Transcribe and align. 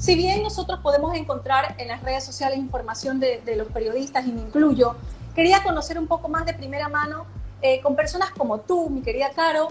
Si 0.00 0.14
bien 0.14 0.42
nosotros 0.42 0.80
podemos 0.80 1.14
encontrar 1.14 1.74
en 1.76 1.88
las 1.88 2.02
redes 2.02 2.24
sociales 2.24 2.56
información 2.56 3.20
de, 3.20 3.42
los 3.54 3.68
periodistas, 3.68 4.26
y 4.26 4.32
me 4.32 4.40
incluyo, 4.40 4.96
quería 5.34 5.62
conocer 5.62 5.98
un 5.98 6.06
poco 6.06 6.26
más 6.26 6.46
de 6.46 6.54
primera 6.54 6.88
mano 6.88 7.26
eh, 7.60 7.82
con 7.82 7.94
personas 7.94 8.30
como 8.30 8.60
tú, 8.60 8.88
mi 8.88 9.02
querida 9.02 9.28
Caro, 9.36 9.68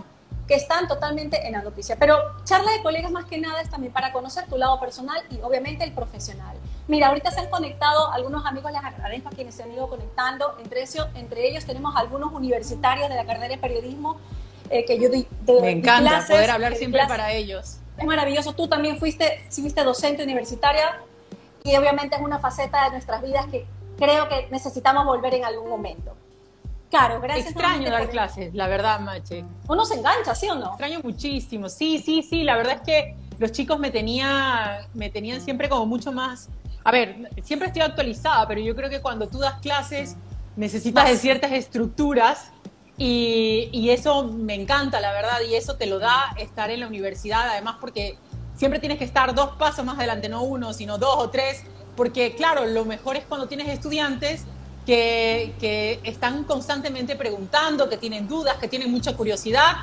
que 0.48 0.54
están 0.54 0.88
totalmente 0.88 1.48
en 1.48 1.54
la 1.54 1.64
noticia. 1.64 1.96
Pero 1.96 2.16
charla 2.44 2.72
de 2.74 2.84
colegas 2.84 3.12
más 3.12 3.26
que 3.26 3.40
nada 3.40 3.60
es 3.60 3.72
también 3.72 3.92
para 3.92 4.14
conocer 4.14 4.46
tu 4.46 4.56
lado 4.56 4.80
personal 4.80 5.20
y 5.32 5.42
obviamente 5.42 5.84
el 5.84 5.94
profesional. 5.94 6.56
Mira, 6.88 7.08
ahorita 7.08 7.32
se 7.32 7.40
han 7.40 7.50
conectado 7.50 8.12
algunos 8.12 8.46
amigos, 8.46 8.72
les 8.72 8.84
agradezco 8.84 9.30
a 9.30 9.32
quienes 9.32 9.56
se 9.56 9.64
han 9.64 9.72
ido 9.72 9.90
conectando. 9.90 10.60
Entre, 10.64 10.84
ellos, 10.84 11.08
entre 11.16 11.50
ellos 11.50 11.66
tenemos 11.66 11.96
algunos 11.96 12.32
universitarios 12.34 13.10
de 13.10 13.16
la 13.16 13.26
carrera 13.26 13.48
de 13.48 13.58
periodismo 13.58 14.20
eh, 14.70 14.86
que 14.86 15.00
yo 15.00 15.10
doy. 15.10 15.28
Me 15.60 15.72
encanta 15.72 16.24
poder 16.28 16.52
hablar 16.52 16.76
siempre 16.76 17.02
para 17.08 17.32
ellos. 17.32 17.80
Es 18.00 18.06
maravilloso. 18.06 18.54
Tú 18.54 18.68
también 18.68 18.98
fuiste, 18.98 19.44
fuiste 19.50 19.84
docente 19.84 20.24
universitaria 20.24 21.02
y 21.64 21.76
obviamente 21.76 22.16
es 22.16 22.22
una 22.22 22.40
faceta 22.40 22.86
de 22.86 22.92
nuestras 22.92 23.22
vidas 23.22 23.46
que 23.48 23.66
creo 23.98 24.30
que 24.30 24.48
necesitamos 24.50 25.06
volver 25.06 25.34
en 25.34 25.46
algún 25.46 25.70
momento. 25.70 26.16
Claro, 26.90 27.22
gracias. 27.22 27.52
Extraño 27.52 27.92
dar 27.92 28.10
clases, 28.10 28.54
la 28.56 28.68
verdad, 28.68 29.00
Mache. 29.00 29.46
Uno 29.68 29.86
se 29.86 29.96
engancha, 29.96 30.34
¿sí 30.34 30.50
o 30.50 30.56
no? 30.56 30.70
Extraño 30.70 31.02
muchísimo. 31.04 31.70
Sí, 31.70 32.00
sí, 32.00 32.24
sí. 32.24 32.44
La 32.44 32.56
verdad 32.56 32.76
es 32.76 32.82
que 32.82 33.16
los 33.38 33.52
chicos 33.52 33.78
me, 33.78 33.92
tenía, 33.92 34.88
me 34.94 35.10
tenían 35.10 35.40
siempre 35.42 35.70
como 35.70 35.86
mucho 35.86 36.12
más. 36.12 36.50
A 36.84 36.92
ver, 36.92 37.30
siempre 37.44 37.68
estoy 37.68 37.84
actualizada, 37.84 38.48
pero 38.48 38.62
yo 38.62 38.76
creo 38.76 38.90
que 38.90 39.02
cuando 39.02 39.28
tú 39.28 39.38
das 39.38 39.60
clases 39.60 40.16
necesitas 40.56 41.08
de 41.08 41.18
ciertas 41.18 41.52
estructuras 41.52 42.52
y, 43.00 43.90
eso 43.90 44.26
me 44.26 44.56
encanta, 44.56 45.00
la 45.00 45.14
verdad, 45.14 45.40
y 45.50 45.56
eso 45.56 45.76
te 45.76 45.86
lo 45.86 46.00
da 46.00 46.34
estar 46.38 46.70
en 46.70 46.82
la 46.82 46.88
universidad, 46.88 47.50
además 47.50 47.78
porque 47.80 48.18
siempre 48.56 48.80
tienes 48.80 48.98
que 48.98 49.06
estar 49.06 49.34
dos 49.34 49.52
pasos 49.58 49.86
más 49.86 49.98
adelante, 49.98 50.28
no 50.28 50.44
uno, 50.44 50.74
sino 50.74 50.98
dos 50.98 51.16
o 51.18 51.30
tres, 51.30 51.64
porque 51.96 52.36
claro, 52.36 52.66
lo 52.66 52.84
mejor 52.84 53.16
es 53.16 53.24
cuando 53.24 53.48
tienes 53.48 53.70
estudiantes 53.70 54.44
que, 54.86 56.00
están 56.04 56.44
constantemente 56.44 57.16
preguntando, 57.16 57.88
que 57.90 57.98
tienen 57.98 58.28
dudas, 58.28 58.58
que 58.58 58.68
tienen 58.68 58.92
mucha 58.92 59.16
curiosidad. 59.16 59.76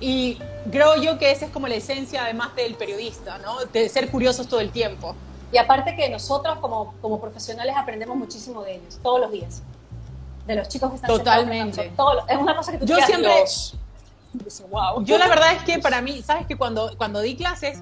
Y 0.00 0.38
creo 0.70 0.96
yo 1.00 1.18
que 1.18 1.30
esa 1.30 1.46
es 1.46 1.52
como 1.52 1.68
la 1.68 1.76
esencia 1.76 2.24
además 2.24 2.56
del 2.56 2.74
periodista, 2.74 3.38
¿no? 3.38 3.64
De 3.66 3.88
ser 3.88 4.10
curiosos 4.10 4.48
todo 4.48 4.60
el 4.60 4.70
tiempo. 4.70 5.14
Y 5.52 5.58
aparte 5.58 5.94
que 5.94 6.08
nosotros 6.08 6.58
como, 6.58 6.94
como 7.00 7.20
profesionales 7.20 7.74
aprendemos 7.76 8.16
muchísimo 8.16 8.62
de 8.62 8.76
ellos, 8.76 8.98
todos 9.02 9.20
los 9.20 9.30
días. 9.30 9.62
De 10.46 10.54
los 10.56 10.68
chicos 10.68 10.90
que 10.90 10.96
están 10.96 11.08
Totalmente. 11.08 11.92
Todo, 11.96 12.26
es 12.28 12.36
una 12.36 12.56
cosa 12.56 12.72
que 12.72 12.78
tú 12.78 12.86
Yo 12.86 12.96
siempre... 13.00 13.32
Wow. 14.68 15.04
Yo 15.04 15.16
la 15.16 15.28
verdad 15.28 15.52
es 15.52 15.62
que 15.62 15.78
para 15.78 16.00
mí, 16.00 16.20
¿sabes? 16.22 16.46
Que 16.46 16.56
cuando, 16.56 16.96
cuando 16.96 17.20
di 17.20 17.36
clases, 17.36 17.78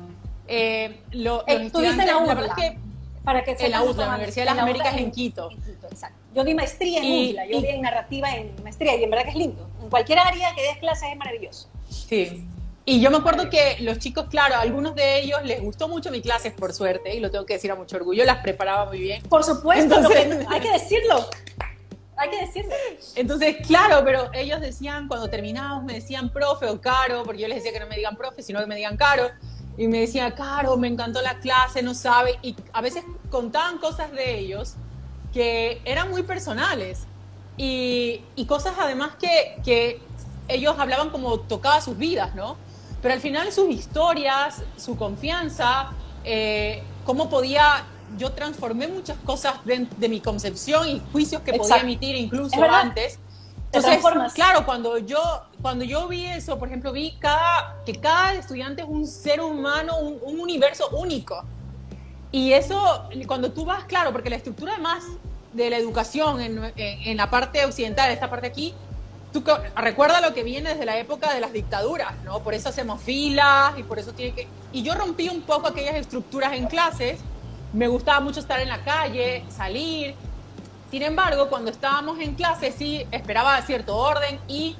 eh, 0.48 1.00
lo, 1.12 1.44
eh, 1.46 1.70
la, 1.72 2.34
verdad 2.34 2.58
es 2.58 2.70
que 2.72 2.78
para 3.24 3.44
que 3.44 3.56
en 3.58 3.70
la 3.70 3.82
UTLA, 3.82 4.06
la 4.06 4.14
Universidad 4.14 4.44
de 4.44 4.50
las 4.50 4.58
Américas 4.58 4.96
en, 4.96 5.10
Quito. 5.10 5.50
En 5.50 5.62
Quito, 5.62 5.86
exacto. 5.86 6.18
Yo 6.34 6.44
di 6.44 6.54
maestría 6.54 6.98
en 6.98 7.04
y, 7.04 7.30
UTLA, 7.30 7.46
yo 7.46 7.60
di 7.60 7.68
en 7.68 7.80
narrativa 7.82 8.34
en 8.34 8.52
maestría 8.62 8.96
y 8.96 9.04
en 9.04 9.10
verdad 9.10 9.24
que 9.24 9.30
es 9.30 9.36
lindo. 9.36 9.68
En 9.82 9.88
cualquier 9.88 10.18
área 10.18 10.54
que 10.54 10.62
des 10.62 10.78
clases 10.78 11.08
es 11.10 11.16
maravilloso. 11.16 11.68
Sí. 11.88 12.46
Y 12.84 13.00
yo 13.00 13.12
me 13.12 13.18
acuerdo 13.18 13.48
que 13.48 13.76
los 13.80 13.98
chicos, 13.98 14.26
claro, 14.28 14.56
a 14.56 14.60
algunos 14.60 14.96
de 14.96 15.20
ellos 15.20 15.40
les 15.44 15.62
gustó 15.62 15.86
mucho 15.86 16.10
mi 16.10 16.20
clases, 16.20 16.52
por 16.52 16.72
suerte, 16.72 17.14
y 17.14 17.20
lo 17.20 17.30
tengo 17.30 17.46
que 17.46 17.54
decir 17.54 17.70
a 17.70 17.76
mucho 17.76 17.96
orgullo, 17.96 18.24
las 18.24 18.38
preparaba 18.38 18.86
muy 18.86 18.98
bien. 18.98 19.22
Por 19.22 19.44
supuesto, 19.44 19.94
hay 20.48 20.60
que 20.60 20.72
decirlo. 20.72 21.26
Hay 22.22 22.30
que 22.30 22.46
decirlo. 22.46 22.72
Entonces, 23.16 23.56
claro, 23.66 24.02
pero 24.04 24.30
ellos 24.32 24.60
decían, 24.60 25.08
cuando 25.08 25.28
terminábamos, 25.28 25.84
me 25.84 25.94
decían 25.94 26.30
profe 26.30 26.66
o 26.66 26.80
caro, 26.80 27.24
porque 27.24 27.42
yo 27.42 27.48
les 27.48 27.58
decía 27.58 27.72
que 27.72 27.80
no 27.80 27.88
me 27.88 27.96
digan 27.96 28.16
profe, 28.16 28.42
sino 28.42 28.60
que 28.60 28.66
me 28.66 28.76
digan 28.76 28.96
caro 28.96 29.28
y 29.76 29.88
me 29.88 30.00
decía, 30.00 30.34
Caro, 30.34 30.76
me 30.76 30.88
encantó 30.88 31.22
la 31.22 31.38
clase, 31.38 31.82
no 31.82 31.94
sabe, 31.94 32.38
y 32.42 32.54
a 32.72 32.80
veces 32.80 33.04
contaban 33.30 33.78
cosas 33.78 34.12
de 34.12 34.38
ellos 34.38 34.74
que 35.32 35.80
eran 35.84 36.10
muy 36.10 36.22
personales 36.22 37.06
y, 37.56 38.22
y 38.36 38.44
cosas 38.46 38.74
además 38.78 39.12
que, 39.18 39.56
que, 39.64 40.00
ellos 40.48 40.74
hablaban 40.76 41.10
como 41.10 41.38
tocaba 41.38 41.80
sus 41.80 41.96
vidas, 41.96 42.34
¿no? 42.34 42.56
Pero 43.00 43.14
al 43.14 43.20
final 43.20 43.52
sus 43.52 43.70
historias, 43.70 44.62
su 44.76 44.96
confianza, 44.96 45.92
eh, 46.24 46.82
cómo 47.04 47.30
podía, 47.30 47.86
yo 48.18 48.32
transformé 48.32 48.88
muchas 48.88 49.16
cosas 49.18 49.54
de, 49.64 49.86
de 49.96 50.08
mi 50.08 50.20
concepción 50.20 50.88
y 50.88 51.02
juicios 51.12 51.42
que 51.42 51.54
podía 51.54 51.78
emitir 51.78 52.16
incluso 52.16 52.62
antes 52.62 53.18
entonces, 53.72 54.34
claro, 54.34 54.66
cuando 54.66 54.98
yo, 54.98 55.20
cuando 55.62 55.84
yo 55.84 56.06
vi 56.06 56.26
eso, 56.26 56.58
por 56.58 56.68
ejemplo, 56.68 56.92
vi 56.92 57.16
cada, 57.18 57.76
que 57.86 57.94
cada 57.94 58.34
estudiante 58.34 58.82
es 58.82 58.88
un 58.88 59.06
ser 59.06 59.40
humano, 59.40 59.98
un, 59.98 60.40
universo 60.40 60.90
único. 60.90 61.42
Y 62.30 62.52
eso, 62.52 63.08
cuando 63.26 63.52
tú 63.52 63.64
vas, 63.64 63.84
claro, 63.84 64.12
porque 64.12 64.28
la 64.28 64.36
estructura 64.36 64.72
además 64.74 65.04
de 65.54 65.70
la 65.70 65.78
educación 65.78 66.40
en, 66.40 66.72
en, 66.76 67.16
la 67.16 67.30
parte 67.30 67.64
occidental, 67.64 68.10
esta 68.10 68.28
parte 68.28 68.46
aquí, 68.46 68.74
tú 69.32 69.42
recuerda 69.74 70.20
lo 70.20 70.34
que 70.34 70.42
viene 70.42 70.70
desde 70.70 70.84
la 70.84 70.98
época 70.98 71.32
de 71.32 71.40
las 71.40 71.52
dictaduras, 71.54 72.12
¿no? 72.24 72.40
Por 72.40 72.52
eso 72.52 72.68
hacemos 72.68 73.00
filas 73.00 73.78
y 73.78 73.82
por 73.84 73.98
eso 73.98 74.12
tiene 74.12 74.34
que... 74.34 74.48
Y 74.72 74.82
yo 74.82 74.94
rompí 74.94 75.30
un 75.30 75.40
poco 75.42 75.68
aquellas 75.68 75.94
estructuras 75.94 76.52
en 76.52 76.66
clases, 76.66 77.20
me 77.72 77.88
gustaba 77.88 78.20
mucho 78.20 78.40
estar 78.40 78.60
en 78.60 78.68
la 78.68 78.82
calle, 78.84 79.44
salir, 79.48 80.14
sin 80.92 81.02
embargo, 81.02 81.48
cuando 81.48 81.70
estábamos 81.70 82.20
en 82.20 82.34
clase 82.34 82.70
sí 82.70 83.06
esperaba 83.10 83.60
cierto 83.62 83.96
orden 83.96 84.38
y 84.46 84.76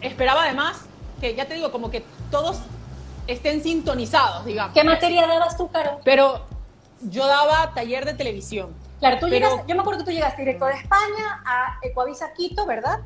esperaba 0.00 0.44
además 0.44 0.86
que, 1.20 1.34
ya 1.34 1.44
te 1.44 1.52
digo, 1.52 1.70
como 1.70 1.90
que 1.90 2.02
todos 2.30 2.58
estén 3.26 3.62
sintonizados, 3.62 4.46
digamos. 4.46 4.72
¿Qué 4.72 4.82
materia 4.82 5.26
dabas 5.26 5.58
tú, 5.58 5.70
Caro? 5.70 6.00
Pero 6.04 6.46
yo 7.02 7.26
daba 7.26 7.74
taller 7.74 8.06
de 8.06 8.14
televisión. 8.14 8.74
Claro, 8.98 9.18
tú 9.18 9.28
llegas, 9.28 9.52
yo 9.66 9.74
me 9.74 9.82
acuerdo 9.82 9.98
que 9.98 10.06
tú 10.06 10.10
llegaste 10.12 10.40
directo 10.40 10.64
de 10.64 10.72
España 10.72 11.42
a 11.44 11.76
Ecuavisa 11.82 12.32
Quito, 12.32 12.64
¿verdad? 12.64 13.00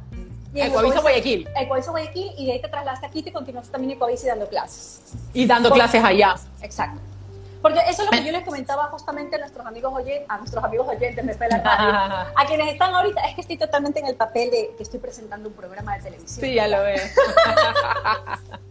Y 0.55 0.61
Ecuavisa 0.61 1.01
Guayaquil. 1.01 1.49
Ecuavisa 1.57 1.91
Guayaquil 1.91 2.33
y 2.39 2.47
de 2.47 2.53
ahí 2.53 2.63
te 2.63 2.69
trasladaste 2.69 3.07
a 3.07 3.11
Quito 3.11 3.31
y 3.31 3.33
continuaste 3.33 3.73
también 3.73 3.91
en 3.91 3.97
Ecuavisa 3.97 4.29
dando 4.29 4.49
clases. 4.49 5.15
Y 5.35 5.47
dando 5.47 5.73
clases 5.73 6.05
allá. 6.05 6.37
Exacto. 6.63 7.01
Porque 7.63 7.81
eso 7.89 8.03
es 8.03 8.05
lo 8.05 8.11
que 8.11 8.25
yo 8.25 8.33
les 8.33 8.45
comentaba 8.45 8.85
justamente 8.85 9.37
a 9.37 9.39
nuestros 9.39 9.67
amigos 9.67 9.93
oyentes, 9.95 10.27
a 10.29 10.39
nuestros 10.39 10.63
amigos 10.63 10.89
oyentes, 10.89 11.25
me 11.25 11.35
fue 11.35 11.49
la 11.49 12.33
a 12.35 12.47
quienes 12.47 12.73
están 12.73 12.95
ahorita, 12.95 13.21
es 13.23 13.35
que 13.35 13.41
estoy 13.41 13.57
totalmente 13.57 14.01
en 14.01 14.07
el 14.07 14.15
papel 14.15 14.51
de 14.51 14.75
que 14.77 14.83
estoy 14.83 15.01
presentando 15.01 15.49
un 15.49 15.55
programa 15.55 15.97
de 15.97 16.03
televisión. 16.05 16.41
Sí, 16.41 16.55
ya 16.55 16.69
lo 16.69 16.83
veo. 16.83 17.03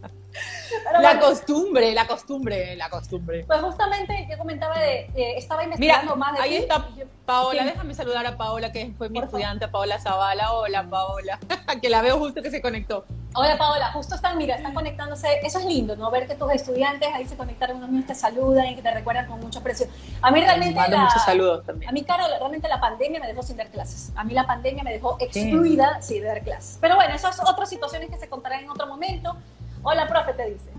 la 1.00 1.18
costumbre, 1.18 1.94
la 1.94 2.06
costumbre, 2.06 2.76
la 2.76 2.88
costumbre. 2.88 3.44
Pues 3.46 3.60
justamente 3.60 4.26
yo 4.30 4.38
comentaba 4.38 4.78
de, 4.78 5.10
estaba 5.36 5.64
investigando 5.64 6.16
más 6.16 6.34
de 6.34 6.40
ahí 6.40 6.56
está 6.56 6.86
Paola, 7.24 7.64
déjame 7.64 7.94
saludar 7.94 8.26
a 8.26 8.36
Paola, 8.36 8.70
que 8.72 8.92
fue 8.96 9.08
mi 9.08 9.18
estudiante, 9.18 9.66
Paola 9.68 9.98
Zavala. 9.98 10.52
Hola, 10.52 10.84
Paola, 10.88 11.38
que 11.82 11.88
la 11.88 12.02
veo 12.02 12.18
justo 12.18 12.42
que 12.42 12.50
se 12.50 12.60
conectó. 12.60 13.04
Hola, 13.38 13.58
Paola, 13.58 13.92
justo 13.92 14.14
están, 14.14 14.38
mira, 14.38 14.54
están 14.54 14.72
conectándose. 14.72 15.28
Eso 15.42 15.58
es 15.58 15.66
lindo, 15.66 15.94
¿no? 15.94 16.10
Ver 16.10 16.26
que 16.26 16.36
tus 16.36 16.50
estudiantes 16.52 17.06
ahí 17.12 17.26
se 17.26 17.36
conectaron, 17.36 17.76
unos 17.76 17.90
niños 17.90 18.06
te 18.06 18.14
saludan 18.14 18.64
y 18.68 18.76
que 18.76 18.80
te 18.80 18.90
recuerdan 18.90 19.26
con 19.26 19.38
mucho 19.40 19.58
aprecio. 19.58 19.88
A 20.22 20.30
mí 20.30 20.40
realmente. 20.40 20.74
Mando 20.74 20.96
muchos 20.96 21.22
saludos 21.22 21.66
también. 21.66 21.90
A 21.90 21.92
mí, 21.92 22.02
Caro, 22.02 22.24
realmente 22.26 22.66
la 22.66 22.80
pandemia 22.80 23.20
me 23.20 23.26
dejó 23.26 23.42
sin 23.42 23.58
dar 23.58 23.68
clases. 23.68 24.10
A 24.16 24.24
mí 24.24 24.32
la 24.32 24.46
pandemia 24.46 24.82
me 24.82 24.90
dejó 24.90 25.18
excluida, 25.20 26.00
sí, 26.00 26.18
de 26.18 26.28
dar 26.28 26.40
clases. 26.40 26.78
Pero 26.80 26.96
bueno, 26.96 27.14
esas 27.14 27.38
otras 27.46 27.68
situaciones 27.68 28.08
que 28.08 28.16
se 28.16 28.26
contarán 28.26 28.64
en 28.64 28.70
otro 28.70 28.86
momento. 28.86 29.36
Hola, 29.82 30.08
profe, 30.08 30.32
te 30.32 30.52
dice. 30.52 30.70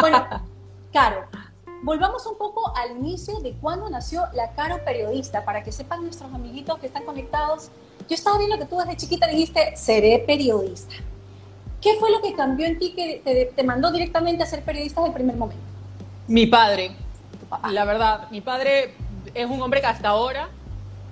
Bueno, 0.00 0.26
Caro, 0.92 1.26
volvamos 1.84 2.26
un 2.26 2.36
poco 2.36 2.76
al 2.76 2.90
inicio 2.90 3.38
de 3.38 3.52
cuándo 3.52 3.88
nació 3.88 4.26
la 4.32 4.50
Caro 4.54 4.84
periodista, 4.84 5.44
para 5.44 5.62
que 5.62 5.70
sepan 5.70 6.02
nuestros 6.02 6.34
amiguitos 6.34 6.76
que 6.80 6.88
están 6.88 7.04
conectados. 7.04 7.70
Yo 8.08 8.16
estaba 8.16 8.36
viendo 8.36 8.58
que 8.58 8.64
tú 8.64 8.78
desde 8.78 8.96
chiquita 8.96 9.28
dijiste, 9.28 9.76
seré 9.76 10.18
periodista. 10.26 10.96
¿Qué 11.84 11.94
fue 12.00 12.10
lo 12.10 12.20
que 12.22 12.32
cambió 12.32 12.66
en 12.66 12.78
ti 12.78 12.94
que 12.94 13.50
te, 13.54 13.62
mandó 13.62 13.92
directamente 13.92 14.42
a 14.42 14.46
ser 14.46 14.62
periodista 14.62 15.02
desde 15.02 15.10
el 15.10 15.14
primer 15.14 15.36
momento? 15.36 15.62
Mi 16.26 16.46
padre. 16.46 16.92
La 17.70 17.84
verdad, 17.84 18.30
mi 18.30 18.40
padre 18.40 18.94
es 19.34 19.46
un 19.46 19.60
hombre 19.62 19.80
que 19.80 19.86
hasta 19.86 20.08
ahora 20.08 20.48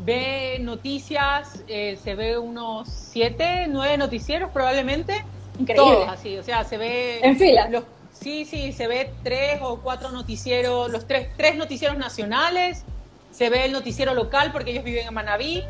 ve 0.00 0.58
noticias, 0.60 1.62
eh, 1.68 1.98
se 2.02 2.14
ve 2.14 2.38
unos 2.38 2.88
siete, 2.88 3.66
nueve 3.68 3.96
noticieros 3.98 4.50
probablemente 4.50 5.24
Increíble. 5.58 5.74
Todos 5.76 6.08
así, 6.08 6.38
o 6.38 6.42
sea, 6.42 6.64
se 6.64 6.78
ve... 6.78 7.20
En 7.22 7.36
fila. 7.36 7.68
sí, 8.12 8.44
sí, 8.44 8.72
se 8.72 8.86
ve 8.86 9.12
tres 9.22 9.60
o 9.62 9.80
cuatro 9.80 10.10
noticieros, 10.10 10.90
los 10.90 11.06
tres, 11.06 11.28
tres 11.36 11.56
noticieros 11.56 11.98
nacionales, 11.98 12.84
se 13.30 13.50
ve 13.50 13.66
el 13.66 13.72
noticiero 13.72 14.14
local 14.14 14.50
porque 14.52 14.70
ellos 14.70 14.84
viven 14.84 15.06
en 15.08 15.14
Manabí, 15.14 15.62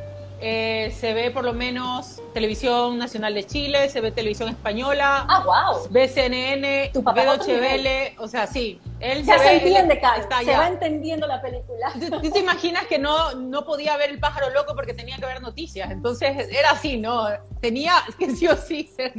eh, 0.45 0.93
se 0.99 1.15
ve 1.15 1.31
por 1.31 1.45
lo 1.45 1.53
menos 1.53 2.21
Televisión 2.35 2.99
Nacional 2.99 3.33
de 3.33 3.47
Chile, 3.47 3.89
se 3.89 4.01
ve 4.01 4.11
Televisión 4.11 4.49
Española, 4.49 5.25
ah, 5.29 5.45
wow. 5.45 5.89
ve 5.89 6.09
CNN, 6.09 6.91
ve 6.93 8.15
o 8.19 8.27
sea, 8.27 8.49
sí. 8.49 8.81
Él 8.99 9.25
ya 9.25 9.39
se, 9.39 9.55
entiende, 9.55 10.01
se 10.45 10.57
va 10.57 10.67
entendiendo 10.67 11.29
la 11.29 11.41
película. 11.41 11.93
¿Tú, 12.21 12.31
te 12.31 12.41
imaginas 12.41 12.87
que 12.87 12.99
no, 12.99 13.35
no 13.35 13.65
podía 13.65 13.97
ver 13.97 14.11
El 14.11 14.19
pájaro 14.19 14.51
loco 14.51 14.75
porque 14.75 14.95
tenía 14.95 15.17
que 15.17 15.27
ver 15.27 15.41
noticias? 15.41 15.91
Entonces 15.93 16.49
era 16.51 16.73
así, 16.73 16.97
¿no? 16.97 17.29
Tenía 17.61 17.95
que 18.19 18.33
sí 18.35 18.49
o 18.49 18.57
sí 18.57 18.91
ser, 18.97 19.13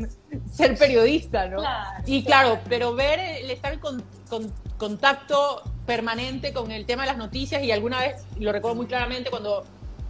ser 0.52 0.78
periodista, 0.78 1.48
¿no? 1.48 1.64
y 2.06 2.26
claro, 2.26 2.60
pero 2.68 2.94
ver 2.96 3.20
el 3.20 3.50
estar 3.50 3.80
con, 3.80 4.04
con 4.30 4.54
contacto 4.78 5.64
permanente 5.86 6.52
con 6.52 6.72
el 6.72 6.86
tema 6.86 7.04
de 7.04 7.10
las 7.10 7.18
noticias 7.18 7.64
y 7.64 7.72
alguna 7.72 8.00
vez, 8.00 8.26
lo 8.40 8.52
recuerdo 8.52 8.76
muy 8.76 8.88
claramente, 8.88 9.30
cuando 9.30 9.64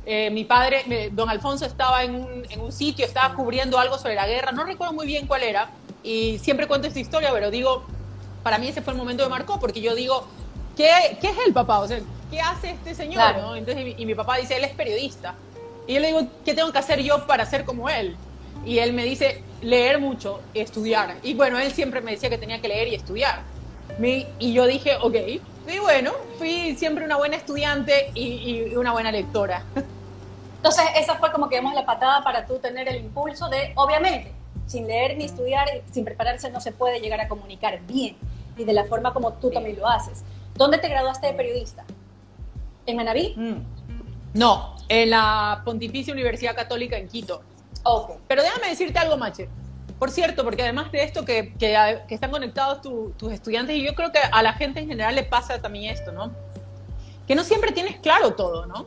eh, 0.05 0.29
mi 0.31 0.43
padre, 0.43 1.09
don 1.11 1.29
Alfonso, 1.29 1.65
estaba 1.65 2.03
en 2.03 2.15
un, 2.15 2.45
en 2.49 2.59
un, 2.59 2.71
sitio, 2.71 3.05
estaba 3.05 3.33
cubriendo 3.35 3.79
algo 3.79 3.97
sobre 3.97 4.15
la 4.15 4.27
guerra, 4.27 4.51
no 4.51 4.65
recuerdo 4.65 4.93
muy 4.93 5.07
bien 5.07 5.27
cuál 5.27 5.43
era, 5.43 5.69
y 6.03 6.39
siempre 6.39 6.67
cuento 6.67 6.87
esta 6.87 6.99
historia, 6.99 7.31
pero 7.31 7.49
digo, 7.49 7.85
para 8.43 8.57
mí 8.57 8.67
ese 8.67 8.81
fue 8.81 8.93
el 8.93 8.99
momento 8.99 9.23
que 9.23 9.29
marcó, 9.29 9.59
porque 9.59 9.79
yo 9.79 9.95
digo, 9.95 10.27
¿qué, 10.75 11.17
qué 11.21 11.29
es 11.29 11.37
el 11.47 11.53
papá? 11.53 11.79
O 11.79 11.87
sea, 11.87 11.99
¿qué 12.29 12.41
hace 12.41 12.71
este 12.71 12.93
señor? 12.93 13.37
¿no? 13.37 13.55
Entonces, 13.55 13.95
y, 13.97 14.05
mi 14.05 14.13
papá 14.13 14.37
dice, 14.37 14.57
él 14.57 14.65
es 14.65 14.71
periodista. 14.71 15.35
Y 15.87 15.93
yo 15.93 15.99
le 16.01 16.07
digo, 16.07 16.27
¿qué 16.43 16.53
tengo 16.53 16.71
que 16.71 16.79
hacer 16.79 17.01
yo 17.01 17.25
para 17.25 17.45
ser 17.45 17.63
como 17.63 17.89
él? 17.89 18.17
Y 18.65 18.79
él 18.79 18.93
me 18.93 19.05
dice, 19.05 19.43
leer 19.61 19.99
mucho, 19.99 20.41
estudiar. 20.53 21.17
Y 21.23 21.33
bueno, 21.33 21.59
él 21.59 21.71
siempre 21.71 22.01
me 22.01 22.11
decía 22.11 22.29
que 22.29 22.37
tenía 22.37 22.59
que 22.61 22.67
leer 22.67 22.89
y 22.89 22.95
estudiar. 22.95 23.43
y 23.99 24.53
yo 24.53 24.65
dije, 24.65 24.97
ok. 25.01 25.15
Y 25.67 25.79
bueno, 25.79 26.11
fui 26.37 26.75
siempre 26.75 27.05
una 27.05 27.17
buena 27.17 27.37
estudiante 27.37 28.11
y, 28.13 28.69
y 28.71 28.75
una 28.75 28.91
buena 28.91 29.11
lectora. 29.11 29.63
Entonces, 30.57 30.85
esa 30.95 31.15
fue 31.15 31.31
como 31.31 31.49
que 31.49 31.57
vemos 31.57 31.73
la 31.73 31.85
patada 31.85 32.23
para 32.23 32.45
tú 32.45 32.57
tener 32.59 32.87
el 32.87 32.97
impulso 32.97 33.49
de, 33.49 33.73
obviamente, 33.75 34.33
sin 34.65 34.87
leer 34.87 35.17
ni 35.17 35.25
estudiar, 35.25 35.67
sin 35.91 36.05
prepararse, 36.05 36.49
no 36.49 36.61
se 36.61 36.71
puede 36.71 36.99
llegar 36.99 37.19
a 37.21 37.27
comunicar 37.27 37.81
bien 37.81 38.15
y 38.57 38.63
de 38.63 38.73
la 38.73 38.85
forma 38.85 39.13
como 39.13 39.33
tú 39.33 39.49
también 39.51 39.77
lo 39.77 39.87
haces. 39.87 40.23
¿Dónde 40.55 40.77
te 40.77 40.87
graduaste 40.87 41.27
de 41.27 41.33
periodista? 41.33 41.83
¿En 42.85 42.97
Manaví? 42.97 43.33
Mm. 43.35 44.37
No, 44.37 44.77
en 44.87 45.09
la 45.09 45.61
Pontificia 45.63 46.13
Universidad 46.13 46.55
Católica 46.55 46.97
en 46.97 47.07
Quito. 47.07 47.41
Ok. 47.83 48.11
Pero 48.27 48.41
déjame 48.41 48.69
decirte 48.69 48.97
algo, 48.99 49.17
Mache. 49.17 49.49
Por 50.03 50.11
cierto, 50.11 50.43
porque 50.43 50.63
además 50.63 50.91
de 50.91 51.01
esto 51.01 51.23
que, 51.23 51.53
que, 51.57 51.77
están 52.09 52.29
conectados 52.29 52.81
tus 52.81 53.31
estudiantes, 53.31 53.77
y 53.77 53.85
yo 53.85 53.95
creo 53.95 54.11
que 54.11 54.19
a 54.19 54.43
la 54.43 54.51
gente 54.51 54.81
en 54.81 54.89
general 54.89 55.15
le 55.15 55.23
pasa 55.23 55.61
también 55.61 55.93
esto, 55.93 56.11
¿no? 56.11 56.33
Que 57.25 57.35
no 57.35 57.45
siempre 57.45 57.71
tienes 57.71 58.01
claro 58.01 58.33
todo, 58.33 58.65
¿no? 58.65 58.85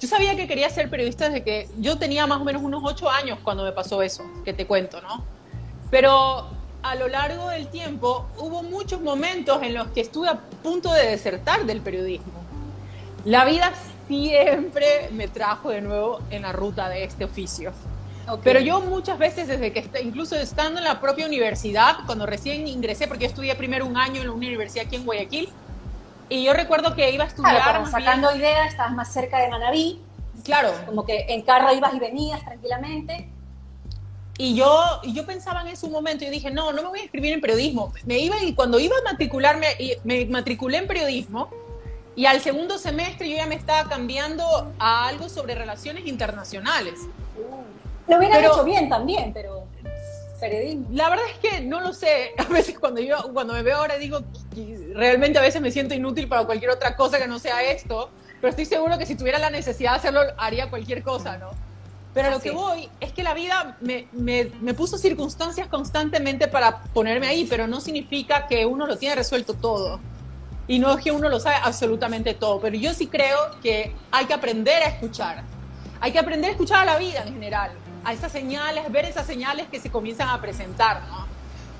Yo 0.00 0.08
sabía 0.08 0.34
que 0.34 0.48
quería 0.48 0.68
ser 0.68 0.90
periodista 0.90 1.26
desde 1.26 1.44
que 1.44 1.68
yo 1.78 1.98
tenía 1.98 2.26
más 2.26 2.40
o 2.40 2.44
menos 2.44 2.62
unos 2.62 2.82
ocho 2.84 3.08
años 3.08 3.38
cuando 3.44 3.62
me 3.62 3.70
pasó 3.70 4.02
eso, 4.02 4.24
que 4.44 4.52
te 4.52 4.66
cuento, 4.66 5.00
¿no? 5.02 5.22
Pero 5.92 6.48
a 6.82 6.94
lo 6.96 7.06
largo 7.06 7.48
del 7.50 7.68
tiempo 7.68 8.26
hubo 8.36 8.64
muchos 8.64 9.00
momentos 9.00 9.62
en 9.62 9.72
los 9.72 9.86
que 9.90 10.00
estuve 10.00 10.28
a 10.28 10.40
punto 10.64 10.92
de 10.92 11.10
desertar 11.10 11.64
del 11.64 11.80
periodismo. 11.80 12.42
La 13.24 13.44
vida 13.44 13.72
siempre 14.08 15.10
me 15.12 15.28
trajo 15.28 15.70
de 15.70 15.80
nuevo 15.80 16.18
en 16.30 16.42
la 16.42 16.50
ruta 16.50 16.88
de 16.88 17.04
este 17.04 17.24
oficio. 17.24 17.72
Pero 18.42 18.60
yo 18.60 18.80
muchas 18.80 19.18
veces, 19.18 19.46
desde 19.46 19.72
que, 19.72 19.88
incluso 20.02 20.36
estando 20.36 20.78
en 20.78 20.84
la 20.84 21.00
propia 21.00 21.26
universidad, 21.26 21.98
cuando 22.06 22.26
recién 22.26 22.66
ingresé, 22.66 23.06
porque 23.06 23.24
yo 23.24 23.28
estudié 23.28 23.54
primero 23.54 23.86
un 23.86 23.96
año 23.96 24.20
en 24.20 24.28
una 24.28 24.36
universidad 24.36 24.86
aquí 24.86 24.96
en 24.96 25.04
Guayaquil, 25.04 25.48
y 26.28 26.44
yo 26.44 26.52
recuerdo 26.52 26.94
que 26.94 27.10
iba 27.10 27.24
a 27.24 27.28
estudiar... 27.28 27.62
Claro, 27.62 27.86
sacando 27.86 28.34
ideas, 28.34 28.70
estabas 28.70 28.92
más 28.92 29.12
cerca 29.12 29.38
de 29.38 29.48
Manaví. 29.48 30.00
Claro. 30.44 30.72
Como 30.86 31.04
que 31.04 31.26
en 31.28 31.42
carro 31.42 31.72
ibas 31.72 31.94
y 31.94 31.98
venías 32.00 32.44
tranquilamente. 32.44 33.28
Y 34.38 34.54
yo, 34.54 35.00
yo 35.04 35.24
pensaba 35.24 35.62
en 35.62 35.68
ese 35.68 35.88
momento 35.88 36.24
y 36.24 36.28
dije, 36.28 36.50
no, 36.50 36.72
no 36.72 36.82
me 36.82 36.88
voy 36.88 36.98
a 36.98 37.02
inscribir 37.02 37.32
en 37.32 37.40
periodismo. 37.40 37.92
Me 38.04 38.18
iba 38.18 38.42
y 38.42 38.54
cuando 38.54 38.78
iba 38.78 38.94
a 38.96 39.10
matricularme, 39.10 39.68
me 40.04 40.26
matriculé 40.26 40.78
en 40.78 40.86
periodismo 40.86 41.48
y 42.16 42.26
al 42.26 42.40
segundo 42.40 42.78
semestre 42.78 43.28
yo 43.28 43.36
ya 43.36 43.46
me 43.46 43.54
estaba 43.54 43.88
cambiando 43.88 44.72
a 44.78 45.06
algo 45.06 45.28
sobre 45.28 45.54
relaciones 45.54 46.06
internacionales. 46.06 47.00
Lo 48.08 48.18
hubiera 48.18 48.40
hecho 48.40 48.64
bien 48.64 48.88
también, 48.88 49.32
pero 49.32 49.66
periodismo. 50.40 50.86
La 50.90 51.10
verdad 51.10 51.24
es 51.32 51.38
que 51.38 51.60
no 51.60 51.80
lo 51.80 51.92
sé. 51.92 52.32
A 52.38 52.44
veces 52.44 52.78
cuando 52.78 53.00
yo 53.00 53.16
cuando 53.32 53.54
me 53.54 53.62
veo 53.62 53.78
ahora 53.78 53.96
digo, 53.96 54.20
realmente 54.94 55.38
a 55.38 55.42
veces 55.42 55.60
me 55.60 55.70
siento 55.70 55.94
inútil 55.94 56.28
para 56.28 56.44
cualquier 56.44 56.70
otra 56.70 56.96
cosa 56.96 57.18
que 57.18 57.26
no 57.26 57.38
sea 57.38 57.62
esto, 57.62 58.10
pero 58.40 58.50
estoy 58.50 58.66
seguro 58.66 58.98
que 58.98 59.06
si 59.06 59.14
tuviera 59.14 59.38
la 59.38 59.50
necesidad 59.50 59.92
de 59.92 59.96
hacerlo 59.98 60.20
haría 60.38 60.70
cualquier 60.70 61.02
cosa, 61.02 61.38
¿no? 61.38 61.50
Pero 62.14 62.28
a 62.28 62.30
lo 62.30 62.40
que 62.40 62.50
voy 62.50 62.88
es 62.98 63.12
que 63.12 63.22
la 63.22 63.34
vida 63.34 63.76
me, 63.82 64.08
me, 64.12 64.50
me, 64.62 64.72
puso 64.72 64.96
circunstancias 64.96 65.68
constantemente 65.68 66.48
para 66.48 66.82
ponerme 66.94 67.26
ahí, 67.26 67.44
pero 67.44 67.66
no 67.66 67.78
significa 67.78 68.46
que 68.46 68.64
uno 68.64 68.86
lo 68.86 68.96
tiene 68.96 69.16
resuelto 69.16 69.52
todo. 69.52 70.00
Y 70.66 70.78
no 70.78 70.96
es 70.96 71.04
que 71.04 71.12
uno 71.12 71.28
lo 71.28 71.38
sabe 71.38 71.56
absolutamente 71.62 72.32
todo, 72.32 72.58
pero 72.58 72.74
yo 72.74 72.94
sí 72.94 73.06
creo 73.06 73.38
que 73.62 73.92
hay 74.10 74.24
que 74.24 74.32
aprender 74.32 74.82
a 74.82 74.86
escuchar. 74.86 75.42
Hay 76.00 76.10
que 76.10 76.18
aprender 76.18 76.48
a 76.48 76.52
escuchar 76.52 76.80
a 76.80 76.84
la 76.86 76.98
vida 76.98 77.22
en 77.22 77.34
general, 77.34 77.72
a 78.06 78.12
esas 78.12 78.30
señales, 78.30 78.90
ver 78.92 79.04
esas 79.04 79.26
señales 79.26 79.66
que 79.68 79.80
se 79.80 79.90
comienzan 79.90 80.28
a 80.28 80.40
presentar, 80.40 81.02
¿no? 81.08 81.26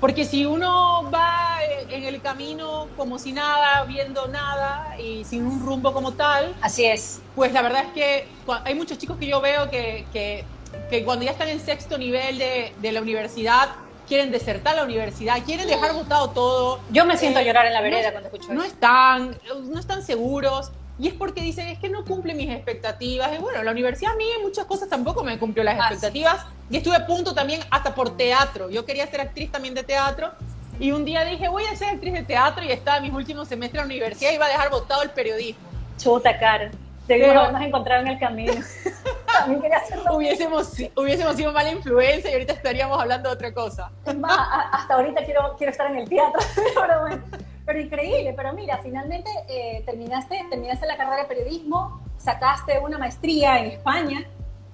Porque 0.01 0.25
si 0.25 0.45
uno 0.45 1.09
va 1.09 1.57
en 1.89 2.03
el 2.03 2.21
camino 2.21 2.87
como 2.97 3.17
si 3.17 3.31
nada, 3.31 3.83
viendo 3.85 4.27
nada 4.27 4.95
y 4.99 5.23
sin 5.23 5.47
un 5.47 5.65
rumbo 5.65 5.91
como 5.93 6.13
tal. 6.13 6.53
Así 6.61 6.85
es. 6.85 7.21
Pues 7.33 7.51
la 7.53 7.63
verdad 7.63 7.85
es 7.85 7.93
que 7.93 8.27
hay 8.65 8.75
muchos 8.75 8.97
chicos 8.97 9.17
que 9.17 9.25
yo 9.25 9.41
veo 9.41 9.71
que, 9.71 10.05
que, 10.13 10.43
que 10.89 11.03
cuando 11.03 11.25
ya 11.25 11.31
están 11.31 11.47
en 11.47 11.59
sexto 11.59 11.97
nivel 11.97 12.37
de, 12.37 12.75
de, 12.79 12.91
la 12.91 13.01
universidad 13.01 13.69
quieren 14.07 14.31
desertar 14.31 14.75
la 14.75 14.83
universidad, 14.83 15.43
quieren 15.43 15.67
dejar 15.67 15.93
votado 15.93 16.29
todo. 16.29 16.79
Yo 16.91 17.05
me 17.05 17.17
siento 17.17 17.39
a 17.39 17.41
llorar 17.41 17.65
en 17.65 17.73
la 17.73 17.81
vereda 17.81 18.11
cuando 18.11 18.29
escucho 18.29 18.53
no 18.53 18.63
Están, 18.63 19.35
no 19.63 19.79
están 19.79 20.03
seguros. 20.03 20.71
Y 20.99 21.07
es 21.09 21.13
porque 21.13 21.41
dicen, 21.41 21.67
es 21.67 21.77
que 21.77 21.89
no 21.89 22.03
cumple 22.03 22.33
mis 22.33 22.49
expectativas. 22.49 23.31
Y 23.35 23.37
bueno, 23.37 23.61
la 23.61 23.71
universidad 23.71 24.13
a 24.13 24.15
mí 24.15 24.25
en 24.35 24.41
muchas 24.41 24.65
cosas 24.65 24.89
tampoco 24.89 25.23
me 25.23 25.37
cumplió 25.37 25.63
las 25.63 25.77
expectativas. 25.77 26.45
Y 26.69 26.77
estuve 26.77 26.95
a 26.95 27.05
punto 27.05 27.35
también 27.35 27.61
hasta 27.69 27.93
por 27.93 28.17
teatro. 28.17 28.69
Yo 28.69 28.85
quería 28.85 29.05
ser 29.07 29.21
actriz 29.21 29.51
también 29.51 29.75
de 29.75 29.83
teatro. 29.83 30.31
Y 30.79 30.91
un 30.91 31.05
día 31.05 31.23
dije, 31.23 31.47
voy 31.49 31.65
a 31.65 31.75
ser 31.75 31.89
actriz 31.89 32.13
de 32.13 32.23
teatro 32.23 32.63
y 32.63 32.71
estaba 32.71 32.97
en 32.97 33.03
mis 33.03 33.13
últimos 33.13 33.47
semestres 33.47 33.81
en 33.81 33.87
la 33.89 33.93
universidad 33.93 34.31
y 34.31 34.35
iba 34.35 34.45
a 34.45 34.49
dejar 34.49 34.69
votado 34.69 35.03
el 35.03 35.09
periodismo. 35.11 35.61
Chuta, 35.97 36.37
cara. 36.37 36.71
Debimos 37.07 37.35
habernos 37.37 37.61
encontrado 37.61 38.01
en 38.01 38.07
el 38.09 38.19
camino. 38.19 38.53
También 39.25 39.61
quería 39.61 39.77
hacerlo. 39.77 40.15
Hubiésemos, 40.15 40.73
hubiésemos 40.95 41.35
sido 41.35 41.51
mala 41.51 41.71
influencia 41.71 42.29
y 42.29 42.33
ahorita 42.33 42.53
estaríamos 42.53 42.99
hablando 42.99 43.29
de 43.29 43.35
otra 43.35 43.53
cosa. 43.53 43.91
hasta 44.05 44.93
ahorita 44.93 45.23
quiero, 45.23 45.55
quiero 45.57 45.71
estar 45.71 45.89
en 45.89 45.99
el 45.99 46.09
teatro. 46.09 46.41
Pero 46.75 47.01
bueno 47.01 47.46
pero 47.67 47.81
increíble, 47.81 48.33
pero 48.33 48.53
mira, 48.53 48.79
finalmente 48.81 49.29
eh, 49.49 49.83
terminaste, 49.85 50.45
terminaste 50.49 50.87
la 50.87 50.95
carrera 50.95 51.23
de 51.23 51.25
periodismo, 51.25 52.01
sacaste 52.17 52.79
una 52.79 52.97
maestría 52.97 53.59
en 53.59 53.71
España, 53.71 54.25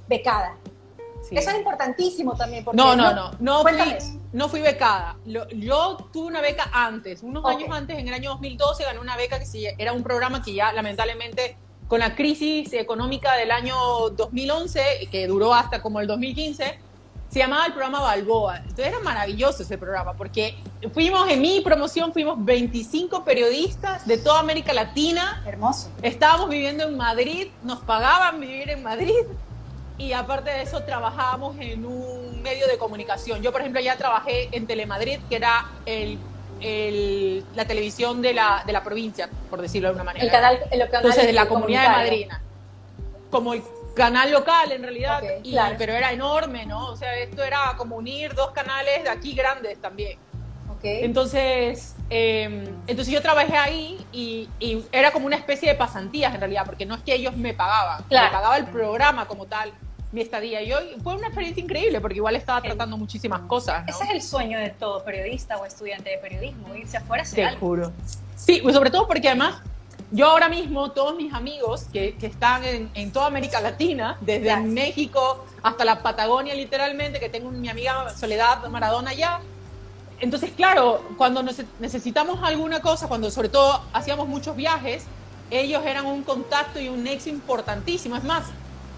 becada. 0.08 0.56
Eso 1.32 1.50
es 1.50 1.58
importantísimo 1.58 2.36
también. 2.36 2.64
Porque 2.64 2.78
no, 2.78 2.96
no, 2.96 3.12
no, 3.12 3.32
no, 3.40 3.62
fui, 3.64 3.72
no 4.32 4.48
fui 4.48 4.62
becada. 4.62 5.16
yo 5.26 5.98
tuve 6.14 6.28
una 6.28 6.42
beca 6.42 6.70
antes, 6.72 7.24
unos 7.24 7.44
años 7.46 7.70
antes, 7.72 7.98
en 7.98 8.08
el 8.08 8.14
año 8.14 8.30
2012, 8.32 8.84
gané 8.84 9.00
una 9.00 9.18
beca 9.18 9.40
que 9.40 9.76
era 9.80 9.92
un 9.92 10.04
programa 10.04 10.44
que 10.44 10.54
ya 10.54 10.72
lamentablemente 10.72 11.58
con 11.88 12.00
la 12.00 12.14
crisis 12.14 12.74
económica 12.74 13.36
del 13.38 13.50
año 13.50 13.76
2011, 14.12 15.10
que 15.12 15.26
duró 15.26 15.56
hasta 15.56 15.82
como 15.82 16.00
el 16.00 16.06
2015, 16.06 16.80
se 17.34 17.40
llamaba 17.40 17.66
el 17.66 17.74
programa 17.74 18.00
Balboa. 18.00 18.58
Entonces 18.58 18.86
era 18.86 19.00
maravilloso 19.00 19.64
ese 19.64 19.80
programa 19.80 20.14
porque 20.14 20.56
fuimos, 20.94 21.28
en 21.28 21.42
mi 21.42 21.62
promoción 21.62 22.14
fuimos 22.14 22.36
25 22.46 23.26
periodistas 23.26 24.06
de 24.06 24.20
toda 24.20 24.40
América 24.40 24.72
Latina. 24.72 25.42
Hermoso. 25.44 25.90
Estábamos 26.04 26.48
viviendo 26.48 26.84
en 26.84 26.96
Madrid, 26.96 27.48
nos 27.64 27.80
pagaban 27.80 28.40
vivir 28.40 28.70
en 28.70 28.84
Madrid 28.84 29.26
y 29.98 30.14
aparte 30.14 30.52
de 30.52 30.62
eso 30.62 30.84
trabajábamos 30.84 31.56
en 31.60 31.88
un 31.88 32.40
medio 32.44 32.68
de 32.68 32.78
comunicación. 32.78 33.42
Yo, 33.42 33.52
por 33.52 33.62
ejemplo, 33.62 33.82
ya 33.82 33.98
trabajé 33.98 34.50
en 34.52 34.68
Telemadrid, 34.68 35.18
que 35.28 35.36
era 35.36 35.72
el, 35.88 36.20
el, 36.62 37.44
la 37.56 37.66
televisión 37.66 38.22
de 38.22 38.36
la, 38.36 38.62
de 38.64 38.74
la 38.74 38.84
provincia, 38.84 39.28
por 39.50 39.60
decirlo 39.60 39.88
de 39.88 39.90
alguna 39.90 40.04
manera. 40.04 40.24
El 40.24 40.32
canal, 40.32 40.60
el 40.70 40.80
canal 40.82 41.06
Entonces, 41.06 41.26
de 41.26 41.34
la 41.34 41.48
comunidad 41.48 41.82
de 41.82 41.90
Madrid. 41.90 42.28
Como 43.32 43.56
el 43.56 43.64
canal 43.96 44.32
local 44.32 44.72
en 44.72 44.84
realidad, 44.84 45.22
pero 45.78 45.94
era 45.94 46.12
enorme, 46.12 46.66
¿no? 46.66 46.88
O 46.88 46.96
sea, 46.96 47.18
esto 47.18 47.44
era 47.44 47.76
como 47.78 47.96
unir 47.96 48.34
dos 48.34 48.52
canales 48.52 49.04
de 49.04 49.10
aquí 49.10 49.34
grandes 49.34 49.80
también. 49.80 50.18
Okay. 50.78 51.06
Entonces, 51.06 51.96
em, 52.10 52.66
entonces 52.88 53.14
yo 53.14 53.22
trabajé 53.22 53.56
ahí 53.56 54.06
y, 54.12 54.50
era 54.92 55.12
como 55.12 55.26
una 55.26 55.38
especie 55.38 55.70
de 55.70 55.76
pasantías 55.76 56.34
en 56.34 56.42
realidad, 56.42 56.64
porque 56.66 56.86
no 56.86 56.96
es 56.96 57.02
que 57.04 57.14
ellos 57.16 57.36
me 57.38 57.54
pagaban, 57.54 58.04
me 58.10 58.18
pagaba 58.18 58.58
el 58.58 58.66
programa 58.66 59.26
como 59.26 59.46
tal, 59.46 59.72
mi 60.12 60.22
estadía. 60.22 60.62
Y 60.62 60.74
hoy 60.74 60.96
fue 61.02 61.16
una 61.16 61.28
experiencia 61.28 61.64
increíble 61.64 62.02
porque 62.02 62.18
igual 62.18 62.36
estaba 62.36 62.62
tratando 62.62 62.98
muchísimas 62.98 63.42
cosas. 63.42 63.88
Ese 63.88 64.04
es 64.04 64.10
el 64.10 64.22
sueño 64.22 64.60
de 64.60 64.70
todo 64.72 65.04
periodista 65.04 65.58
o 65.58 65.66
estudiante 65.66 66.10
de 66.10 66.18
periodismo, 66.18 66.74
irse 66.76 66.98
afuera. 66.98 67.24
Te 67.24 67.50
juro. 67.56 67.92
Sí, 68.36 68.60
pues 68.62 68.76
sobre 68.76 68.90
todo 68.90 69.08
porque 69.08 69.30
además 69.30 69.62
yo 70.14 70.28
ahora 70.28 70.48
mismo, 70.48 70.92
todos 70.92 71.16
mis 71.16 71.34
amigos 71.34 71.88
que, 71.92 72.16
que 72.16 72.28
están 72.28 72.64
en, 72.64 72.90
en, 72.94 73.12
toda 73.12 73.26
América 73.26 73.60
Latina, 73.60 74.18
desde 74.22 74.56
México 74.62 75.46
hasta 75.62 75.84
la 75.84 76.02
Patagonia 76.02 76.56
literalmente, 76.56 77.20
que 77.20 77.30
tengo 77.30 77.52
mi 77.52 77.68
amiga 77.68 78.10
Soledad 78.16 78.66
Maradona 78.70 79.10
allá, 79.10 79.42
entonces 80.20 80.52
claro, 80.56 81.04
cuando 81.18 81.44
necesitamos 81.80 82.40
alguna 82.44 82.80
cosa, 82.82 83.10
cuando 83.10 83.30
sobre 83.30 83.50
todo 83.50 83.82
hacíamos 83.92 84.28
muchos 84.28 84.56
viajes, 84.56 85.04
ellos 85.52 85.86
eran 85.86 86.06
un 86.06 86.24
contacto 86.24 86.80
y 86.80 86.88
un 86.88 87.04
nexo 87.04 87.28
importantísimo. 87.28 88.16
Es 88.16 88.24
más, 88.24 88.46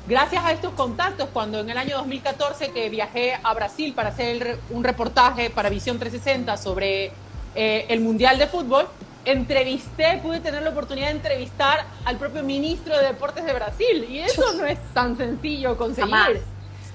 gracias 0.07 0.45
a 0.45 0.51
estos 0.51 0.73
contactos, 0.73 1.29
cuando 1.33 1.61
en 1.61 1.69
el 1.69 1.77
año 1.77 1.97
2014 1.97 2.71
que 2.71 2.89
viajé 2.89 3.39
a 3.41 3.53
Brasil 3.55 3.93
para 3.95 4.09
hacer 4.09 4.59
un 4.69 4.83
reportaje 4.83 5.49
para 5.49 5.69
Visión 5.69 5.97
360 5.97 6.57
sobre 6.57 7.11
eh, 7.55 7.85
el 7.89 8.01
Mundial 8.01 8.37
de 8.37 8.45
Fútbol, 8.45 8.87
entrevisté, 9.25 10.19
pude 10.21 10.39
tener 10.39 10.61
la 10.61 10.69
oportunidad 10.69 11.07
de 11.07 11.13
entrevistar 11.13 11.85
al 12.05 12.17
propio 12.17 12.43
ministro 12.43 12.97
de 12.97 13.07
Deportes 13.07 13.43
de 13.45 13.53
Brasil. 13.53 14.05
Y 14.09 14.19
eso 14.19 14.53
no 14.53 14.65
es 14.65 14.79
tan 14.93 15.17
sencillo 15.17 15.77
conseguir. 15.77 16.41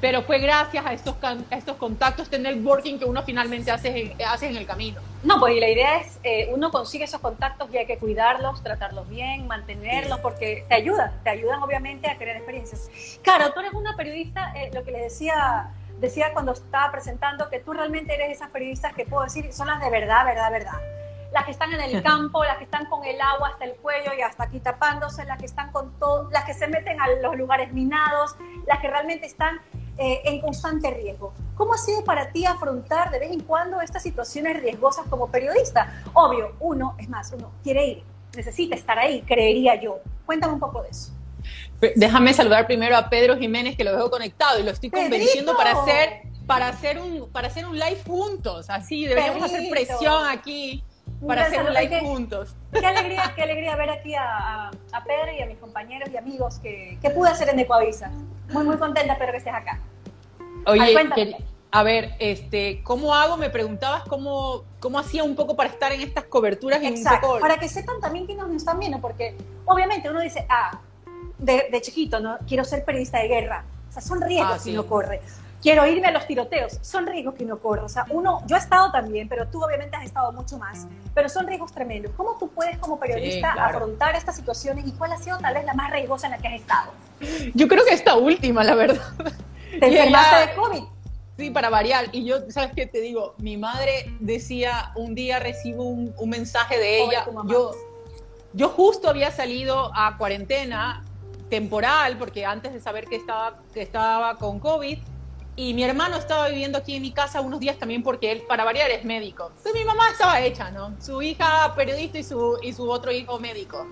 Pero 0.00 0.22
fue 0.22 0.38
gracias 0.38 0.87
a 0.87 0.94
estos, 0.94 1.14
estos 1.50 1.76
contactos, 1.76 2.25
este 2.25 2.38
networking 2.38 2.99
que 2.99 3.04
uno 3.04 3.22
finalmente 3.22 3.70
hace, 3.70 4.16
hace 4.26 4.49
en 4.49 4.56
el 4.56 4.66
camino. 4.66 4.99
No, 5.22 5.38
pues 5.38 5.54
y 5.54 5.60
la 5.60 5.68
idea 5.68 5.99
es, 5.99 6.18
eh, 6.22 6.50
uno 6.54 6.70
consigue 6.70 7.04
esos 7.04 7.20
contactos 7.20 7.68
y 7.70 7.76
hay 7.76 7.87
que 7.87 7.99
cuidarlos, 7.99 8.62
tratarlos 8.62 9.06
bien, 9.10 9.46
mantenerlos, 9.46 10.18
porque 10.20 10.64
te 10.66 10.75
ayudan, 10.75 11.12
te 11.22 11.28
ayudan 11.28 11.62
obviamente 11.62 12.08
a 12.08 12.16
crear 12.16 12.37
experiencias. 12.37 12.88
Claro, 13.22 13.52
tú 13.52 13.60
eres 13.60 13.75
una 13.75 13.94
periodista, 13.94 14.54
eh, 14.56 14.70
lo 14.72 14.84
que 14.84 14.92
le 14.92 15.00
decía, 15.00 15.68
decía 15.99 16.32
cuando 16.32 16.52
estaba 16.52 16.90
presentando, 16.90 17.50
que 17.50 17.58
tú 17.58 17.75
realmente 17.75 18.14
eres 18.14 18.30
esas 18.30 18.49
periodistas 18.49 18.94
que 18.94 19.04
puedo 19.04 19.25
decir 19.25 19.52
son 19.52 19.66
las 19.66 19.82
de 19.82 19.90
verdad, 19.90 20.25
verdad, 20.25 20.50
verdad 20.50 20.80
las 21.32 21.44
que 21.44 21.52
están 21.52 21.72
en 21.72 21.80
el 21.80 22.02
campo, 22.04 22.44
las 22.44 22.58
que 22.58 22.64
están 22.64 22.87
con 22.87 23.04
el 23.04 23.20
agua 23.20 23.49
hasta 23.49 23.64
el 23.64 23.75
cuello 23.76 24.12
y 24.16 24.22
hasta 24.22 24.44
aquí 24.44 24.60
tapándose, 24.60 25.25
las 25.25 25.38
que 25.38 25.46
están 25.46 25.70
con 25.72 25.99
todo, 25.99 26.30
las 26.30 26.44
que 26.44 26.54
se 26.54 26.66
meten 26.66 27.00
a 27.00 27.08
los 27.22 27.37
lugares 27.37 27.72
minados, 27.72 28.37
las 28.66 28.80
que 28.80 28.88
realmente 28.88 29.26
están 29.26 29.60
eh, 29.99 30.20
en 30.25 30.40
constante 30.40 30.90
riesgo. 30.90 31.32
¿Cómo 31.54 31.75
ha 31.75 31.78
sido 31.78 32.04
para 32.04 32.32
ti 32.32 32.46
afrontar 32.46 33.10
de 33.10 33.18
vez 33.18 33.30
en 33.32 33.40
cuando 33.40 33.80
estas 33.80 34.02
situaciones 34.02 34.60
riesgosas 34.60 35.06
como 35.08 35.30
periodista? 35.30 36.02
Obvio, 36.14 36.56
uno, 36.60 36.96
es 36.99 37.08
más, 37.08 37.32
uno 37.32 37.52
quiere 37.62 37.87
ir, 37.87 38.04
necesita 38.34 38.75
estar 38.75 38.99
ahí, 38.99 39.22
creería 39.22 39.80
yo. 39.80 39.99
Cuéntame 40.25 40.54
un 40.54 40.60
poco 40.60 40.82
de 40.82 40.88
eso. 40.88 41.12
Déjame 41.96 42.34
saludar 42.34 42.66
primero 42.66 42.96
a 42.96 43.08
Pedro 43.08 43.37
Jiménez, 43.38 43.76
que 43.76 43.84
lo 43.84 43.96
veo 43.96 44.10
conectado 44.10 44.58
y 44.58 44.62
lo 44.62 44.70
estoy 44.70 44.90
convenciendo 44.90 45.56
para 45.56 45.72
hacer, 45.72 46.22
para, 46.46 46.68
hacer 46.68 46.99
un, 46.99 47.30
para 47.32 47.49
hacer 47.49 47.66
un 47.66 47.78
live 47.78 48.02
juntos. 48.06 48.68
Así, 48.68 49.06
deberíamos 49.06 49.42
hacer 49.42 49.68
presión 49.70 50.26
aquí 50.28 50.84
para 51.26 51.46
hacer 51.46 51.62
un 51.62 51.74
live 51.74 52.00
juntos. 52.00 52.54
Qué 52.72 52.84
alegría, 52.84 53.32
qué 53.34 53.42
alegría 53.42 53.76
ver 53.76 53.90
aquí 53.90 54.14
a, 54.14 54.68
a, 54.68 55.04
Pedro 55.04 55.32
y 55.38 55.42
a 55.42 55.46
mis 55.46 55.58
compañeros 55.58 56.08
y 56.12 56.16
amigos 56.16 56.58
que, 56.58 56.98
que 57.00 57.10
pude 57.10 57.30
hacer 57.30 57.48
en 57.48 57.58
Ecuavisa. 57.58 58.10
Muy, 58.50 58.64
muy 58.64 58.76
contenta, 58.76 59.12
espero 59.12 59.32
que 59.32 59.38
estés 59.38 59.54
acá. 59.54 59.80
Oye, 60.66 61.36
a 61.72 61.82
ver, 61.84 62.14
este, 62.18 62.82
¿cómo 62.82 63.14
hago? 63.14 63.36
Me 63.36 63.48
preguntabas 63.48 64.02
cómo, 64.04 64.64
cómo 64.80 64.98
hacía 64.98 65.22
un 65.22 65.36
poco 65.36 65.54
para 65.54 65.70
estar 65.70 65.92
en 65.92 66.00
estas 66.00 66.24
coberturas. 66.24 66.82
Exacto, 66.82 67.38
para 67.40 67.58
que 67.58 67.68
sepan 67.68 68.00
también 68.00 68.26
que 68.26 68.34
nos 68.34 68.50
están 68.50 68.78
viendo, 68.80 69.00
porque 69.00 69.36
obviamente 69.66 70.10
uno 70.10 70.20
dice, 70.20 70.44
ah, 70.48 70.80
de, 71.38 71.68
de 71.70 71.80
chiquito, 71.80 72.18
¿no? 72.18 72.38
Quiero 72.48 72.64
ser 72.64 72.84
periodista 72.84 73.18
de 73.18 73.28
guerra. 73.28 73.64
O 73.88 73.92
sea, 73.92 74.02
son 74.02 74.20
riesgos 74.20 74.54
ah, 74.54 74.58
si 74.58 74.72
no 74.72 74.86
corre 74.86 75.20
quiero 75.61 75.87
irme 75.87 76.09
a 76.09 76.11
los 76.11 76.26
tiroteos. 76.26 76.79
Son 76.83 77.07
riesgos 77.07 77.35
que 77.35 77.45
uno 77.45 77.59
corre. 77.59 77.83
O 77.83 77.88
sea, 77.88 78.07
uno, 78.11 78.43
yo 78.47 78.57
he 78.57 78.59
estado 78.59 78.90
también, 78.90 79.29
pero 79.29 79.47
tú 79.49 79.62
obviamente 79.62 79.97
has 79.97 80.05
estado 80.05 80.33
mucho 80.33 80.59
más. 80.59 80.87
Pero 81.14 81.29
son 81.29 81.47
riesgos 81.47 81.73
tremendos. 81.73 82.12
¿Cómo 82.17 82.37
tú 82.38 82.49
puedes 82.49 82.79
como 82.79 82.99
periodista 82.99 83.52
afrontar 83.52 84.17
estas 84.17 84.37
situaciones 84.37 84.87
y 84.87 84.93
cuál 84.93 85.12
ha 85.12 85.19
sido 85.19 85.38
tal 85.38 85.55
vez 85.55 85.64
la 85.64 85.75
más 85.75 85.90
riesgosa 85.90 86.26
en 86.26 86.33
la 86.33 86.38
que 86.38 86.49
has 86.49 86.55
estado? 86.55 86.93
Yo 87.55 87.69
creo 87.69 87.85
que 87.85 87.95
esta 87.95 88.17
última, 88.17 88.64
la 88.64 88.75
verdad. 88.75 89.02
¿Te 89.79 89.87
enfermaste 89.87 90.49
de 90.49 90.55
COVID? 90.55 90.85
Sí, 91.38 91.50
para 91.50 91.71
variar. 91.71 92.07
Y 92.12 92.25
yo, 92.25 92.50
¿sabes 92.50 92.73
qué 92.75 92.87
te 92.87 93.00
digo? 93.00 93.35
Mi 93.38 93.57
madre 93.57 94.14
decía, 94.21 94.93
un 94.95 95.14
día 95.14 95.38
recibo 95.38 95.85
un, 95.85 96.14
mensaje 96.26 96.79
de 96.79 97.05
ella. 97.05 97.26
Yo, 97.49 97.71
yo 98.52 98.69
justo 98.69 99.09
había 99.09 99.31
salido 99.31 99.90
a 99.95 100.17
cuarentena 100.19 101.05
temporal, 101.49 102.17
porque 102.19 102.45
antes 102.47 102.73
de 102.73 102.81
saber 102.81 103.07
que 103.07 103.17
estaba, 103.17 103.59
que 103.75 103.83
estaba 103.83 104.37
con 104.37 104.61
COVID, 104.61 104.99
y 105.57 105.75
mi 105.75 105.85
hermano 105.85 106.16
estaba 106.16 106.49
viviendo 106.49 106.78
aquí 106.78 106.97
en 106.97 107.02
mi 107.02 107.12
casa 107.12 107.40
unos 107.40 107.61
días 107.61 107.78
también 107.78 108.02
porque 108.02 108.33
él, 108.33 108.42
para 108.49 108.64
variar, 108.64 108.90
es 108.90 109.04
médico. 109.04 109.49
Entonces 109.49 109.75
mi 109.75 109.85
mamá 109.85 110.11
estaba 110.11 110.40
hecha, 110.40 110.71
¿no? 110.71 110.95
Su 111.00 111.21
hija 111.23 111.75
periodista 111.75 112.19
y 112.19 112.25
su, 112.25 112.59
y 112.62 112.73
su 112.73 112.90
otro 112.90 113.12
hijo 113.12 113.38
médico. 113.38 113.87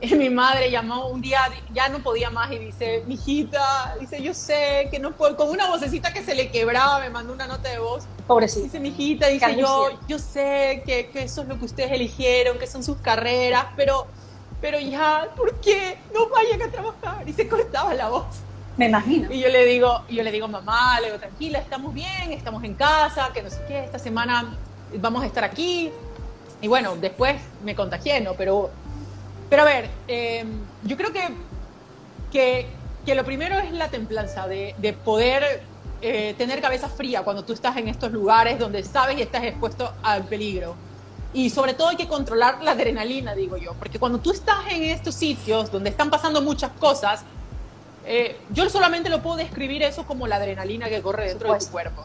Y 0.00 0.14
mi 0.14 0.28
madre 0.28 0.70
llamó 0.70 1.08
un 1.08 1.22
día, 1.22 1.40
ya 1.72 1.88
no 1.88 2.00
podía 2.00 2.28
más 2.28 2.52
y 2.52 2.58
dice, 2.58 3.02
mijita, 3.06 3.96
dice, 3.98 4.20
yo 4.22 4.34
sé 4.34 4.88
que 4.90 4.98
no 4.98 5.12
puedo, 5.12 5.36
con 5.36 5.48
una 5.48 5.70
vocecita 5.70 6.12
que 6.12 6.22
se 6.22 6.34
le 6.34 6.50
quebraba, 6.50 6.98
me 6.98 7.08
mandó 7.08 7.32
una 7.32 7.46
nota 7.46 7.70
de 7.70 7.78
voz. 7.78 8.04
Pobrecita. 8.26 8.64
Dice, 8.64 8.80
mijita, 8.80 9.28
dice, 9.28 9.56
yo, 9.56 9.88
yo 10.06 10.18
sé 10.18 10.82
que, 10.84 11.08
que 11.08 11.22
eso 11.22 11.42
es 11.42 11.48
lo 11.48 11.58
que 11.58 11.64
ustedes 11.64 11.92
eligieron, 11.92 12.58
que 12.58 12.66
son 12.66 12.84
sus 12.84 12.98
carreras, 12.98 13.66
pero, 13.74 14.06
pero 14.60 14.78
ya, 14.78 15.28
¿por 15.34 15.54
qué 15.60 15.98
no 16.12 16.28
vayan 16.28 16.60
a 16.60 16.70
trabajar? 16.70 17.26
Y 17.26 17.32
se 17.32 17.48
cortaba 17.48 17.94
la 17.94 18.08
voz. 18.10 18.26
Me 18.76 18.86
imagino. 18.86 19.32
Y 19.32 19.40
yo 19.40 19.48
le 19.48 19.64
digo, 19.64 20.02
yo 20.08 20.22
le 20.22 20.30
digo, 20.30 20.48
mamá, 20.48 21.00
le 21.00 21.06
digo, 21.06 21.18
tranquila, 21.18 21.58
estamos 21.58 21.94
bien, 21.94 22.32
estamos 22.32 22.62
en 22.62 22.74
casa, 22.74 23.30
que 23.32 23.42
no 23.42 23.50
sé 23.50 23.62
qué, 23.66 23.84
esta 23.84 23.98
semana 23.98 24.54
vamos 24.98 25.22
a 25.22 25.26
estar 25.26 25.44
aquí. 25.44 25.90
Y 26.60 26.68
bueno, 26.68 26.96
después 26.96 27.40
me 27.64 27.74
contagié, 27.74 28.20
¿no? 28.20 28.34
Pero, 28.34 28.70
pero 29.48 29.62
a 29.62 29.64
ver, 29.64 29.90
em, 30.08 30.60
yo 30.84 30.96
creo 30.96 31.12
que, 31.12 31.28
que, 32.30 32.66
que, 33.04 33.14
lo 33.14 33.24
primero 33.24 33.58
es 33.58 33.72
la 33.72 33.88
templanza, 33.88 34.46
de, 34.46 34.74
de 34.78 34.92
poder 34.92 35.62
eh, 36.02 36.34
tener 36.36 36.60
cabeza 36.60 36.88
fría 36.88 37.22
cuando 37.22 37.44
tú 37.44 37.54
estás 37.54 37.76
en 37.78 37.88
estos 37.88 38.12
lugares 38.12 38.58
donde 38.58 38.82
sabes 38.82 39.18
y 39.18 39.22
estás 39.22 39.44
expuesto 39.44 39.92
al 40.02 40.24
peligro. 40.24 40.74
Y 41.32 41.50
sobre 41.50 41.74
todo 41.74 41.88
hay 41.88 41.96
que 41.96 42.08
controlar 42.08 42.62
la 42.62 42.72
adrenalina, 42.72 43.34
digo 43.34 43.56
yo, 43.56 43.74
porque 43.74 43.98
cuando 43.98 44.18
tú 44.18 44.32
estás 44.32 44.70
en 44.70 44.84
estos 44.84 45.14
sitios 45.14 45.70
donde 45.70 45.90
están 45.90 46.10
pasando 46.10 46.40
muchas 46.40 46.72
cosas, 46.72 47.24
eh, 48.06 48.36
yo 48.50 48.68
solamente 48.70 49.10
lo 49.10 49.20
puedo 49.20 49.36
describir 49.36 49.82
eso 49.82 50.06
como 50.06 50.26
la 50.26 50.36
adrenalina 50.36 50.88
que 50.88 51.02
corre 51.02 51.28
dentro 51.28 51.52
de 51.52 51.58
tu 51.58 51.66
cuerpo. 51.66 52.04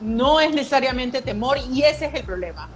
No 0.00 0.40
es 0.40 0.54
necesariamente 0.54 1.22
temor 1.22 1.58
y 1.70 1.82
ese 1.82 2.06
es 2.06 2.14
el 2.14 2.24
problema. 2.24 2.68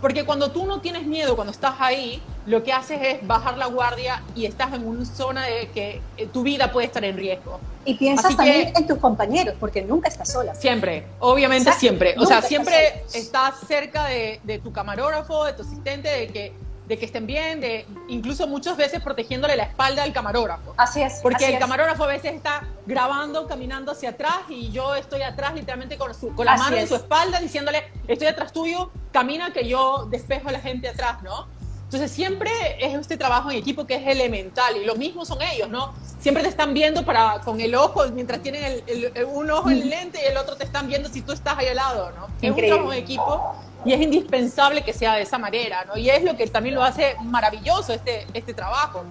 Porque 0.00 0.24
cuando 0.24 0.50
tú 0.50 0.66
no 0.66 0.80
tienes 0.80 1.06
miedo, 1.06 1.36
cuando 1.36 1.52
estás 1.52 1.74
ahí, 1.78 2.22
lo 2.46 2.62
que 2.62 2.72
haces 2.72 3.00
es 3.02 3.26
bajar 3.26 3.56
la 3.56 3.66
guardia 3.66 4.22
y 4.34 4.44
estás 4.44 4.72
en 4.74 4.86
una 4.86 5.04
zona 5.04 5.44
de 5.46 5.68
que 5.70 6.00
eh, 6.16 6.26
tu 6.26 6.42
vida 6.42 6.70
puede 6.70 6.86
estar 6.86 7.04
en 7.04 7.16
riesgo. 7.16 7.60
Y 7.84 7.94
piensas 7.94 8.36
también 8.36 8.72
en 8.76 8.86
tus 8.86 8.98
compañeros, 8.98 9.54
porque 9.58 9.82
nunca 9.82 10.08
estás 10.08 10.32
sola. 10.32 10.54
Siempre, 10.54 11.06
obviamente 11.18 11.72
siempre. 11.72 12.14
O 12.18 12.26
sea, 12.26 12.42
siempre 12.42 13.04
estás 13.14 13.54
cerca 13.66 14.06
de, 14.06 14.40
de, 14.42 14.58
tu 14.58 14.72
camarógrafo, 14.72 15.44
de 15.44 15.52
tu 15.54 15.62
asistente, 15.62 16.08
de 16.08 16.28
que 16.28 16.52
de 16.86 16.98
que 16.98 17.06
estén 17.06 17.26
bien, 17.26 17.60
de 17.60 17.86
incluso 18.08 18.46
muchas 18.46 18.76
veces 18.76 19.02
protegiéndole 19.02 19.56
la 19.56 19.64
espalda 19.64 20.02
al 20.02 20.12
camarógrafo. 20.12 20.74
Así 20.76 21.02
es. 21.02 21.20
Porque 21.22 21.46
el 21.48 21.58
camarógrafo 21.58 22.04
a 22.04 22.08
veces 22.08 22.34
está 22.34 22.64
grabando, 22.86 23.46
caminando 23.46 23.92
hacia 23.92 24.10
atrás 24.10 24.38
y 24.48 24.70
yo 24.70 24.94
estoy 24.94 25.22
atrás 25.22 25.54
literalmente 25.54 25.96
con, 25.96 26.14
su, 26.14 26.34
con 26.34 26.46
la 26.46 26.56
mano 26.56 26.76
en 26.76 26.86
su 26.86 26.94
espalda 26.94 27.40
diciéndole, 27.40 27.84
estoy 28.06 28.28
atrás 28.28 28.52
tuyo, 28.52 28.90
camina 29.12 29.52
que 29.52 29.66
yo 29.68 30.06
despejo 30.10 30.48
a 30.48 30.52
la 30.52 30.60
gente 30.60 30.88
atrás, 30.88 31.22
¿no? 31.22 31.48
Entonces 31.86 32.10
siempre 32.10 32.50
es 32.80 32.94
este 32.94 33.16
trabajo 33.16 33.48
en 33.50 33.58
equipo 33.58 33.86
que 33.86 33.94
es 33.94 34.06
elemental 34.08 34.76
y 34.76 34.84
lo 34.84 34.96
mismo 34.96 35.24
son 35.24 35.40
ellos, 35.40 35.68
¿no? 35.68 35.94
Siempre 36.18 36.42
te 36.42 36.48
están 36.48 36.74
viendo 36.74 37.04
para, 37.04 37.40
con 37.44 37.60
el 37.60 37.76
ojo, 37.76 38.04
mientras 38.12 38.42
tienen 38.42 38.82
el, 38.88 39.24
un 39.26 39.48
ojo 39.52 39.70
en 39.70 39.82
el 39.82 39.90
lente 39.90 40.20
y 40.20 40.26
el 40.26 40.36
otro 40.36 40.56
te 40.56 40.64
están 40.64 40.88
viendo 40.88 41.08
si 41.08 41.22
tú 41.22 41.30
estás 41.30 41.56
ahí 41.58 41.68
al 41.68 41.76
lado, 41.76 42.10
¿no? 42.10 42.26
Es 42.42 42.50
un 42.50 42.56
trabajo 42.56 42.92
en 42.92 42.98
equipo 42.98 43.54
y 43.86 43.92
es 43.92 44.00
indispensable 44.00 44.82
que 44.82 44.92
sea 44.92 45.14
de 45.14 45.22
esa 45.22 45.38
manera, 45.38 45.84
¿no? 45.84 45.96
Y 45.96 46.10
es 46.10 46.24
lo 46.24 46.36
que 46.36 46.44
también 46.48 46.74
lo 46.74 46.82
hace 46.82 47.14
maravilloso 47.22 47.92
este, 47.92 48.26
este 48.34 48.52
trabajo. 48.52 49.04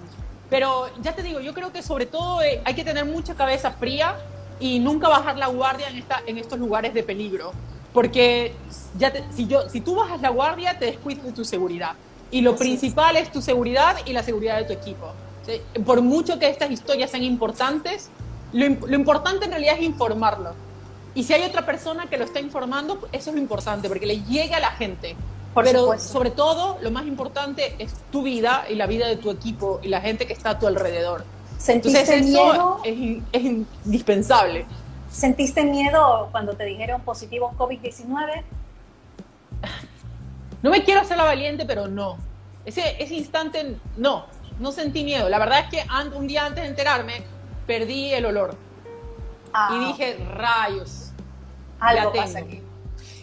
Pero 0.50 0.88
ya 1.00 1.14
te 1.14 1.22
digo, 1.22 1.40
yo 1.40 1.54
creo 1.54 1.72
que 1.72 1.82
sobre 1.82 2.04
todo 2.04 2.42
eh, 2.42 2.60
hay 2.62 2.74
que 2.74 2.84
tener 2.84 3.06
mucha 3.06 3.34
cabeza 3.34 3.70
fría 3.70 4.16
y 4.60 4.78
nunca 4.78 5.08
bajar 5.08 5.38
la 5.38 5.46
guardia 5.46 5.88
en, 5.88 5.96
esta, 5.96 6.22
en 6.26 6.36
estos 6.36 6.58
lugares 6.58 6.92
de 6.92 7.02
peligro. 7.02 7.52
Porque 7.94 8.52
ya 8.98 9.10
si, 9.30 9.46
yo, 9.46 9.66
si 9.70 9.80
tú 9.80 9.94
bajas 9.94 10.20
la 10.20 10.28
guardia, 10.28 10.78
te 10.78 10.84
descuidas 10.84 11.24
de 11.24 11.32
tu 11.32 11.46
seguridad. 11.46 11.92
Y 12.30 12.42
lo 12.42 12.54
principal 12.54 13.16
es 13.16 13.32
tu 13.32 13.40
seguridad 13.40 13.96
y 14.04 14.12
la 14.12 14.22
seguridad 14.22 14.58
de 14.58 14.64
tu 14.64 14.74
equipo. 14.74 15.10
Por 15.86 16.02
mucho 16.02 16.38
que 16.38 16.50
estas 16.50 16.70
historias 16.70 17.12
sean 17.12 17.22
importantes, 17.22 18.10
lo, 18.52 18.68
lo 18.86 18.94
importante 18.94 19.46
en 19.46 19.52
realidad 19.52 19.76
es 19.76 19.84
informarlo 19.84 20.65
y 21.16 21.24
si 21.24 21.32
hay 21.32 21.44
otra 21.44 21.64
persona 21.64 22.06
que 22.06 22.18
lo 22.18 22.24
está 22.24 22.40
informando, 22.40 23.08
eso 23.10 23.30
es 23.30 23.36
lo 23.36 23.40
importante, 23.40 23.88
porque 23.88 24.04
le 24.04 24.20
llegue 24.20 24.54
a 24.54 24.60
la 24.60 24.72
gente. 24.72 25.16
Pero 25.54 25.98
sobre 25.98 26.30
todo, 26.30 26.76
lo 26.82 26.90
más 26.90 27.06
importante 27.06 27.74
es 27.78 27.94
tu 28.12 28.22
vida 28.22 28.66
y 28.68 28.74
la 28.74 28.86
vida 28.86 29.08
de 29.08 29.16
tu 29.16 29.30
equipo 29.30 29.80
y 29.82 29.88
la 29.88 30.02
gente 30.02 30.26
que 30.26 30.34
está 30.34 30.50
a 30.50 30.58
tu 30.58 30.66
alrededor. 30.66 31.24
¿Sentiste 31.56 32.00
Entonces, 32.00 32.28
eso 32.28 32.80
Es, 32.84 33.22
es, 33.32 33.42
indispensable. 33.42 34.66
¿Sentiste 35.10 35.64
miedo 35.64 36.28
cuando 36.32 36.52
te 36.52 36.64
dijeron 36.64 37.00
positivo 37.00 37.54
COVID-19? 37.56 38.42
No 40.62 40.70
me 40.70 40.84
quiero 40.84 41.00
hacer 41.00 41.16
la 41.16 41.24
valiente, 41.24 41.64
pero 41.64 41.88
no. 41.88 42.18
Ese, 42.66 43.02
ese 43.02 43.14
instante, 43.14 43.76
no, 43.96 44.26
no 44.60 44.70
sentí 44.70 45.02
miedo. 45.02 45.30
La 45.30 45.38
verdad 45.38 45.60
es 45.60 45.70
que 45.70 45.86
un 46.14 46.26
día 46.26 46.44
antes 46.44 46.62
de 46.62 46.68
enterarme, 46.68 47.22
perdí 47.66 48.12
el 48.12 48.26
olor. 48.26 48.54
Ah. 49.54 49.70
Y 49.72 49.86
dije, 49.86 50.18
rayos, 50.34 51.05
algo 51.80 52.12
pasa 52.12 52.40
aquí. 52.40 52.62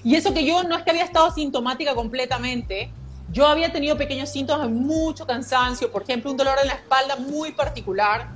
Y 0.04 0.16
eso 0.16 0.34
que 0.34 0.46
yo 0.46 0.64
no 0.64 0.78
es 0.78 0.84
que 0.84 0.92
había 0.92 1.06
estado 1.06 1.32
sintomática 1.32 1.96
completamente, 1.96 2.92
yo 3.32 3.48
había 3.48 3.72
tenido 3.72 3.98
pequeños 3.98 4.30
síntomas 4.30 4.68
de 4.68 4.74
mucho 4.74 5.26
cansancio, 5.26 5.92
por 5.92 6.04
ejemplo, 6.04 6.30
un 6.30 6.38
dolor 6.38 6.58
en 6.62 6.68
la 6.68 6.74
espalda 6.74 7.16
muy 7.16 7.52
particular. 7.52 8.28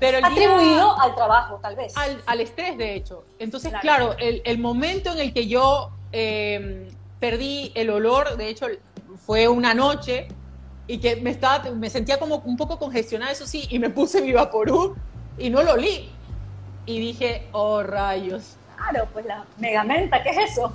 Pero 0.00 0.18
el 0.18 0.24
Atribuido 0.24 0.98
al 1.00 1.14
trabajo, 1.14 1.60
tal 1.62 1.76
vez. 1.76 1.94
Al, 2.26 2.40
estrés, 2.40 2.76
de 2.76 2.94
hecho. 2.94 3.24
Entonces, 3.38 3.72
claro, 3.80 4.16
el, 4.18 4.58
momento 4.58 5.12
en 5.12 5.18
el 5.18 5.32
que 5.32 5.46
yo 5.46 5.90
em, 6.10 6.88
perdí 7.20 7.70
el 7.74 7.90
olor, 7.90 8.36
de 8.36 8.48
hecho, 8.48 8.66
fue 9.24 9.46
una 9.46 9.72
noche 9.72 10.28
y 10.86 10.98
que 10.98 11.16
me, 11.16 11.30
estaba, 11.30 11.70
me 11.70 11.88
sentía 11.88 12.18
como 12.18 12.38
un 12.44 12.56
poco 12.56 12.78
congestionada, 12.78 13.32
eso 13.32 13.46
sí, 13.46 13.66
y 13.70 13.78
me 13.78 13.90
puse 13.90 14.20
mi 14.20 14.32
Vaporub 14.32 14.96
y 15.38 15.48
no 15.48 15.62
lo 15.62 15.72
olí. 15.72 16.10
Y 16.86 16.98
dije, 16.98 17.46
oh 17.52 17.82
rayos. 17.82 18.56
Claro, 18.90 19.08
pues 19.12 19.24
la 19.26 19.44
megamenta, 19.58 20.22
¿qué 20.22 20.30
es 20.30 20.52
eso? 20.52 20.72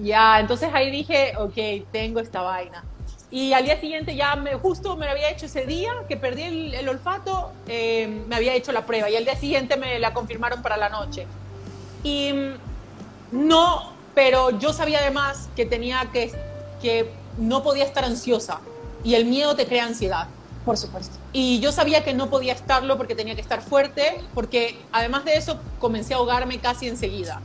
Ya, 0.00 0.40
entonces 0.40 0.70
ahí 0.72 0.90
dije, 0.90 1.34
ok, 1.38 1.86
tengo 1.92 2.20
esta 2.20 2.42
vaina. 2.42 2.84
Y 3.30 3.52
al 3.52 3.64
día 3.64 3.80
siguiente 3.80 4.14
ya 4.14 4.36
me, 4.36 4.54
justo 4.54 4.96
me 4.96 5.06
lo 5.06 5.12
había 5.12 5.30
hecho 5.30 5.46
ese 5.46 5.66
día 5.66 5.92
que 6.08 6.16
perdí 6.16 6.74
el, 6.74 6.88
olfato, 6.88 7.52
eh, 7.66 8.24
me 8.28 8.36
había 8.36 8.54
hecho 8.54 8.72
la 8.72 8.86
prueba 8.86 9.10
y 9.10 9.16
al 9.16 9.24
día 9.24 9.36
siguiente 9.36 9.76
me 9.76 9.98
la 9.98 10.12
confirmaron 10.12 10.62
para 10.62 10.76
la 10.76 10.88
noche. 10.88 11.26
Y 12.02 12.32
mm, 12.32 13.48
no, 13.48 13.92
pero 14.14 14.58
yo 14.58 14.72
sabía 14.72 14.98
además 14.98 15.48
que 15.56 15.66
tenía 15.66 16.08
que, 16.12 16.32
que 16.80 17.10
no 17.38 17.62
podía 17.62 17.84
estar 17.84 18.04
ansiosa 18.04 18.60
y 19.02 19.14
el 19.14 19.26
miedo 19.26 19.56
te 19.56 19.66
crea 19.66 19.84
ansiedad. 19.84 20.28
Por 20.64 20.76
supuesto. 20.78 21.16
Y 21.32 21.60
yo 21.60 21.72
sabía 21.72 22.04
que 22.04 22.14
no 22.14 22.30
podía 22.30 22.52
estarlo 22.52 22.96
porque 22.96 23.14
tenía 23.14 23.34
que 23.34 23.40
estar 23.40 23.60
fuerte, 23.60 24.20
porque 24.34 24.78
además 24.92 25.24
de 25.24 25.36
eso 25.36 25.60
comencé 25.78 26.14
a 26.14 26.18
ahogarme 26.18 26.58
casi 26.58 26.88
enseguida. 26.88 27.40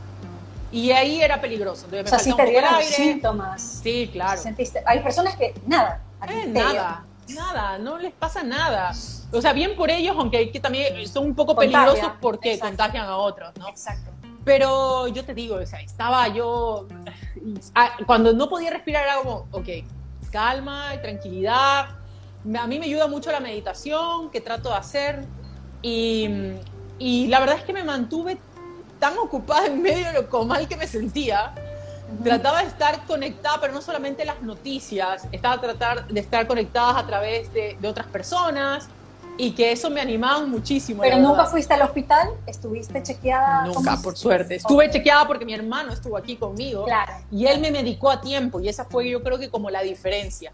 Y 0.72 0.92
ahí 0.92 1.20
era 1.20 1.40
peligroso. 1.40 1.86
o 1.86 2.06
sea, 2.06 2.18
sí 2.18 2.34
te 2.34 2.46
dieron 2.46 2.82
síntomas. 2.82 3.80
Sí, 3.82 4.08
claro. 4.12 4.40
Sentiste, 4.40 4.82
hay 4.86 5.00
personas 5.00 5.36
que 5.36 5.54
nada. 5.66 6.00
Eh, 6.28 6.46
nada, 6.46 7.04
nada, 7.28 7.78
no 7.78 7.98
les 7.98 8.12
pasa 8.12 8.42
nada. 8.42 8.92
O 9.32 9.40
sea, 9.40 9.52
bien 9.52 9.76
por 9.76 9.90
ellos, 9.90 10.14
aunque 10.18 10.50
que 10.50 10.60
también 10.60 11.06
son 11.08 11.26
un 11.26 11.34
poco 11.34 11.56
peligrosos 11.56 12.12
porque 12.20 12.58
contagian 12.58 13.06
a 13.06 13.16
otros, 13.16 13.52
¿no? 13.58 13.68
Exacto. 13.68 14.10
Pero 14.44 15.08
yo 15.08 15.24
te 15.24 15.34
digo, 15.34 15.56
o 15.56 15.66
sea, 15.66 15.80
estaba 15.80 16.26
yo, 16.28 16.86
ah, 17.74 17.90
cuando 18.06 18.32
no 18.32 18.48
podía 18.48 18.70
respirar 18.70 19.04
era 19.04 19.16
como, 19.16 19.46
ok, 19.50 19.68
calma, 20.30 20.92
tranquilidad. 21.02 21.99
A 22.56 22.66
mí 22.66 22.78
me 22.78 22.86
ayuda 22.86 23.06
mucho 23.06 23.30
la 23.30 23.40
meditación 23.40 24.30
que 24.30 24.40
trato 24.40 24.70
de 24.70 24.76
hacer 24.76 25.24
y, 25.82 26.28
y 26.98 27.26
la 27.28 27.40
verdad 27.40 27.56
es 27.58 27.64
que 27.64 27.72
me 27.72 27.84
mantuve 27.84 28.38
tan 28.98 29.18
ocupada 29.18 29.66
en 29.66 29.82
medio 29.82 30.06
de 30.12 30.22
lo 30.22 30.44
mal 30.44 30.68
que 30.68 30.76
me 30.76 30.86
sentía. 30.86 31.52
Trataba 32.24 32.62
de 32.62 32.68
estar 32.68 33.04
conectada, 33.06 33.60
pero 33.60 33.72
no 33.72 33.80
solamente 33.80 34.24
las 34.24 34.42
noticias, 34.42 35.28
estaba 35.30 35.60
tratar 35.60 36.08
de 36.08 36.20
estar 36.20 36.46
conectadas 36.46 36.96
a 36.96 37.06
través 37.06 37.52
de, 37.52 37.76
de 37.80 37.88
otras 37.88 38.06
personas 38.08 38.88
y 39.36 39.52
que 39.52 39.72
eso 39.72 39.88
me 39.88 40.00
animaba 40.00 40.44
muchísimo. 40.44 41.02
¿Pero 41.02 41.18
nunca 41.18 41.46
fuiste 41.46 41.72
al 41.72 41.82
hospital? 41.82 42.28
¿Estuviste 42.46 43.02
chequeada? 43.02 43.66
Nunca, 43.66 43.96
por 44.02 44.16
suerte. 44.16 44.56
Estuve 44.56 44.90
chequeada 44.90 45.26
porque 45.26 45.46
mi 45.46 45.54
hermano 45.54 45.92
estuvo 45.92 46.16
aquí 46.16 46.36
conmigo 46.36 46.84
claro. 46.84 47.12
y 47.30 47.46
él 47.46 47.60
me 47.60 47.70
medicó 47.70 48.10
a 48.10 48.20
tiempo 48.20 48.60
y 48.60 48.68
esa 48.68 48.84
fue 48.84 49.08
yo 49.08 49.22
creo 49.22 49.38
que 49.38 49.48
como 49.48 49.70
la 49.70 49.80
diferencia. 49.82 50.52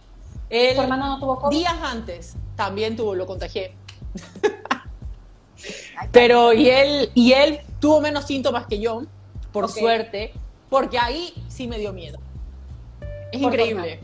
Él, 0.50 0.76
¿Tu 0.76 0.83
hermano 0.83 1.07
no 1.07 1.19
tuvo 1.19 1.41
COVID? 1.41 1.57
Días 1.57 1.76
antes 1.83 2.37
también 2.55 2.97
tuvo, 2.97 3.15
lo 3.15 3.26
contagié. 3.26 3.75
Pero 6.12 6.53
y 6.53 6.69
él, 6.69 7.11
y 7.15 7.33
él 7.33 7.61
tuvo 7.81 8.00
menos 8.00 8.26
síntomas 8.26 8.67
que 8.67 8.79
yo, 8.79 9.03
por 9.53 9.69
suerte, 9.71 10.33
porque 10.69 10.99
ahí 10.99 11.33
sí 11.49 11.67
me 11.67 11.79
dio 11.79 11.93
miedo. 11.93 12.19
Es 13.33 13.41
increíble. 13.41 14.00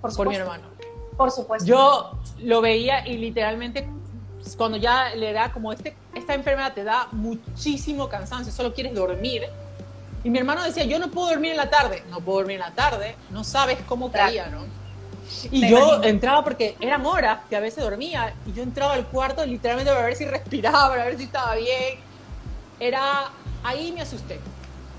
por, 0.00 0.28
mi 0.28 0.36
hermano. 0.36 0.64
Por 1.16 1.30
supuesto. 1.30 1.66
Yo 1.66 2.12
lo 2.38 2.60
veía 2.60 3.06
y 3.06 3.18
literalmente 3.18 3.88
cuando 4.56 4.78
ya 4.78 5.14
le 5.14 5.32
da 5.32 5.52
como 5.52 5.72
este, 5.72 5.94
esta 6.14 6.34
enfermedad 6.34 6.72
te 6.72 6.84
da 6.84 7.08
muchísimo 7.12 8.08
cansancio, 8.08 8.52
solo 8.52 8.72
quieres 8.72 8.94
dormir. 8.94 9.44
Y 10.22 10.30
mi 10.30 10.38
hermano 10.38 10.62
decía, 10.62 10.84
yo 10.84 10.98
no 10.98 11.10
puedo 11.10 11.28
dormir 11.30 11.52
en 11.52 11.56
la 11.56 11.70
tarde. 11.70 12.02
No 12.10 12.20
puedo 12.20 12.38
dormir 12.38 12.56
en 12.56 12.60
la 12.60 12.74
tarde, 12.74 13.16
no 13.30 13.44
sabes 13.44 13.78
cómo 13.86 14.10
caía, 14.10 14.48
¿no? 14.48 14.64
Y 15.50 15.68
yo 15.68 16.02
entraba 16.02 16.44
porque 16.44 16.76
eran 16.80 17.04
horas 17.06 17.40
que 17.48 17.56
a 17.56 17.60
veces 17.60 17.82
dormía 17.82 18.34
y 18.46 18.52
yo 18.52 18.62
entraba 18.62 18.94
al 18.94 19.06
cuarto 19.06 19.44
literalmente 19.44 19.92
para 19.92 20.04
ver 20.04 20.16
si 20.16 20.24
respiraba, 20.24 20.88
para 20.88 21.04
ver 21.04 21.16
si 21.16 21.24
estaba 21.24 21.54
bien. 21.54 21.98
Era, 22.78 23.30
ahí 23.62 23.92
me 23.92 24.02
asusté. 24.02 24.40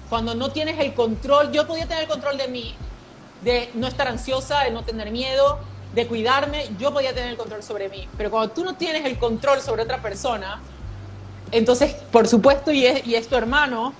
Cuando 0.10 0.36
no 0.36 0.52
tienes 0.52 0.80
el 0.80 0.94
control, 0.94 1.52
yo 1.52 1.68
podía 1.68 1.86
tener 1.86 2.04
el 2.04 2.10
control 2.10 2.38
de 2.38 2.48
mí, 2.48 2.76
de 3.44 3.70
no 3.74 3.88
estar 3.88 4.08
ansiosa, 4.08 4.62
de 4.64 4.72
no 4.72 4.84
tener 4.84 5.12
miedo, 5.12 5.60
de 5.94 6.08
cuidarme, 6.08 6.70
yo 6.80 6.94
podía 6.94 7.14
tener 7.14 7.30
el 7.30 7.38
control 7.38 7.64
sobre 7.64 7.90
mí. 7.90 8.08
Pero 8.18 8.30
cuando 8.30 8.54
tú 8.54 8.64
no 8.64 8.76
tienes 8.76 9.06
el 9.06 9.18
control 9.18 9.62
sobre 9.62 9.84
otra 9.84 10.02
persona, 10.02 10.62
entonces, 11.52 11.94
por 12.12 12.28
supuesto, 12.28 12.72
y 12.72 12.86
es, 12.86 13.06
y 13.06 13.16
es 13.16 13.28
tu 13.28 13.36
hermano, 13.36 13.94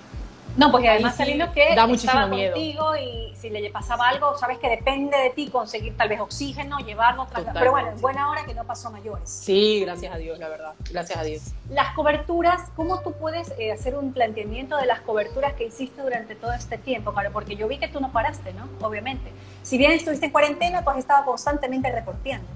no, 0.58 0.72
pues 0.72 0.86
además 0.88 1.16
sí, 1.16 1.24
que 1.54 1.76
da 1.76 1.90
estaba 1.92 2.28
miedo. 2.28 2.54
contigo 2.54 2.96
y 2.98 3.34
si 3.36 3.50
le 3.50 3.70
pasaba 3.70 4.10
algo, 4.10 4.38
sabes 4.38 4.58
que 4.60 4.70
depende 4.70 5.18
de 5.18 5.30
ti 5.32 5.50
conseguir 5.50 5.96
tal 5.96 6.10
vez 6.10 6.20
oxígeno, 6.20 6.80
llevarlo, 6.80 7.28
pero 7.54 7.72
bueno, 7.72 7.92
en 7.92 8.02
buena 8.02 8.30
hora 8.30 8.46
que 8.46 8.54
no 8.54 8.64
pasó 8.66 8.92
mayores. 8.92 9.30
Sí, 9.30 9.82
gracias 9.82 10.14
a 10.14 10.18
Dios, 10.18 10.38
la 10.40 10.50
verdad, 10.50 10.74
gracias 10.92 11.18
a 11.18 11.24
Dios. 11.24 11.44
Las 11.70 11.94
coberturas, 11.96 12.62
¿cómo 12.76 13.00
tú 13.02 13.14
puedes 13.14 13.54
eh, 13.58 13.72
hacer 13.72 13.96
un 13.96 14.14
planteamiento 14.14 14.78
de 14.78 14.86
las 14.86 15.02
coberturas 15.02 15.54
que 15.54 15.66
hiciste 15.66 16.02
durante 16.02 16.36
todo 16.36 16.54
este 16.54 16.78
tiempo, 16.78 17.14
Claro, 17.14 17.32
Porque 17.34 17.56
yo 17.56 17.68
vi 17.68 17.78
que 17.78 17.88
tú 17.88 18.00
no 18.00 18.12
paraste, 18.12 18.54
¿no? 18.54 18.68
Obviamente. 18.86 19.32
Si 19.64 19.78
bien 19.78 19.92
estuviste 19.92 20.26
en 20.26 20.32
cuarentena, 20.32 20.84
pues 20.84 20.98
estaba 20.98 21.24
constantemente 21.26 21.92
reporteando. 21.92 22.48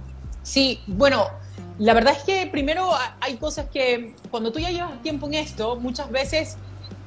Sí, 0.43 0.81
bueno, 0.87 1.27
la 1.79 1.93
verdad 1.93 2.13
es 2.15 2.23
que 2.23 2.47
primero 2.47 2.91
hay 3.19 3.37
cosas 3.37 3.67
que 3.69 4.15
cuando 4.31 4.51
tú 4.51 4.59
ya 4.59 4.69
llevas 4.69 5.01
tiempo 5.01 5.27
en 5.27 5.35
esto, 5.35 5.75
muchas 5.75 6.11
veces 6.11 6.57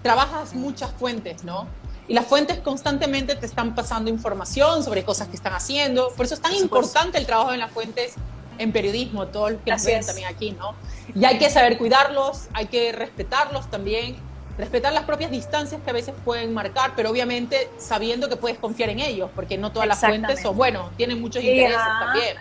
trabajas 0.03 0.55
muchas 0.55 0.93
fuentes, 0.93 1.45
¿no? 1.45 1.67
Y 2.07 2.15
las 2.15 2.27
fuentes 2.27 2.59
constantemente 2.61 3.37
te 3.37 3.45
están 3.45 3.75
pasando 3.75 4.11
información 4.11 4.83
sobre 4.83 5.05
cosas 5.05 5.29
que 5.29 5.37
están 5.37 5.53
haciendo. 5.53 6.11
Por 6.17 6.25
eso 6.25 6.35
es 6.35 6.41
tan 6.41 6.55
importante 6.55 7.19
el 7.19 7.27
trabajo 7.27 7.53
en 7.53 7.61
las 7.61 7.71
fuentes 7.71 8.15
en 8.57 8.73
periodismo, 8.73 9.29
todo 9.29 9.51
lo 9.51 9.63
que 9.63 9.71
nos 9.71 9.85
ven 9.85 10.05
también 10.05 10.29
aquí, 10.29 10.51
¿no? 10.53 10.75
Y 11.15 11.25
hay 11.25 11.39
que 11.39 11.51
saber 11.51 11.79
cuidarlos, 11.79 12.49
hay 12.55 12.67
que 12.67 12.93
respetarlos 12.93 13.71
también, 13.71 14.17
respetar 14.57 14.93
las 14.93 15.05
propias 15.05 15.31
distancias 15.31 15.81
que 15.85 15.91
a 15.91 15.93
veces 15.93 16.15
pueden 16.25 16.53
marcar, 16.53 16.93
pero 16.97 17.11
obviamente 17.11 17.71
sabiendo 17.79 18.29
que 18.29 18.37
puedes 18.37 18.59
confiar 18.59 18.91
en 18.91 19.01
ellos, 19.01 19.31
porque 19.35 19.57
no 19.57 19.71
todas 19.71 19.87
las 19.87 20.01
fuentes 20.01 20.43
son, 20.43 20.57
bueno, 20.57 20.91
tienen 20.97 21.21
muchos 21.21 21.43
intereses 21.43 21.79
también. 22.01 22.37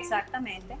exactamente. 0.00 0.76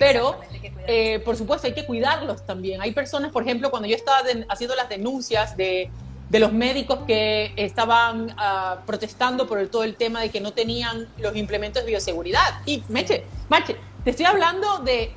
Pero, 0.00 0.38
eh, 0.86 1.18
por 1.26 1.36
supuesto, 1.36 1.66
hay 1.66 1.74
que 1.74 1.84
cuidarlos 1.84 2.46
también. 2.46 2.80
Hay 2.80 2.92
personas, 2.92 3.30
por 3.32 3.42
ejemplo, 3.42 3.70
cuando 3.70 3.86
yo 3.86 3.94
estaba 3.94 4.22
haciendo 4.48 4.74
las 4.74 4.88
denuncias 4.88 5.58
de, 5.58 5.90
de, 6.30 6.38
los 6.38 6.54
médicos 6.54 7.00
que 7.06 7.52
estaban 7.54 8.30
uh, 8.30 8.86
protestando 8.86 9.46
por 9.46 9.58
el, 9.58 9.68
todo 9.68 9.84
el 9.84 9.96
tema 9.96 10.22
de 10.22 10.30
que 10.30 10.40
no 10.40 10.54
tenían 10.54 11.06
los 11.18 11.36
implementos 11.36 11.84
de 11.84 11.90
bioseguridad. 11.90 12.62
Y, 12.64 12.82
Meche, 12.88 13.24
Mache, 13.50 13.76
te 14.02 14.08
estoy 14.08 14.24
hablando 14.24 14.78
de, 14.78 15.12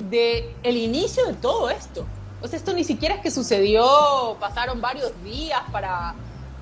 de 0.00 0.52
el 0.64 0.78
inicio 0.78 1.24
de 1.26 1.34
todo 1.34 1.70
esto. 1.70 2.04
O 2.42 2.48
sea, 2.48 2.58
esto 2.58 2.72
ni 2.72 2.82
siquiera 2.82 3.14
es 3.14 3.20
que 3.20 3.30
sucedió, 3.30 4.36
pasaron 4.40 4.80
varios 4.80 5.12
días 5.22 5.62
para, 5.70 6.16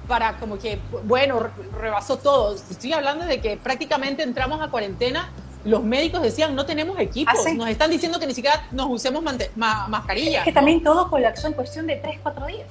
para 0.07 0.37
como 0.37 0.59
que, 0.59 0.79
bueno, 1.05 1.49
rebasó 1.81 2.19
todo. 2.19 2.55
Estoy 2.55 2.93
hablando 2.93 3.25
de 3.25 3.41
que 3.41 3.57
prácticamente 3.57 4.23
entramos 4.23 4.61
a 4.61 4.69
cuarentena 4.69 5.33
los 5.65 5.85
médicos 5.85 6.23
decían, 6.23 6.55
no 6.55 6.67
tenemos 6.67 6.99
equipos, 6.99 7.35
¿Ah, 7.47 7.55
nos 7.55 7.69
están 7.69 7.91
diciendo 7.91 8.19
que 8.19 8.27
ni 8.27 8.35
siquiera 8.35 8.67
nos 8.73 8.89
usemos 8.89 9.23
ma 9.57 9.89
mascarilla. 9.89 10.41
Es 10.41 10.45
que 10.45 10.53
también 10.53 10.83
todo 10.83 11.09
colapsó 11.09 11.47
en 11.47 11.53
cuestión 11.55 11.87
de 11.87 11.97
3, 11.97 12.21
4 12.23 12.47
días. 12.47 12.69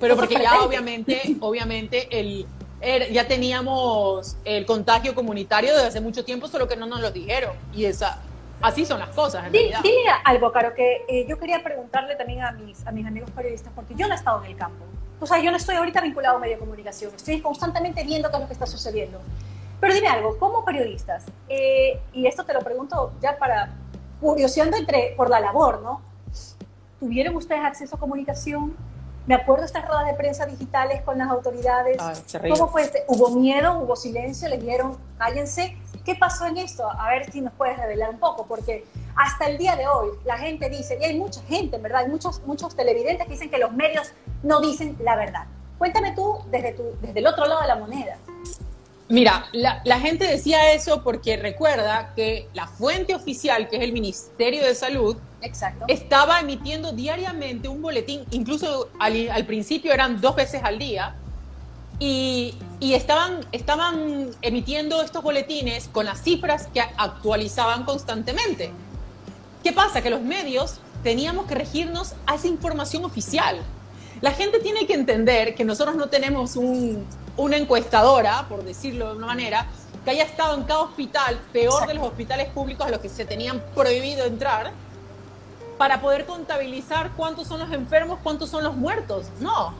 Pero 0.00 0.16
porque 0.16 0.34
ya 0.34 0.62
obviamente, 0.62 1.36
obviamente 1.40 2.08
el, 2.10 2.46
ya 3.12 3.26
teníamos 3.26 4.36
el 4.44 4.64
contagio 4.66 5.14
comunitario 5.14 5.74
desde 5.74 5.88
hace 5.88 6.00
mucho 6.00 6.24
tiempo, 6.24 6.48
solo 6.48 6.68
que 6.68 6.76
no 6.76 6.86
nos 6.86 7.00
lo 7.00 7.10
dijeron. 7.10 7.52
Y 7.74 7.84
esa, 7.84 8.20
así 8.60 8.84
son 8.84 9.00
las 9.00 9.10
cosas, 9.10 9.46
en 9.46 9.52
realidad. 9.52 9.80
Dile 9.82 10.10
algo, 10.24 10.52
Caro, 10.52 10.74
que 10.74 11.04
eh, 11.08 11.26
yo 11.28 11.38
quería 11.38 11.62
preguntarle 11.62 12.16
también 12.16 12.42
a 12.42 12.52
mis, 12.52 12.86
a 12.86 12.92
mis 12.92 13.06
amigos 13.06 13.30
periodistas, 13.30 13.72
porque 13.74 13.94
yo 13.94 14.06
no 14.06 14.14
he 14.14 14.16
estado 14.16 14.44
en 14.44 14.50
el 14.50 14.56
campo. 14.56 14.84
O 15.20 15.26
sea, 15.26 15.40
yo 15.40 15.50
no 15.50 15.56
estoy 15.56 15.74
ahorita 15.74 16.00
vinculado 16.00 16.36
a 16.36 16.40
medio 16.40 16.54
de 16.54 16.60
comunicación, 16.60 17.12
estoy 17.14 17.40
constantemente 17.40 18.04
viendo 18.04 18.30
qué 18.30 18.36
es 18.36 18.40
lo 18.40 18.46
que 18.46 18.52
está 18.52 18.66
sucediendo. 18.66 19.20
Pero 19.80 19.94
dime 19.94 20.08
algo, 20.08 20.38
como 20.38 20.64
periodistas, 20.64 21.24
eh, 21.48 22.00
y 22.12 22.26
esto 22.26 22.44
te 22.44 22.52
lo 22.52 22.60
pregunto 22.60 23.12
ya 23.20 23.38
para 23.38 23.74
curioseando 24.20 24.76
entre, 24.76 25.14
por 25.16 25.30
la 25.30 25.40
labor, 25.40 25.80
¿no? 25.82 26.00
¿Tuvieron 26.98 27.36
ustedes 27.36 27.64
acceso 27.64 27.94
a 27.94 27.98
comunicación? 27.98 28.76
Me 29.26 29.34
acuerdo 29.34 29.64
estas 29.64 29.86
ruedas 29.86 30.06
de 30.06 30.14
prensa 30.14 30.46
digitales 30.46 31.02
con 31.02 31.18
las 31.18 31.28
autoridades. 31.28 31.98
Ah, 32.00 32.14
¿Cómo 32.48 32.68
fue? 32.68 32.82
Este? 32.82 33.04
¿Hubo 33.08 33.30
miedo? 33.38 33.78
¿Hubo 33.78 33.94
silencio? 33.94 34.48
¿Les 34.48 34.60
dieron, 34.60 34.96
cállense? 35.18 35.76
¿Qué 36.04 36.14
pasó 36.14 36.46
en 36.46 36.56
esto? 36.56 36.90
A 36.90 37.10
ver 37.10 37.30
si 37.30 37.42
nos 37.42 37.52
puedes 37.52 37.76
revelar 37.76 38.10
un 38.10 38.18
poco, 38.18 38.46
porque 38.46 38.86
hasta 39.14 39.46
el 39.46 39.58
día 39.58 39.76
de 39.76 39.86
hoy 39.86 40.08
la 40.24 40.38
gente 40.38 40.70
dice, 40.70 40.98
y 41.00 41.04
hay 41.04 41.18
mucha 41.18 41.42
gente, 41.42 41.76
en 41.76 41.82
verdad, 41.82 42.04
hay 42.04 42.08
muchos, 42.08 42.40
muchos 42.46 42.74
televidentes 42.74 43.26
que 43.26 43.32
dicen 43.32 43.50
que 43.50 43.58
los 43.58 43.72
medios 43.72 44.12
no 44.42 44.60
dicen 44.60 44.96
la 45.00 45.14
verdad. 45.14 45.44
Cuéntame 45.76 46.12
tú 46.12 46.38
desde, 46.50 46.72
tu, 46.72 46.96
desde 47.02 47.18
el 47.20 47.26
otro 47.26 47.46
lado 47.46 47.60
de 47.60 47.68
la 47.68 47.76
moneda. 47.76 48.16
Mira, 49.08 49.48
la, 49.52 50.00
gente 50.00 50.26
decía 50.26 50.72
eso 50.72 51.02
porque 51.02 51.38
recuerda 51.38 52.12
que 52.14 52.46
la 52.52 52.66
fuente 52.66 53.14
oficial, 53.14 53.68
que 53.68 53.76
es 53.76 53.82
el 53.82 53.92
Ministerio 53.92 54.64
de 54.64 54.74
Salud, 54.74 55.16
estaba 55.88 56.40
emitiendo 56.40 56.92
diariamente 56.92 57.68
un 57.68 57.80
boletín, 57.80 58.24
incluso 58.32 58.90
al, 58.98 59.46
principio 59.46 59.94
eran 59.94 60.20
dos 60.20 60.36
veces 60.36 60.62
al 60.62 60.78
día, 60.78 61.14
y 61.98 62.54
y 62.80 62.94
estaban, 62.94 63.40
estaban 63.50 64.30
emitiendo 64.40 65.02
estos 65.02 65.22
boletines 65.22 65.88
con 65.88 66.06
las 66.06 66.22
cifras 66.22 66.68
que 66.72 66.80
actualizaban 66.80 67.84
constantemente. 67.84 68.70
¿Qué 69.64 69.72
pasa? 69.72 70.00
Que 70.00 70.10
los 70.10 70.22
medios 70.22 70.78
teníamos 71.02 71.46
que 71.46 71.56
regirnos 71.56 72.14
a 72.26 72.36
esa 72.36 72.46
información 72.46 73.04
oficial. 73.04 73.58
La 74.20 74.30
gente 74.30 74.60
tiene 74.60 74.86
que 74.86 74.94
entender 74.94 75.54
que 75.54 75.64
nosotros 75.64 75.96
no 75.96 76.08
tenemos 76.08 76.56
una 77.38 77.56
encuestadora, 77.56 78.46
por 78.48 78.64
decirlo 78.64 79.08
de 79.08 79.16
una 79.16 79.28
manera, 79.28 79.66
que 80.04 80.10
haya 80.10 80.24
estado 80.24 80.54
en 80.56 80.64
cada 80.64 80.80
hospital, 80.80 81.40
peor 81.52 81.86
de 81.86 81.94
los 81.94 82.06
hospitales 82.06 82.48
públicos 82.48 82.86
a 82.86 82.90
los 82.90 83.00
que 83.00 83.08
se 83.08 83.24
tenían 83.24 83.62
prohibido 83.74 84.26
entrar, 84.26 84.72
para 85.78 86.00
poder 86.00 86.26
contabilizar 86.26 87.12
cuántos 87.16 87.46
son 87.46 87.60
los 87.60 87.72
enfermos, 87.72 88.18
cuántos 88.22 88.50
son 88.50 88.64
los 88.64 88.76
muertos. 88.76 89.26
No. 89.40 89.72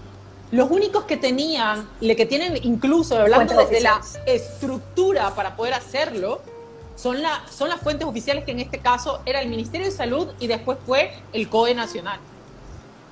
Los 0.52 0.70
únicos 0.70 1.04
que 1.04 1.16
tenían, 1.16 1.88
y 2.00 2.14
que 2.14 2.24
tienen 2.24 2.58
incluso, 2.62 3.18
hablando 3.18 3.66
de 3.66 3.80
la 3.80 4.00
estructura 4.24 5.34
para 5.34 5.56
poder 5.56 5.74
hacerlo, 5.74 6.40
son, 6.94 7.20
la, 7.20 7.42
son 7.50 7.68
las 7.68 7.80
fuentes 7.80 8.06
oficiales 8.06 8.44
que 8.44 8.52
en 8.52 8.60
este 8.60 8.78
caso 8.78 9.20
era 9.26 9.40
el 9.40 9.48
Ministerio 9.48 9.86
de 9.86 9.92
Salud 9.92 10.28
y 10.38 10.46
después 10.46 10.78
fue 10.86 11.12
el 11.32 11.48
COE 11.48 11.74
Nacional. 11.74 12.20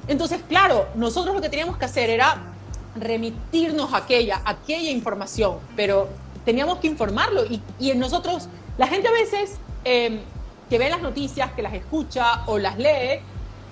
Entonces, 0.09 0.41
claro, 0.49 0.87
nosotros 0.95 1.35
lo 1.35 1.43
que 1.43 1.49
teníamos 1.49 1.77
que 1.77 1.85
hacer 1.85 2.11
era 2.11 2.56
remitirnos 2.97 3.95
aquella, 3.95 4.43
aquella 4.45 4.91
información, 4.91 5.59
pero 5.75 6.09
teníamos 6.45 6.79
que 6.79 6.87
informarlo 6.87 7.45
y, 7.45 7.61
y 7.79 7.93
nosotros, 7.95 8.49
la 8.79 8.87
gente 8.87 9.09
a 9.09 9.13
veces 9.13 9.57
em, 9.85 10.21
que 10.69 10.79
ve 10.79 10.89
las 10.89 11.03
noticias, 11.03 11.53
que 11.53 11.63
las 11.63 11.75
escucha 11.75 12.45
o 12.47 12.59
las 12.59 12.79
lee, 12.79 13.21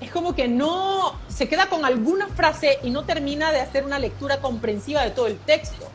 es 0.00 0.10
como 0.10 0.34
que 0.34 0.48
no 0.48 1.14
se 1.28 1.48
queda 1.48 1.68
con 1.68 1.84
alguna 1.84 2.28
frase 2.28 2.78
y 2.82 2.90
no 2.90 3.04
termina 3.04 3.52
de 3.52 3.60
hacer 3.60 3.84
una 3.84 3.98
lectura 3.98 4.40
comprensiva 4.40 5.02
de 5.02 5.10
todo 5.10 5.26
el 5.26 5.38
texto. 5.38 5.87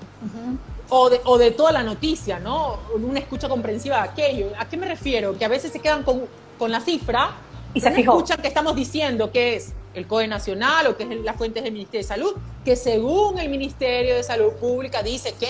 o, 0.89 1.09
de, 1.09 1.21
o, 1.23 1.37
de, 1.37 1.51
toda 1.51 1.71
la 1.71 1.83
noticia, 1.83 2.39
¿no? 2.39 2.79
Una 2.95 3.19
escucha 3.19 3.47
comprensiva 3.47 4.01
de 4.01 4.09
aquello. 4.09 4.47
¿A 4.57 4.67
qué 4.67 4.75
me 4.75 4.87
refiero? 4.87 5.37
Que 5.37 5.45
a 5.45 5.47
veces 5.47 5.71
se 5.71 5.79
quedan 5.79 6.01
con, 6.03 6.23
con 6.57 6.71
la 6.71 6.81
cifra 6.81 7.35
y 7.73 7.81
se 7.81 7.89
escuchan 7.89 8.41
que 8.41 8.47
estamos 8.47 8.75
diciendo 8.75 9.31
que 9.31 9.55
es 9.55 9.73
el 9.93 10.07
COE 10.07 10.27
Nacional 10.27 10.87
o 10.87 10.97
que 10.97 11.03
es 11.03 11.09
las 11.21 11.35
fuentes 11.35 11.63
del 11.63 11.73
Ministerio 11.73 12.01
de 12.01 12.07
Salud, 12.07 12.35
que 12.63 12.75
según 12.75 13.39
el 13.39 13.49
Ministerio 13.49 14.15
de 14.15 14.23
Salud 14.23 14.53
Pública 14.53 15.03
dice 15.03 15.33
que... 15.39 15.47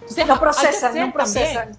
Entonces, 0.00 0.26
no 0.26 0.38
procesan, 0.38 0.98
no 0.98 1.12
procesan. 1.12 1.76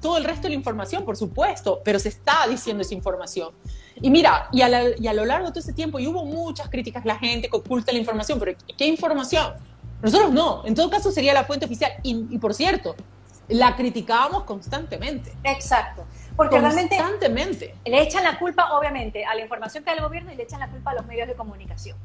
todo 0.00 0.16
el 0.16 0.24
resto 0.24 0.44
de 0.44 0.50
la 0.50 0.54
información, 0.54 1.04
por 1.04 1.16
supuesto, 1.16 1.80
pero 1.84 1.98
se 1.98 2.08
está 2.08 2.46
diciendo 2.48 2.82
esa 2.82 2.94
información. 2.94 3.52
Y 4.00 4.10
mira, 4.10 4.48
y 4.52 4.62
a, 4.62 4.96
y 4.98 5.06
a, 5.06 5.12
lo 5.12 5.24
largo 5.24 5.46
de 5.46 5.52
todo 5.52 5.60
ese 5.60 5.74
tiempo, 5.74 5.98
y 5.98 6.06
hubo 6.06 6.24
muchas 6.24 6.70
críticas, 6.70 7.04
la 7.04 7.18
gente 7.18 7.48
que 7.50 7.56
oculta 7.56 7.92
la 7.92 7.98
información, 7.98 8.38
pero 8.38 8.56
¿qué 8.78 8.86
información? 8.86 9.52
Nosotros 10.02 10.32
no, 10.32 10.62
en 10.64 10.74
todo 10.74 10.88
caso 10.88 11.10
sería 11.10 11.34
la 11.34 11.44
fuente 11.44 11.66
oficial. 11.66 11.92
Y, 12.02 12.26
y 12.30 12.38
por 12.38 12.54
cierto, 12.54 12.94
la 13.48 13.76
criticábamos 13.76 14.44
constantemente. 14.44 15.32
Exacto. 15.44 16.04
Porque 16.36 16.60
realmente 16.60 16.96
constantemente. 16.96 17.74
le 17.84 18.02
echan 18.02 18.22
la 18.22 18.38
culpa, 18.38 18.76
obviamente, 18.76 19.24
a 19.24 19.34
la 19.34 19.40
información 19.40 19.82
que 19.82 19.90
da 19.90 19.96
el 19.96 20.02
gobierno 20.02 20.32
y 20.32 20.36
le 20.36 20.42
echan 20.42 20.60
la 20.60 20.68
culpa 20.68 20.90
a 20.90 20.94
los 20.94 21.06
medios 21.06 21.26
de 21.28 21.34
comunicación. 21.34 21.96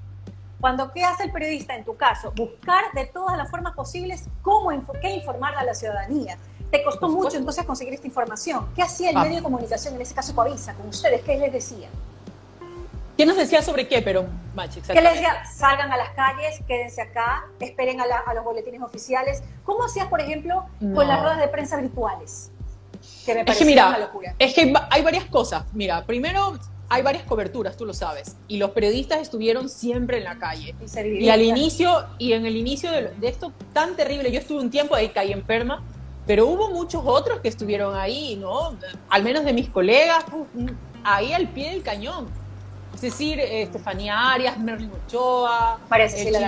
Cuando, 0.62 0.92
¿qué 0.92 1.04
hace 1.04 1.24
el 1.24 1.32
periodista 1.32 1.76
en 1.76 1.84
tu 1.84 1.98
caso? 1.98 2.32
Buscar 2.36 2.84
de 2.94 3.06
todas 3.08 3.36
las 3.36 3.50
formas 3.50 3.74
posibles 3.74 4.26
cómo, 4.44 4.70
qué 5.02 5.10
informar 5.10 5.56
a 5.56 5.64
la 5.64 5.74
ciudadanía. 5.74 6.38
Te 6.70 6.84
costó 6.84 7.10
mucho 7.10 7.36
entonces 7.36 7.66
conseguir 7.66 7.96
esta 7.96 8.08
información. 8.08 8.70
¿Qué 8.76 8.84
hacía 8.84 9.10
el 9.10 9.18
ah. 9.18 9.24
medio 9.24 9.38
de 9.38 9.44
comunicación, 9.44 9.96
en 9.96 10.02
ese 10.02 10.14
caso 10.14 10.34
Coavisa, 10.36 10.74
con 10.76 10.88
ustedes? 10.88 11.22
¿Qué 11.24 11.38
les 11.38 11.52
decía? 11.52 11.90
¿Qué 13.18 13.26
nos 13.26 13.38
decía 13.38 13.62
sobre 13.62 13.88
qué, 13.88 14.02
pero, 14.02 14.26
Machi? 14.56 14.82
¿Qué 14.82 15.02
les 15.02 15.14
decía? 15.14 15.44
Salgan 15.46 15.92
a 15.92 15.98
las 15.98 16.12
calles, 16.12 16.62
quédense 16.68 17.02
acá, 17.02 17.46
esperen 17.60 18.00
a, 18.00 18.34
los 18.34 18.44
boletines 18.44 18.82
oficiales. 18.82 19.44
¿Cómo 19.64 19.84
hacías, 19.84 20.08
por 20.08 20.22
ejemplo, 20.22 20.66
con 20.80 21.08
las 21.08 21.22
ruedas 21.22 21.40
de 21.40 21.48
prensa 21.48 21.78
virtuales? 21.78 22.51
Que 23.26 23.36
me 23.36 23.42
es 23.42 23.58
que 23.58 23.66
mira, 23.66 23.90
una 23.90 24.00
locura. 24.00 24.36
Es 24.40 24.54
que 24.54 24.74
hay 24.90 25.02
varias 25.02 25.26
cosas. 25.26 25.64
Mira, 25.74 26.06
primero 26.06 26.60
hay 26.90 27.04
varias 27.04 27.24
coberturas, 27.24 27.78
tú 27.78 27.86
lo 27.86 27.94
sabes, 27.94 28.36
y 28.50 28.58
los 28.58 28.72
periodistas 28.72 29.22
estuvieron 29.22 29.70
siempre 29.70 30.18
en 30.18 30.26
la 30.26 30.38
calle. 30.38 30.76
Y, 31.06 31.30
al 31.30 31.42
inicio, 31.42 32.06
y 32.18 32.34
en 32.34 32.46
el 32.46 32.58
inicio 32.58 32.92
de, 32.92 33.14
de, 33.18 33.28
esto 33.30 33.54
tan 33.72 33.96
terrible, 33.96 34.30
yo 34.30 34.40
estuve 34.40 34.60
un 34.60 34.70
tiempo 34.70 34.94
ahí, 34.94 35.08
caí 35.08 35.32
enferma, 35.32 35.82
pero 36.28 36.48
hubo 36.48 36.70
muchos 36.70 37.02
otros 37.06 37.40
que 37.40 37.48
estuvieron 37.48 37.96
ahí, 37.96 38.36
¿no? 38.36 38.76
Al 39.10 39.24
menos 39.24 39.46
de 39.46 39.54
mis 39.54 39.70
colegas, 39.70 40.26
ahí 41.04 41.34
al 41.34 41.48
pie 41.48 41.72
del 41.72 41.82
cañón. 41.82 42.28
Es 42.94 43.02
decir, 43.02 43.40
Estefanía 43.40 44.32
Arias, 44.32 44.60
Merlin 44.60 44.92
Ochoa, 45.06 45.80
María 45.90 46.10
Cecilia 46.10 46.42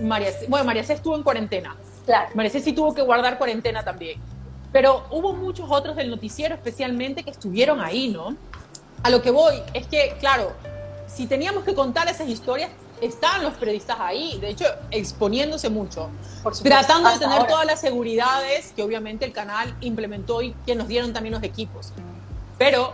María, 0.00 0.32
bueno, 0.48 0.64
María 0.64 0.84
C 0.84 0.94
estuvo 0.94 1.16
en 1.16 1.22
cuarentena. 1.22 1.76
Claro. 2.06 2.30
María 2.34 2.50
C 2.50 2.60
sí 2.60 2.72
tuvo 2.72 2.94
que 2.94 3.02
guardar 3.02 3.36
cuarentena 3.36 3.84
también. 3.84 4.20
Pero 4.72 5.06
hubo 5.10 5.32
muchos 5.32 5.66
otros 5.70 5.96
del 5.96 6.10
noticiero 6.10 6.54
especialmente 6.54 7.22
que 7.22 7.30
estuvieron 7.30 7.80
ahí, 7.80 8.08
¿no? 8.08 8.36
A 9.02 9.10
lo 9.10 9.22
que 9.22 9.30
voy 9.30 9.54
es 9.72 9.86
que, 9.86 10.16
claro, 10.20 10.52
si 11.06 11.26
teníamos 11.26 11.64
que 11.64 11.74
contar 11.74 12.08
esas 12.08 12.28
historias, 12.28 12.70
estaban 13.00 13.42
los 13.42 13.54
periodistas 13.54 13.96
ahí, 14.00 14.38
de 14.40 14.50
hecho, 14.50 14.64
exponiéndose 14.90 15.70
mucho, 15.70 16.10
tratando 16.62 17.10
de 17.10 17.18
tener 17.18 17.46
todas 17.46 17.64
las 17.64 17.80
seguridades 17.80 18.72
que 18.74 18.82
obviamente 18.82 19.24
el 19.24 19.32
canal 19.32 19.74
implementó 19.80 20.42
y 20.42 20.52
que 20.66 20.74
nos 20.74 20.88
dieron 20.88 21.12
también 21.12 21.34
los 21.34 21.42
equipos. 21.42 21.92
Pero 22.58 22.92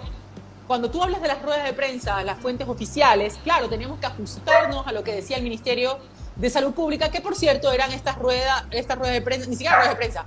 cuando 0.66 0.90
tú 0.90 1.02
hablas 1.02 1.22
de 1.22 1.28
las 1.28 1.42
ruedas 1.42 1.64
de 1.64 1.72
prensa, 1.72 2.22
las 2.22 2.38
fuentes 2.38 2.68
oficiales, 2.68 3.38
claro, 3.42 3.68
teníamos 3.68 3.98
que 3.98 4.06
ajustarnos 4.06 4.86
a 4.86 4.92
lo 4.92 5.02
que 5.02 5.14
decía 5.14 5.36
el 5.36 5.42
Ministerio 5.42 5.98
de 6.36 6.50
Salud 6.50 6.72
Pública, 6.72 7.10
que 7.10 7.20
por 7.20 7.34
cierto 7.34 7.72
eran 7.72 7.92
estas 7.92 8.18
ruedas, 8.18 8.64
estas 8.70 8.98
ruedas 8.98 9.14
de 9.14 9.22
prensa, 9.22 9.48
ni 9.48 9.56
siquiera 9.56 9.76
ruedas 9.76 9.92
de 9.92 9.96
prensa, 9.96 10.26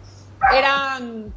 eran, 0.56 1.34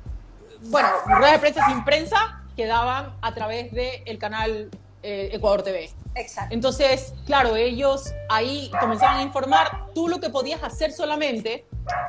bueno, 0.62 0.88
ruedas 1.06 1.32
de 1.32 1.38
prensa 1.38 1.66
sin 1.66 1.84
prensa 1.84 2.42
que 2.56 2.66
daban 2.66 3.14
a 3.22 3.34
través 3.34 3.72
del 3.72 4.18
canal 4.18 4.70
eh, 5.02 5.30
Ecuador 5.32 5.62
TV. 5.62 5.90
Exacto. 6.14 6.54
Entonces, 6.54 7.14
claro, 7.24 7.56
ellos 7.56 8.12
ahí 8.28 8.70
comenzaban 8.80 9.18
a 9.18 9.22
informar. 9.22 9.86
Tú 9.94 10.08
lo 10.08 10.20
que 10.20 10.28
podías 10.28 10.62
hacer 10.62 10.92
solamente 10.92 11.64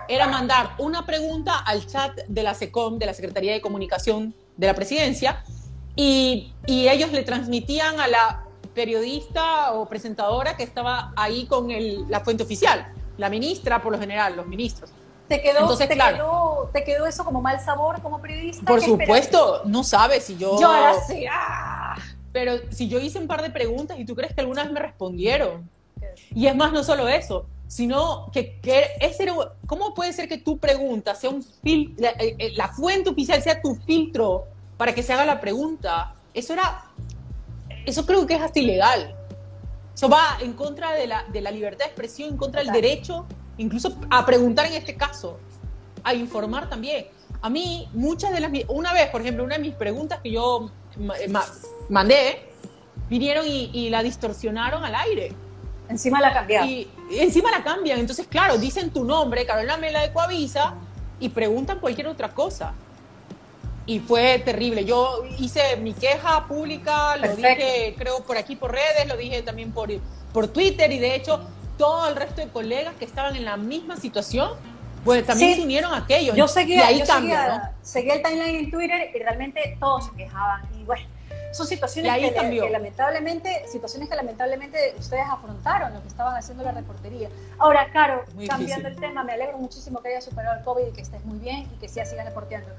era 0.07 0.27
mandar 0.27 0.71
una 0.77 1.05
pregunta 1.05 1.57
al 1.57 1.85
chat 1.87 2.15
de 2.27 2.43
la 2.43 2.53
SECOM, 2.53 2.97
de 2.97 3.05
la 3.05 3.13
Secretaría 3.13 3.53
de 3.53 3.61
Comunicación 3.61 4.35
de 4.57 4.67
la 4.67 4.73
Presidencia, 4.73 5.43
y, 5.95 6.53
y 6.65 6.89
ellos 6.89 7.11
le 7.11 7.23
transmitían 7.23 7.99
a 7.99 8.07
la 8.07 8.43
periodista 8.73 9.73
o 9.73 9.87
presentadora 9.87 10.57
que 10.57 10.63
estaba 10.63 11.13
ahí 11.15 11.45
con 11.45 11.71
el, 11.71 12.09
la 12.09 12.21
fuente 12.21 12.43
oficial, 12.43 12.91
la 13.17 13.29
ministra 13.29 13.81
por 13.81 13.91
lo 13.91 13.99
general, 13.99 14.35
los 14.35 14.47
ministros. 14.47 14.91
¿Te 15.31 15.41
quedó, 15.41 15.59
Entonces, 15.59 15.87
te, 15.87 15.95
quedó, 15.95 16.69
¿Te 16.73 16.83
quedó 16.83 17.07
eso 17.07 17.23
como 17.23 17.41
mal 17.41 17.57
sabor 17.61 18.01
como 18.01 18.19
periodista? 18.19 18.65
Por 18.65 18.81
supuesto, 18.81 19.61
no 19.63 19.81
sabes 19.81 20.25
si 20.25 20.35
yo... 20.35 20.59
Yo 20.59 20.67
ahora 20.67 20.95
sí. 21.07 21.23
¡ah! 21.31 21.95
Pero 22.33 22.55
si 22.69 22.89
yo 22.89 22.99
hice 22.99 23.17
un 23.17 23.27
par 23.27 23.41
de 23.41 23.49
preguntas 23.49 23.97
y 23.97 24.03
tú 24.03 24.13
crees 24.13 24.33
que 24.33 24.41
algunas 24.41 24.69
me 24.73 24.81
respondieron. 24.81 25.69
Y 26.35 26.47
es 26.47 26.55
más, 26.55 26.73
no 26.73 26.83
solo 26.83 27.07
eso, 27.07 27.45
sino 27.65 28.29
que, 28.33 28.59
que 28.59 28.89
¿cómo 29.67 29.93
puede 29.93 30.11
ser 30.11 30.27
que 30.27 30.37
tu 30.37 30.57
pregunta 30.57 31.15
sea 31.15 31.29
un 31.29 31.41
filtro, 31.41 32.05
eh, 32.05 32.35
eh, 32.37 32.51
la, 32.57 32.67
fuente 32.67 33.09
oficial 33.09 33.41
sea 33.41 33.61
tu 33.61 33.75
filtro 33.75 34.47
para 34.75 34.93
que 34.93 35.01
se 35.01 35.13
haga 35.13 35.25
la 35.25 35.39
pregunta? 35.39 36.13
Eso 36.33 36.51
era, 36.51 36.83
eso 37.85 38.05
creo 38.05 38.27
que 38.27 38.35
es 38.35 38.41
hasta 38.41 38.59
ilegal. 38.59 39.15
Eso 39.95 40.09
va 40.09 40.39
en 40.41 40.51
contra 40.51 40.91
de 40.91 41.07
la, 41.07 41.23
de 41.31 41.39
la 41.39 41.51
libertad 41.51 41.85
de 41.85 41.91
expresión, 41.91 42.31
en 42.31 42.37
contra 42.37 42.61
del 42.61 42.73
derecho, 42.73 43.25
incluso 43.57 43.97
a 44.09 44.25
preguntar 44.25 44.65
en 44.65 44.73
este 44.73 44.95
caso, 44.95 45.39
a 46.03 46.13
informar 46.13 46.69
también. 46.69 47.07
A 47.41 47.49
mí, 47.49 47.87
muchas 47.93 48.31
de 48.31 48.39
las, 48.39 48.51
una 48.67 48.93
vez, 48.93 49.09
por 49.09 49.21
ejemplo, 49.21 49.43
una 49.43 49.55
de 49.55 49.61
mis 49.61 49.73
preguntas 49.73 50.19
que 50.21 50.31
yo 50.31 50.71
mandé, 51.89 52.47
vinieron 53.09 53.45
y, 53.47 53.89
la 53.89 54.03
distorsionaron 54.03 54.83
al 54.83 54.95
aire. 54.95 55.33
Encima 55.89 56.21
la 56.21 56.33
cambiaron. 56.33 56.69
Y, 56.69 56.87
encima 57.11 57.51
la 57.51 57.63
cambian. 57.63 57.99
Entonces, 57.99 58.27
claro, 58.27 58.57
dicen 58.57 58.91
tu 58.91 59.03
nombre, 59.03 59.45
Carolina 59.45 59.77
Mela 59.77 60.01
de 60.01 60.13
Coavisa, 60.13 60.75
y 61.19 61.29
preguntan 61.29 61.79
cualquier 61.79 62.07
otra 62.07 62.29
cosa. 62.29 62.73
Y 63.85 63.99
fue 63.99 64.39
terrible. 64.39 64.85
Yo 64.85 65.23
hice 65.39 65.77
mi 65.77 65.93
queja 65.93 66.45
pública, 66.47 67.17
lo 67.17 67.35
dije, 67.35 67.95
creo, 67.97 68.23
por 68.23 68.37
aquí 68.37 68.55
por 68.55 68.71
redes, 68.71 69.07
lo 69.07 69.17
dije 69.17 69.41
también 69.41 69.71
por, 69.71 69.89
por 70.31 70.47
Twitter, 70.47 70.91
y 70.91 70.99
de 70.99 71.15
hecho, 71.15 71.41
todo 71.81 72.07
el 72.07 72.15
resto 72.15 72.41
de 72.41 72.47
colegas 72.49 72.93
que 72.93 73.05
estaban 73.05 73.35
en 73.35 73.43
la 73.43 73.57
misma 73.57 73.97
situación, 73.97 74.51
pues 75.03 75.25
también 75.25 75.55
se 75.55 75.63
unieron 75.63 75.91
a 75.91 75.97
aquello. 75.97 76.35
Yo 76.35 76.47
seguía, 76.47 76.85
ahí 76.85 76.99
yo 76.99 77.05
seguía 77.81 78.13
el 78.13 78.21
timeline 78.21 78.55
en 78.55 78.69
Twitter 78.69 79.09
y 79.15 79.17
realmente 79.17 79.77
todos 79.79 80.05
se 80.05 80.11
quejaban. 80.11 80.61
Y 80.79 80.83
bueno, 80.83 81.03
son 81.51 81.65
situaciones 81.65 82.13
que, 82.13 82.69
lamentablemente, 82.69 83.65
situaciones 83.67 84.09
que 84.09 84.15
lamentablemente 84.15 84.93
ustedes 84.99 85.25
afrontaron, 85.27 85.91
lo 85.95 86.03
que 86.03 86.07
estaban 86.07 86.35
haciendo 86.35 86.63
la 86.63 86.71
reportería. 86.71 87.29
Ahora, 87.57 87.91
Caro, 87.91 88.25
cambiando 88.47 88.87
el 88.87 88.95
tema, 88.97 89.23
me 89.23 89.33
alegro 89.33 89.57
muchísimo 89.57 90.03
que 90.03 90.09
hayas 90.09 90.25
superado 90.25 90.59
el 90.59 90.63
COVID 90.63 90.85
y 90.85 90.91
que 90.91 91.01
estés 91.01 91.25
muy 91.25 91.39
bien 91.39 91.67
y 91.73 91.79
que 91.79 91.89
sí 91.89 91.99
sigas 92.05 92.25
reporteando. 92.25 92.69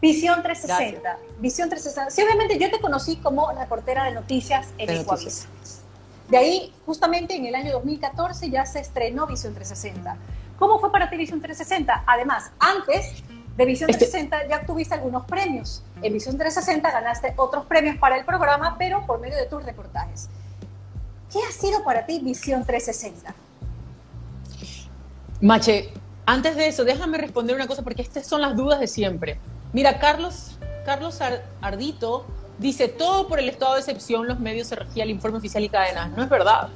Visión 0.00 0.40
360. 0.44 1.18
Visión 1.40 1.68
360. 1.68 2.10
Sí, 2.12 2.22
obviamente 2.22 2.60
yo 2.60 2.70
te 2.70 2.80
conocí 2.80 3.16
como 3.16 3.50
reportera 3.50 4.04
de 4.04 4.12
noticias 4.12 4.68
en 4.78 4.88
Ecuavisa. 4.88 5.48
De 6.28 6.36
ahí, 6.36 6.72
justamente 6.84 7.36
en 7.36 7.46
el 7.46 7.54
año 7.54 7.72
2014 7.72 8.50
ya 8.50 8.66
se 8.66 8.80
estrenó 8.80 9.26
Visión 9.26 9.54
360. 9.54 10.16
¿Cómo 10.58 10.78
fue 10.80 10.90
para 10.90 11.08
ti 11.08 11.16
Visión 11.16 11.40
360? 11.40 12.04
Además, 12.06 12.50
antes 12.58 13.22
de 13.56 13.64
Visión 13.64 13.88
360 13.88 14.36
este 14.36 14.50
ya 14.50 14.66
tuviste 14.66 14.94
algunos 14.94 15.24
premios. 15.26 15.82
En 16.02 16.12
Visión 16.12 16.36
360 16.36 16.90
ganaste 16.90 17.34
otros 17.36 17.64
premios 17.66 17.96
para 17.98 18.18
el 18.18 18.24
programa, 18.24 18.76
pero 18.78 19.06
por 19.06 19.20
medio 19.20 19.36
de 19.36 19.46
tus 19.46 19.64
reportajes. 19.64 20.28
¿Qué 21.32 21.38
ha 21.48 21.52
sido 21.52 21.84
para 21.84 22.06
ti 22.06 22.20
Visión 22.20 22.64
360? 22.64 23.34
Mache, 25.40 25.92
antes 26.24 26.56
de 26.56 26.66
eso, 26.66 26.84
déjame 26.84 27.18
responder 27.18 27.54
una 27.54 27.66
cosa 27.66 27.82
porque 27.82 28.02
estas 28.02 28.26
son 28.26 28.40
las 28.40 28.56
dudas 28.56 28.80
de 28.80 28.88
siempre. 28.88 29.38
Mira, 29.72 29.98
Carlos, 29.98 30.58
Carlos 30.84 31.20
Ardito 31.60 32.26
dice, 32.58 32.88
todo 32.88 33.28
por 33.28 33.38
el 33.38 33.48
estado 33.48 33.74
de 33.74 33.80
excepción 33.80 34.26
los 34.26 34.38
medios 34.38 34.68
se 34.68 34.76
regía 34.76 35.04
el 35.04 35.10
informe 35.10 35.38
oficial 35.38 35.62
y 35.64 35.68
cadenas. 35.68 36.10
No 36.10 36.22
es 36.22 36.28
verdad. 36.28 36.68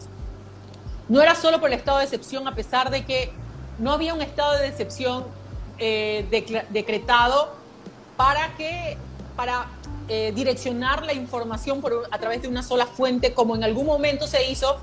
No 1.08 1.20
era 1.20 1.34
solo 1.34 1.60
por 1.60 1.70
el 1.70 1.78
estado 1.78 1.98
de 1.98 2.04
excepción, 2.04 2.46
a 2.46 2.54
pesar 2.54 2.90
de 2.90 3.04
que 3.04 3.32
no 3.78 3.92
había 3.92 4.14
un 4.14 4.22
estado 4.22 4.58
de 4.58 4.68
excepción 4.68 5.24
eh, 5.78 6.26
decretado 6.70 7.54
para 8.16 8.54
que 8.56 8.98
para 9.34 9.68
eh, 10.08 10.32
direccionar 10.34 11.04
la 11.04 11.14
información 11.14 11.80
por, 11.80 12.06
a 12.10 12.18
través 12.18 12.42
de 12.42 12.48
una 12.48 12.62
sola 12.62 12.84
fuente, 12.84 13.32
como 13.32 13.56
en 13.56 13.64
algún 13.64 13.86
momento 13.86 14.26
se 14.26 14.50
hizo 14.50 14.78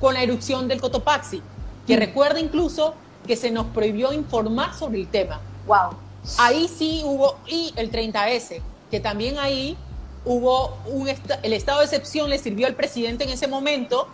con 0.00 0.14
la 0.14 0.22
erupción 0.22 0.68
del 0.68 0.80
Cotopaxi, 0.80 1.40
que 1.86 1.96
mm. 1.96 2.00
recuerda 2.00 2.40
incluso 2.40 2.94
que 3.26 3.36
se 3.36 3.50
nos 3.50 3.66
prohibió 3.66 4.12
informar 4.12 4.74
sobre 4.74 5.00
el 5.00 5.08
tema. 5.08 5.40
Wow. 5.66 5.96
Ahí 6.38 6.68
sí 6.68 7.02
hubo, 7.04 7.38
y 7.46 7.72
el 7.76 7.90
30S, 7.90 8.60
que 8.90 9.00
también 9.00 9.38
ahí 9.38 9.76
hubo 10.24 10.78
un, 10.86 11.08
el 11.08 11.52
estado 11.52 11.80
de 11.80 11.86
excepción 11.86 12.30
le 12.30 12.38
sirvió 12.38 12.66
al 12.66 12.74
presidente 12.74 13.24
en 13.24 13.30
ese 13.30 13.48
momento 13.48 14.08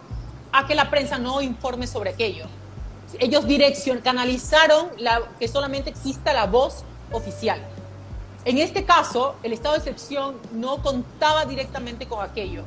a 0.53 0.67
que 0.67 0.75
la 0.75 0.91
prensa 0.91 1.19
no 1.19 1.41
informe 1.41 1.87
sobre 1.87 2.11
aquello 2.11 2.47
ellos 3.19 3.47
dirección, 3.47 4.01
canalizaron 4.01 4.89
la, 4.99 5.23
que 5.39 5.49
solamente 5.49 5.91
exista 5.91 6.33
la 6.33 6.47
voz 6.47 6.85
oficial. 7.13 7.61
En 8.45 8.59
este 8.59 8.85
caso, 8.85 9.35
el 9.43 9.53
estado 9.53 9.75
de 9.75 9.79
excepción 9.79 10.37
no 10.53 10.83
contaba 10.83 11.45
directamente 11.45 12.07
con 12.07 12.25
aquello. 12.25 12.65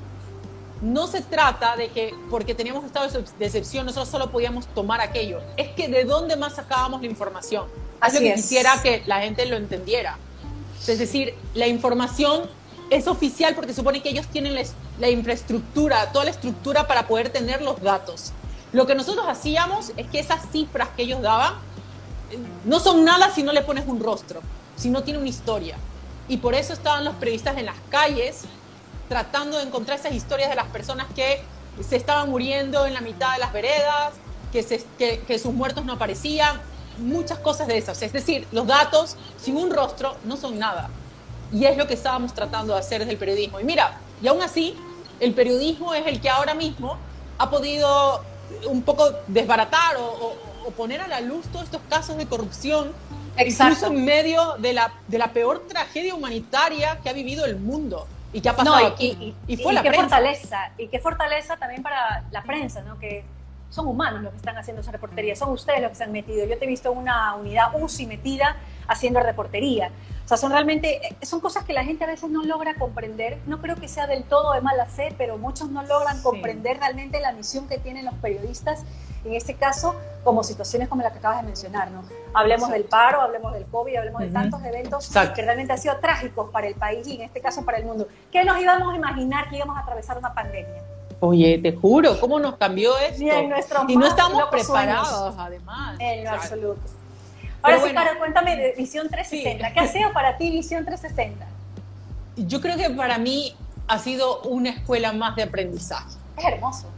No 0.81 1.07
se 1.07 1.21
trata 1.21 1.75
de 1.75 1.89
que 1.89 2.13
porque 2.29 2.55
teníamos 2.55 2.83
estado 2.85 3.07
de 3.07 3.45
excepción 3.45 3.85
nosotros 3.85 4.09
solo 4.09 4.31
podíamos 4.31 4.67
tomar 4.67 4.99
aquello. 4.99 5.39
Es 5.57 5.69
que 5.69 5.87
de 5.87 6.05
dónde 6.05 6.35
más 6.35 6.55
sacábamos 6.55 7.01
la 7.01 7.07
información. 7.07 7.67
Así 7.99 8.17
es 8.17 8.23
lo 8.23 8.29
que 8.29 8.35
quisiera 8.35 8.81
que 8.81 9.03
la 9.05 9.21
gente 9.21 9.45
lo 9.45 9.57
entendiera. 9.57 10.17
Es 10.87 10.97
decir, 10.97 11.35
la 11.53 11.67
información 11.67 12.49
es 12.91 13.07
oficial 13.07 13.55
porque 13.55 13.73
supone 13.73 14.01
que 14.03 14.09
ellos 14.09 14.27
tienen 14.27 14.53
la 14.99 15.09
infraestructura, 15.09 16.11
toda 16.11 16.25
la 16.25 16.31
estructura 16.31 16.87
para 16.87 17.07
poder 17.07 17.29
tener 17.29 17.61
los 17.61 17.81
datos. 17.81 18.33
Lo 18.73 18.85
que 18.85 18.95
nosotros 18.95 19.25
hacíamos 19.27 19.93
es 19.95 20.07
que 20.07 20.19
esas 20.19 20.51
cifras 20.51 20.89
que 20.89 21.03
ellos 21.03 21.21
daban 21.21 21.53
eh, 22.31 22.37
no 22.65 22.81
son 22.81 23.05
nada 23.05 23.31
si 23.33 23.43
no 23.43 23.53
le 23.53 23.61
pones 23.61 23.87
un 23.87 24.01
rostro, 24.01 24.41
si 24.75 24.89
no 24.89 25.03
tiene 25.03 25.19
una 25.19 25.29
historia. 25.29 25.77
Y 26.27 26.37
por 26.37 26.53
eso 26.53 26.73
estaban 26.73 27.05
los 27.05 27.15
periodistas 27.15 27.57
en 27.57 27.65
las 27.65 27.77
calles 27.89 28.41
tratando 29.07 29.57
de 29.57 29.63
encontrar 29.63 29.97
esas 29.97 30.13
historias 30.13 30.49
de 30.49 30.55
las 30.55 30.67
personas 30.67 31.07
que 31.15 31.41
se 31.87 31.95
estaban 31.95 32.29
muriendo 32.29 32.85
en 32.85 32.93
la 32.93 33.01
mitad 33.01 33.33
de 33.33 33.39
las 33.39 33.53
veredas, 33.53 34.13
que, 34.51 35.19
que, 35.25 35.39
sus 35.39 35.53
muertos 35.53 35.85
no 35.85 35.93
aparecían, 35.93 36.59
muchas 36.97 37.39
cosas 37.39 37.67
de 37.67 37.77
esas. 37.77 38.01
Es 38.01 38.11
decir, 38.11 38.47
los 38.51 38.67
datos 38.67 39.15
sin 39.41 39.55
un 39.55 39.71
rostro 39.71 40.17
no 40.25 40.35
son 40.35 40.59
nada. 40.59 40.89
Y 41.51 41.65
es 41.65 41.77
lo 41.77 41.87
que 41.87 41.93
estábamos 41.93 42.33
tratando 42.33 42.73
de 42.73 42.79
hacer 42.79 42.99
desde 42.99 43.13
el 43.13 43.17
periodismo. 43.17 43.59
Y 43.59 43.63
mira, 43.63 43.97
y 44.21 44.27
aún 44.27 44.41
así, 44.41 44.75
el 45.19 45.33
periodismo 45.33 45.93
es 45.93 46.05
el 46.07 46.21
que 46.21 46.29
ahora 46.29 46.53
mismo 46.53 46.97
ha 47.37 47.49
podido 47.49 48.23
un 48.67 48.81
poco 48.83 49.11
desbaratar 49.27 49.97
o, 49.97 50.35
poner 50.77 51.01
a 51.01 51.07
la 51.07 51.19
luz 51.19 51.47
todos 51.47 51.65
estos 51.65 51.81
casos 51.89 52.15
de 52.17 52.27
corrupción, 52.27 52.93
incluso 53.37 53.87
en 53.87 54.05
medio 54.05 54.55
de 54.59 54.73
la, 54.73 54.93
de 55.07 55.17
la 55.17 55.33
peor 55.33 55.65
tragedia 55.67 56.15
humanitaria 56.15 56.99
que 57.03 57.09
ha 57.09 57.13
vivido 57.13 57.45
el 57.45 57.57
mundo 57.57 58.07
y 58.31 58.41
que 58.41 58.49
ha 58.49 58.55
pasado 58.55 58.85
aquí. 58.85 59.35
Y, 59.47 59.57
fue 59.57 59.73
la 59.73 59.83
qué 59.83 59.91
fortaleza, 59.91 60.71
y 60.77 60.87
qué 60.87 60.99
fortaleza 60.99 61.57
también 61.57 61.83
para 61.83 62.23
la 62.31 62.43
prensa, 62.43 62.81
¿no? 62.83 62.97
Que 62.99 63.25
son 63.69 63.87
humanos 63.87 64.21
los 64.21 64.31
que 64.31 64.37
están 64.37 64.57
haciendo 64.57 64.81
esa 64.81 64.91
reportería, 64.91 65.35
son 65.35 65.51
ustedes 65.51 65.81
los 65.81 65.89
que 65.89 65.95
se 65.95 66.03
han 66.03 66.11
metido. 66.11 66.45
Yo 66.45 66.57
te 66.57 66.65
he 66.65 66.67
visto 66.67 66.91
una 66.91 67.35
unidad 67.35 67.69
UCI 67.73 68.05
metida 68.05 68.57
haciendo 68.87 69.19
reportería. 69.21 69.91
Sea, 70.31 70.37
son 70.37 70.53
realmente, 70.53 71.05
eh, 71.05 71.25
son 71.25 71.41
cosas 71.41 71.65
que 71.65 71.73
la 71.73 71.83
gente 71.83 72.05
a 72.05 72.07
veces 72.07 72.29
no 72.29 72.41
logra 72.43 72.75
comprender. 72.75 73.37
No 73.47 73.59
creo 73.59 73.75
que 73.75 73.89
sea 73.89 74.07
del 74.07 74.23
todo 74.23 74.53
de 74.53 74.61
mala 74.61 74.85
fe, 74.85 75.13
pero 75.17 75.37
muchos 75.37 75.69
no 75.69 75.83
logran 75.83 76.21
comprender 76.21 76.77
realmente 76.77 77.19
la 77.19 77.33
misión 77.33 77.67
que 77.67 77.77
tienen 77.77 78.05
los 78.05 78.13
periodistas, 78.13 78.85
en 79.25 79.33
este 79.33 79.55
caso, 79.55 79.93
como 80.23 80.41
situaciones 80.45 80.87
como 80.87 81.01
la 81.01 81.11
que 81.11 81.17
acabas 81.17 81.41
de 81.41 81.47
mencionar, 81.47 81.91
¿no? 81.91 82.03
Hablemos 82.33 82.71
del 82.71 82.85
paro, 82.85 83.19
hablemos 83.19 83.51
del 83.51 83.65
COVID, 83.65 83.93
hablemos 83.97 84.21
de 84.21 84.29
tantos 84.29 84.63
eventos 84.63 85.11
que 85.35 85.41
realmente 85.41 85.73
han 85.73 85.79
sido 85.79 85.97
trágicos 85.97 86.49
para 86.49 86.65
el 86.65 86.75
país 86.75 87.05
y 87.07 87.15
en 87.15 87.23
este 87.23 87.41
caso 87.41 87.65
para 87.65 87.79
el 87.79 87.83
mundo. 87.83 88.07
¿Qué 88.31 88.45
nos 88.45 88.57
íbamos 88.57 88.93
a 88.93 88.95
imaginar 88.95 89.49
que 89.49 89.57
íbamos 89.57 89.75
a 89.75 89.81
atravesar 89.81 90.17
una 90.17 90.33
pandemia? 90.33 90.81
Oye, 91.19 91.59
te 91.61 91.75
juro, 91.75 92.17
¿cómo 92.21 92.39
nos 92.39 92.55
cambió 92.55 92.97
esto? 92.97 93.21
y 93.89 93.97
no 93.97 94.07
estamos 94.07 94.43
preparados, 94.49 95.35
además. 95.37 95.97
En 95.99 96.23
lo 96.23 96.29
absoluto. 96.29 97.00
Ahora 97.61 97.79
sí, 97.83 97.93
Caro, 97.93 98.17
cuéntame 98.17 98.57
de 98.57 98.73
Visión 98.73 99.07
360. 99.09 99.73
¿Qué 99.73 99.79
ha 99.79 99.87
sido 99.87 100.11
para 100.13 100.37
ti 100.37 100.49
Visión 100.49 100.85
360? 100.85 101.45
Yo 102.37 102.61
creo 102.61 102.77
que 102.77 102.89
para 102.89 103.17
mí 103.17 103.55
ha 103.87 103.99
sido 103.99 104.41
una 104.43 104.69
escuela 104.69 105.13
más 105.13 105.35
de 105.35 105.43
aprendizaje. 105.43 106.17
Es 106.37 106.45
hermoso. 106.45 106.89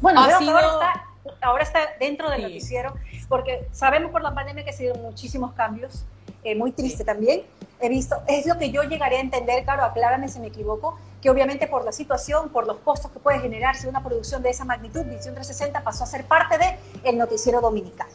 Bueno, 0.00 0.20
ahora, 0.20 0.38
está, 0.38 1.06
ahora, 1.40 1.62
está, 1.62 1.78
dentro 2.00 2.28
del 2.28 2.42
noticiero, 2.42 2.94
porque 3.28 3.68
sabemos 3.72 4.10
por 4.10 4.22
la 4.22 4.34
pandemia 4.34 4.64
que 4.64 4.70
ha 4.70 4.74
sido 4.74 4.96
muchísimos 4.96 5.52
cambios, 5.52 6.04
eh, 6.42 6.56
muy 6.56 6.72
triste 6.72 7.04
también. 7.04 7.42
He 7.80 7.88
visto, 7.88 8.16
es 8.26 8.46
lo 8.46 8.58
que 8.58 8.70
yo 8.70 8.82
llegaré 8.82 9.18
a 9.18 9.20
entender, 9.20 9.64
Caro, 9.64 9.84
aclárame 9.84 10.28
si 10.28 10.40
me 10.40 10.48
equivoco, 10.48 10.98
que 11.22 11.30
obviamente 11.30 11.68
por 11.68 11.84
la 11.84 11.92
situación, 11.92 12.48
por 12.48 12.66
los 12.66 12.78
costos 12.78 13.12
que 13.12 13.20
puede 13.20 13.38
generarse 13.38 13.88
una 13.88 14.02
producción 14.02 14.42
de 14.42 14.50
esa 14.50 14.64
magnitud, 14.64 15.04
Visión 15.04 15.34
360 15.34 15.82
pasó 15.84 16.02
a 16.02 16.06
ser 16.08 16.24
parte 16.24 16.58
del 16.58 16.74
el 17.04 17.18
noticiero 17.18 17.60
dominical, 17.60 18.08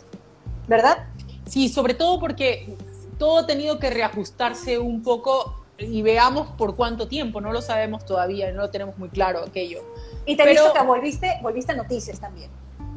¿verdad? 0.67 1.07
Sí, 1.47 1.69
sobre 1.69 1.93
todo 1.93 2.19
porque 2.19 2.75
todo 3.17 3.39
ha 3.39 3.47
tenido 3.47 3.79
que 3.79 3.89
reajustarse 3.89 4.79
un 4.79 5.03
poco 5.03 5.55
y 5.77 6.01
veamos 6.01 6.47
por 6.57 6.75
cuánto 6.75 7.07
tiempo, 7.07 7.39
no 7.41 7.51
lo 7.51 7.62
sabemos 7.62 8.05
todavía, 8.05 8.51
no 8.51 8.62
lo 8.62 8.69
tenemos 8.69 8.97
muy 8.97 9.10
claro 9.10 9.43
aquello. 9.43 9.81
Y 10.25 10.36
te 10.36 10.43
he 10.43 10.47
visto 10.47 10.73
que 10.73 10.83
volviste, 10.83 11.39
volviste 11.41 11.71
a 11.71 11.75
noticias 11.75 12.19
también. 12.19 12.49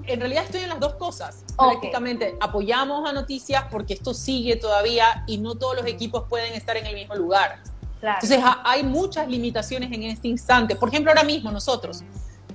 En 0.06 0.18
realidad 0.18 0.44
estoy 0.44 0.62
en 0.62 0.70
las 0.70 0.80
dos 0.80 0.94
cosas. 0.94 1.44
Prácticamente 1.56 2.36
apoyamos 2.40 3.08
a 3.08 3.12
noticias 3.12 3.64
porque 3.70 3.94
esto 3.94 4.14
sigue 4.14 4.56
todavía 4.56 5.24
y 5.26 5.38
no 5.38 5.56
todos 5.56 5.76
los 5.76 5.86
equipos 5.86 6.24
pueden 6.28 6.54
estar 6.54 6.76
en 6.76 6.86
el 6.86 6.94
mismo 6.94 7.14
lugar. 7.14 7.62
Entonces 8.02 8.40
hay 8.64 8.82
muchas 8.82 9.28
limitaciones 9.28 9.92
en 9.92 10.04
este 10.04 10.28
instante. 10.28 10.74
Por 10.74 10.88
ejemplo, 10.88 11.10
ahora 11.10 11.22
mismo 11.22 11.52
nosotros, 11.52 12.02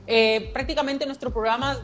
eh, 0.08 0.50
prácticamente 0.54 1.06
nuestro 1.06 1.32
programa 1.32 1.78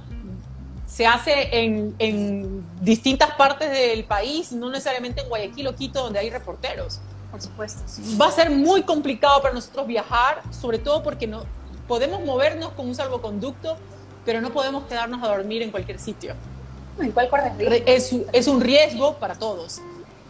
se 0.91 1.07
hace 1.07 1.47
en, 1.51 2.65
distintas 2.81 3.31
partes 3.35 3.71
del 3.71 4.03
país, 4.03 4.51
no 4.51 4.69
necesariamente 4.69 5.21
en 5.21 5.29
Guayaquil 5.29 5.67
o 5.67 5.75
Quito, 5.75 6.03
donde 6.03 6.19
hay 6.19 6.29
reporteros. 6.29 6.99
Por 7.31 7.41
supuesto. 7.41 7.81
Va 8.21 8.27
a 8.27 8.31
ser 8.31 8.49
muy 8.49 8.83
complicado 8.83 9.41
para 9.41 9.53
nosotros 9.53 9.87
viajar, 9.87 10.41
sobre 10.51 10.79
todo 10.79 11.01
porque 11.01 11.27
no 11.27 11.45
podemos 11.87 12.21
movernos 12.25 12.73
con 12.73 12.87
un 12.87 12.95
salvoconducto, 12.95 13.77
pero 14.25 14.41
no 14.41 14.51
podemos 14.51 14.83
quedarnos 14.83 15.23
a 15.23 15.27
dormir 15.27 15.61
en 15.61 15.71
cualquier 15.71 15.97
sitio. 15.97 16.33
¿En 16.99 17.11
cuál 17.11 17.29
es, 17.85 18.13
es 18.33 18.47
un 18.47 18.59
riesgo 18.59 19.15
para 19.15 19.35
todos. 19.35 19.81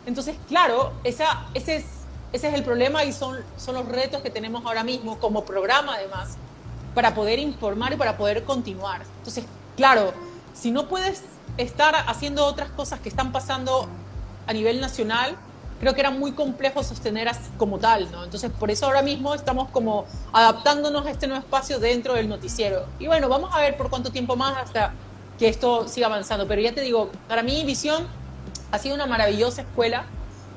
Entonces, 0.05 0.35
claro, 0.47 0.93
esa, 1.03 1.47
ese, 1.55 1.77
es, 1.77 1.85
ese 2.33 2.49
es 2.49 2.53
el 2.53 2.63
problema 2.63 3.03
y 3.03 3.13
son, 3.13 3.39
son 3.57 3.75
los 3.75 3.87
retos 3.87 4.21
que 4.21 4.29
tenemos 4.29 4.63
ahora 4.63 4.83
mismo 4.83 5.17
como 5.17 5.43
programa, 5.43 5.95
además, 5.95 6.37
para 6.93 7.15
poder 7.15 7.39
informar 7.39 7.93
y 7.93 7.95
para 7.95 8.15
poder 8.15 8.43
continuar. 8.43 9.01
Entonces, 9.17 9.43
claro, 9.75 10.13
si 10.53 10.71
no 10.71 10.87
puedes 10.87 11.23
estar 11.57 11.95
haciendo 12.07 12.45
otras 12.45 12.69
cosas 12.69 12.99
que 12.99 13.09
están 13.09 13.31
pasando 13.31 13.87
a 14.47 14.53
nivel 14.53 14.79
nacional, 14.81 15.35
creo 15.79 15.95
que 15.95 16.01
era 16.01 16.11
muy 16.11 16.33
complejo 16.33 16.83
sostener 16.83 17.29
como 17.57 17.79
tal, 17.79 18.11
¿no? 18.11 18.23
Entonces, 18.23 18.51
por 18.51 18.69
eso 18.69 18.85
ahora 18.85 19.01
mismo 19.01 19.33
estamos 19.33 19.69
como 19.69 20.05
adaptándonos 20.31 21.05
a 21.05 21.11
este 21.11 21.27
nuevo 21.27 21.43
espacio 21.43 21.79
dentro 21.79 22.13
del 22.13 22.29
noticiero. 22.29 22.85
Y 22.99 23.07
bueno, 23.07 23.27
vamos 23.29 23.49
a 23.53 23.59
ver 23.61 23.77
por 23.77 23.89
cuánto 23.89 24.11
tiempo 24.11 24.35
más 24.35 24.57
hasta 24.57 24.93
que 25.39 25.47
esto 25.47 25.87
siga 25.87 26.05
avanzando. 26.05 26.47
Pero 26.47 26.61
ya 26.61 26.73
te 26.73 26.81
digo, 26.81 27.09
para 27.27 27.41
mí 27.41 27.63
Visión 27.65 28.07
ha 28.71 28.77
sido 28.77 28.93
una 28.93 29.07
maravillosa 29.07 29.63
escuela 29.63 30.05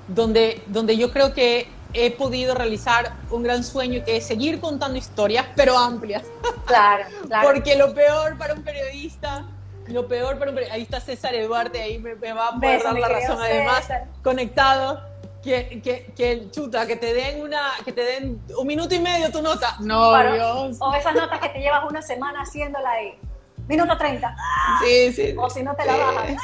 donde, 0.08 0.62
donde 0.66 0.98
yo 0.98 1.10
creo 1.10 1.32
que 1.32 1.68
he 1.94 2.10
podido 2.10 2.54
realizar 2.54 3.14
un 3.30 3.42
gran 3.42 3.64
sueño 3.64 4.04
que 4.04 4.18
es 4.18 4.26
seguir 4.26 4.60
contando 4.60 4.98
historias, 4.98 5.46
pero 5.56 5.78
amplias. 5.78 6.24
Claro, 6.66 7.06
claro. 7.28 7.48
Porque 7.52 7.76
lo 7.76 7.94
peor 7.94 8.36
para 8.36 8.52
un 8.52 8.62
periodista 8.62 9.46
lo 9.86 10.08
peor, 10.08 10.38
pero 10.38 10.52
ahí 10.70 10.82
está 10.82 11.00
César 11.00 11.34
Eduardo, 11.34 11.78
ahí 11.78 11.98
me, 11.98 12.14
va 12.14 12.48
a 12.48 12.54
poder 12.54 12.82
dar 12.82 12.98
la 12.98 13.08
razón 13.08 13.38
además, 13.40 13.88
conectado. 14.22 15.14
Que, 15.42 15.82
que, 15.82 16.10
que, 16.16 16.50
chuta, 16.50 16.86
que 16.86 16.96
te 16.96 17.12
den 17.12 17.42
una, 17.42 17.72
que 17.84 17.92
te 17.92 18.02
den 18.02 18.40
un 18.56 18.66
minuto 18.66 18.94
y 18.94 18.98
medio 18.98 19.30
tu 19.30 19.42
nota. 19.42 19.76
No, 19.78 20.32
Dios. 20.32 20.78
O 20.80 20.94
esas 20.94 21.14
notas 21.14 21.38
que 21.38 21.50
te 21.50 21.58
llevas 21.58 21.84
una 21.86 22.00
semana 22.00 22.40
haciéndola 22.40 22.90
ahí. 22.90 23.18
Minuto 23.68 23.94
30. 23.96 24.36
Sí, 24.82 25.12
sí. 25.12 25.34
O 25.36 25.50
si 25.50 25.62
no 25.62 25.74
te 25.76 25.84
la 25.84 25.96
bajas. 25.98 26.36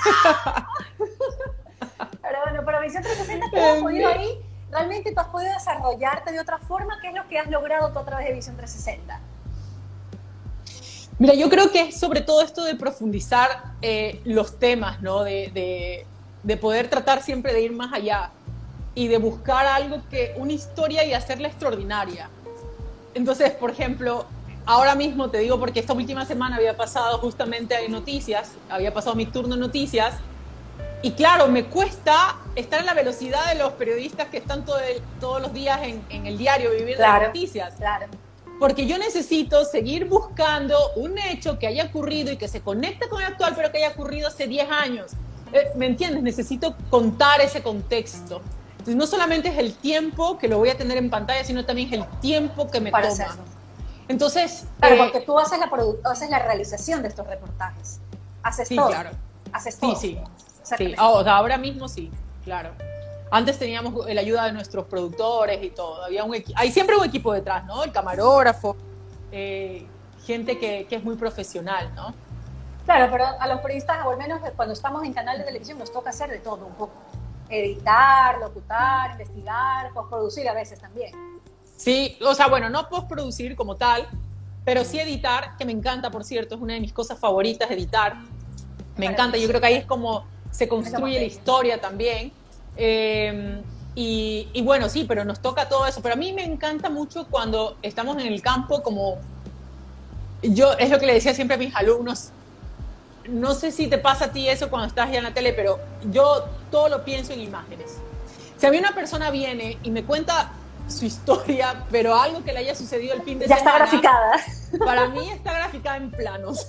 pero 2.22 2.38
bueno, 2.44 2.62
pero 2.64 2.80
Visión 2.80 3.02
360 3.02 3.50
te 3.50 3.60
has 3.60 3.82
podido 3.82 4.08
ahí, 4.08 4.38
realmente 4.70 5.12
tú 5.12 5.20
has 5.20 5.28
podido 5.28 5.52
desarrollarte 5.52 6.32
de 6.32 6.40
otra 6.40 6.58
forma. 6.58 6.98
¿Qué 7.00 7.08
es 7.08 7.14
lo 7.14 7.26
que 7.28 7.38
has 7.38 7.48
logrado 7.48 7.92
tú 7.92 7.98
a 7.98 8.04
través 8.04 8.26
de 8.26 8.34
Visión 8.34 8.56
360? 8.56 9.20
Mira, 11.20 11.34
yo 11.34 11.50
creo 11.50 11.70
que 11.70 11.82
es 11.82 12.00
sobre 12.00 12.22
todo 12.22 12.40
esto 12.40 12.64
de 12.64 12.74
profundizar 12.74 13.74
eh, 13.82 14.22
los 14.24 14.58
temas, 14.58 15.02
¿no? 15.02 15.22
De, 15.22 15.50
de, 15.52 16.06
de, 16.42 16.56
poder 16.56 16.88
tratar 16.88 17.22
siempre 17.22 17.52
de 17.52 17.60
ir 17.60 17.72
más 17.72 17.92
allá 17.92 18.30
y 18.94 19.06
de 19.06 19.18
buscar 19.18 19.66
algo 19.66 20.00
que, 20.10 20.34
una 20.38 20.54
historia 20.54 21.04
y 21.04 21.12
hacerla 21.12 21.48
extraordinaria. 21.48 22.30
Entonces, 23.12 23.50
por 23.50 23.70
ejemplo, 23.70 24.24
ahora 24.64 24.94
mismo 24.94 25.28
te 25.28 25.36
digo 25.36 25.60
porque 25.60 25.80
esta 25.80 25.92
última 25.92 26.24
semana 26.24 26.56
había 26.56 26.74
pasado 26.74 27.18
justamente 27.18 27.74
en 27.84 27.92
noticias, 27.92 28.52
había 28.70 28.94
pasado 28.94 29.14
mi 29.14 29.26
turno 29.26 29.56
en 29.56 29.60
noticias, 29.60 30.14
y 31.02 31.10
claro, 31.10 31.48
me 31.48 31.66
cuesta 31.66 32.38
estar 32.56 32.80
en 32.80 32.86
la 32.86 32.94
velocidad 32.94 33.46
de 33.52 33.58
los 33.58 33.72
periodistas 33.72 34.28
que 34.28 34.38
están 34.38 34.64
todo 34.64 34.78
todos 35.20 35.42
los 35.42 35.52
días 35.52 35.82
en, 35.82 36.02
en 36.08 36.26
el 36.26 36.38
diario 36.38 36.70
viviendo 36.70 36.96
claro, 36.96 37.24
las 37.24 37.28
noticias. 37.34 37.74
Claro 37.76 38.06
porque 38.60 38.86
yo 38.86 38.98
necesito 38.98 39.64
seguir 39.64 40.06
buscando 40.06 40.76
un 40.96 41.16
hecho 41.16 41.58
que 41.58 41.66
haya 41.66 41.86
ocurrido 41.86 42.30
y 42.30 42.36
que 42.36 42.46
se 42.46 42.60
conecte 42.60 43.08
con 43.08 43.22
el 43.22 43.28
actual, 43.28 43.54
pero 43.56 43.72
que 43.72 43.78
haya 43.78 43.88
ocurrido 43.88 44.28
hace 44.28 44.46
10 44.46 44.70
años. 44.70 45.12
Eh, 45.50 45.70
¿Me 45.76 45.86
entiendes? 45.86 46.22
Necesito 46.22 46.76
contar 46.90 47.40
ese 47.40 47.62
contexto. 47.62 48.42
Entonces, 48.72 48.96
no 48.96 49.06
solamente 49.06 49.48
es 49.48 49.56
el 49.56 49.74
tiempo 49.74 50.36
que 50.36 50.46
lo 50.46 50.58
voy 50.58 50.68
a 50.68 50.76
tener 50.76 50.98
en 50.98 51.08
pantalla, 51.08 51.42
sino 51.42 51.64
también 51.64 51.88
es 51.88 51.94
el 51.94 52.06
tiempo 52.20 52.70
que 52.70 52.82
me 52.82 52.90
Para 52.90 53.08
toma. 53.08 53.24
Hacerlo. 53.24 53.44
Entonces, 54.08 54.66
claro, 54.78 54.94
eh, 54.94 54.98
porque 54.98 55.20
tú 55.20 55.38
haces 55.38 55.58
la, 55.58 55.70
haces 56.10 56.28
la 56.28 56.38
realización 56.40 57.00
de 57.00 57.08
estos 57.08 57.26
reportajes. 57.26 57.98
Haces 58.42 58.68
sí, 58.68 58.76
todo. 58.76 58.88
claro. 58.88 59.10
Haces 59.52 59.78
todo. 59.78 59.96
Sí, 59.96 60.18
sí. 60.62 60.76
sí. 60.76 60.94
Oh, 60.98 61.20
o 61.20 61.24
sea, 61.24 61.36
ahora 61.36 61.56
mismo 61.56 61.88
sí, 61.88 62.10
claro. 62.44 62.72
Antes 63.30 63.58
teníamos 63.58 64.06
la 64.06 64.20
ayuda 64.20 64.46
de 64.46 64.52
nuestros 64.52 64.86
productores 64.86 65.62
y 65.62 65.70
todo. 65.70 66.04
Había 66.04 66.24
un 66.24 66.34
hay 66.56 66.72
siempre 66.72 66.96
un 66.96 67.04
equipo 67.04 67.32
detrás, 67.32 67.64
¿no? 67.64 67.84
El 67.84 67.92
camarógrafo, 67.92 68.76
eh, 69.30 69.86
gente 70.24 70.58
que, 70.58 70.86
que, 70.88 70.96
es 70.96 71.04
muy 71.04 71.16
profesional, 71.16 71.92
¿no? 71.94 72.12
Claro, 72.84 73.08
pero 73.12 73.24
a 73.38 73.46
los 73.46 73.60
periodistas, 73.60 74.04
o 74.04 74.10
al 74.10 74.18
menos 74.18 74.40
cuando 74.56 74.74
estamos 74.74 75.04
en 75.04 75.12
canal 75.12 75.38
de 75.38 75.44
televisión, 75.44 75.78
nos 75.78 75.92
toca 75.92 76.10
hacer 76.10 76.28
de 76.30 76.38
todo 76.38 76.66
un 76.66 76.74
poco. 76.74 76.94
Editar, 77.48 78.38
locutar, 78.38 79.12
investigar, 79.12 79.92
postproducir 79.92 80.48
a 80.48 80.54
veces 80.54 80.80
también. 80.80 81.12
Sí, 81.76 82.18
o 82.24 82.34
sea, 82.34 82.48
bueno, 82.48 82.68
no 82.68 82.88
postproducir 82.88 83.54
como 83.54 83.76
tal, 83.76 84.08
pero 84.64 84.84
sí 84.84 84.98
editar, 84.98 85.56
que 85.56 85.64
me 85.64 85.72
encanta, 85.72 86.10
por 86.10 86.24
cierto, 86.24 86.56
es 86.56 86.60
una 86.60 86.74
de 86.74 86.80
mis 86.80 86.92
cosas 86.92 87.18
favoritas, 87.18 87.70
editar. 87.70 88.16
Me 88.96 89.06
encanta, 89.06 89.38
yo 89.38 89.48
creo 89.48 89.60
que 89.60 89.66
ahí 89.66 89.74
es 89.76 89.86
como 89.86 90.24
se 90.50 90.68
construye 90.68 91.18
la 91.18 91.24
historia 91.24 91.80
también. 91.80 92.32
Eh, 92.82 93.60
y, 93.94 94.48
y, 94.54 94.62
bueno, 94.62 94.88
sí, 94.88 95.04
pero 95.06 95.24
nos 95.24 95.40
toca 95.40 95.68
todo 95.68 95.86
eso. 95.86 96.00
Pero 96.00 96.14
a 96.14 96.16
mí 96.16 96.32
me 96.32 96.44
encanta 96.44 96.88
mucho 96.88 97.26
cuando 97.28 97.76
estamos 97.82 98.16
en 98.16 98.26
el 98.26 98.40
campo, 98.40 98.82
como 98.82 99.18
yo, 100.42 100.72
es 100.78 100.88
lo 100.90 100.98
que 100.98 101.06
le 101.06 101.14
decía 101.14 101.34
siempre 101.34 101.56
a 101.56 101.58
mis 101.58 101.74
alumnos. 101.76 102.30
No 103.28 103.54
sé 103.54 103.70
si 103.70 103.88
te 103.88 103.98
pasa 103.98 104.26
a 104.26 104.32
ti 104.32 104.48
eso 104.48 104.70
cuando 104.70 104.88
estás 104.88 105.12
ya 105.12 105.18
en 105.18 105.24
la 105.24 105.34
tele, 105.34 105.52
pero 105.52 105.78
yo 106.10 106.46
todo 106.70 106.88
lo 106.88 107.04
pienso 107.04 107.32
en 107.34 107.40
imágenes. 107.40 107.98
Si 108.56 108.66
a 108.66 108.70
mí 108.70 108.78
una 108.78 108.94
persona 108.94 109.30
viene 109.30 109.78
y 109.82 109.90
me 109.90 110.04
cuenta 110.04 110.52
su 110.88 111.04
historia, 111.04 111.84
pero 111.90 112.16
algo 112.16 112.42
que 112.42 112.52
le 112.52 112.60
haya 112.60 112.74
sucedido 112.74 113.14
el 113.14 113.22
fin 113.22 113.38
de 113.38 113.46
ya 113.46 113.58
semana. 113.58 113.78
Ya 113.78 113.84
está 113.84 113.98
graficada. 114.00 114.84
Para 114.84 115.08
mí 115.08 115.28
está 115.30 115.52
graficada 115.52 115.96
en 115.98 116.10
planos 116.10 116.66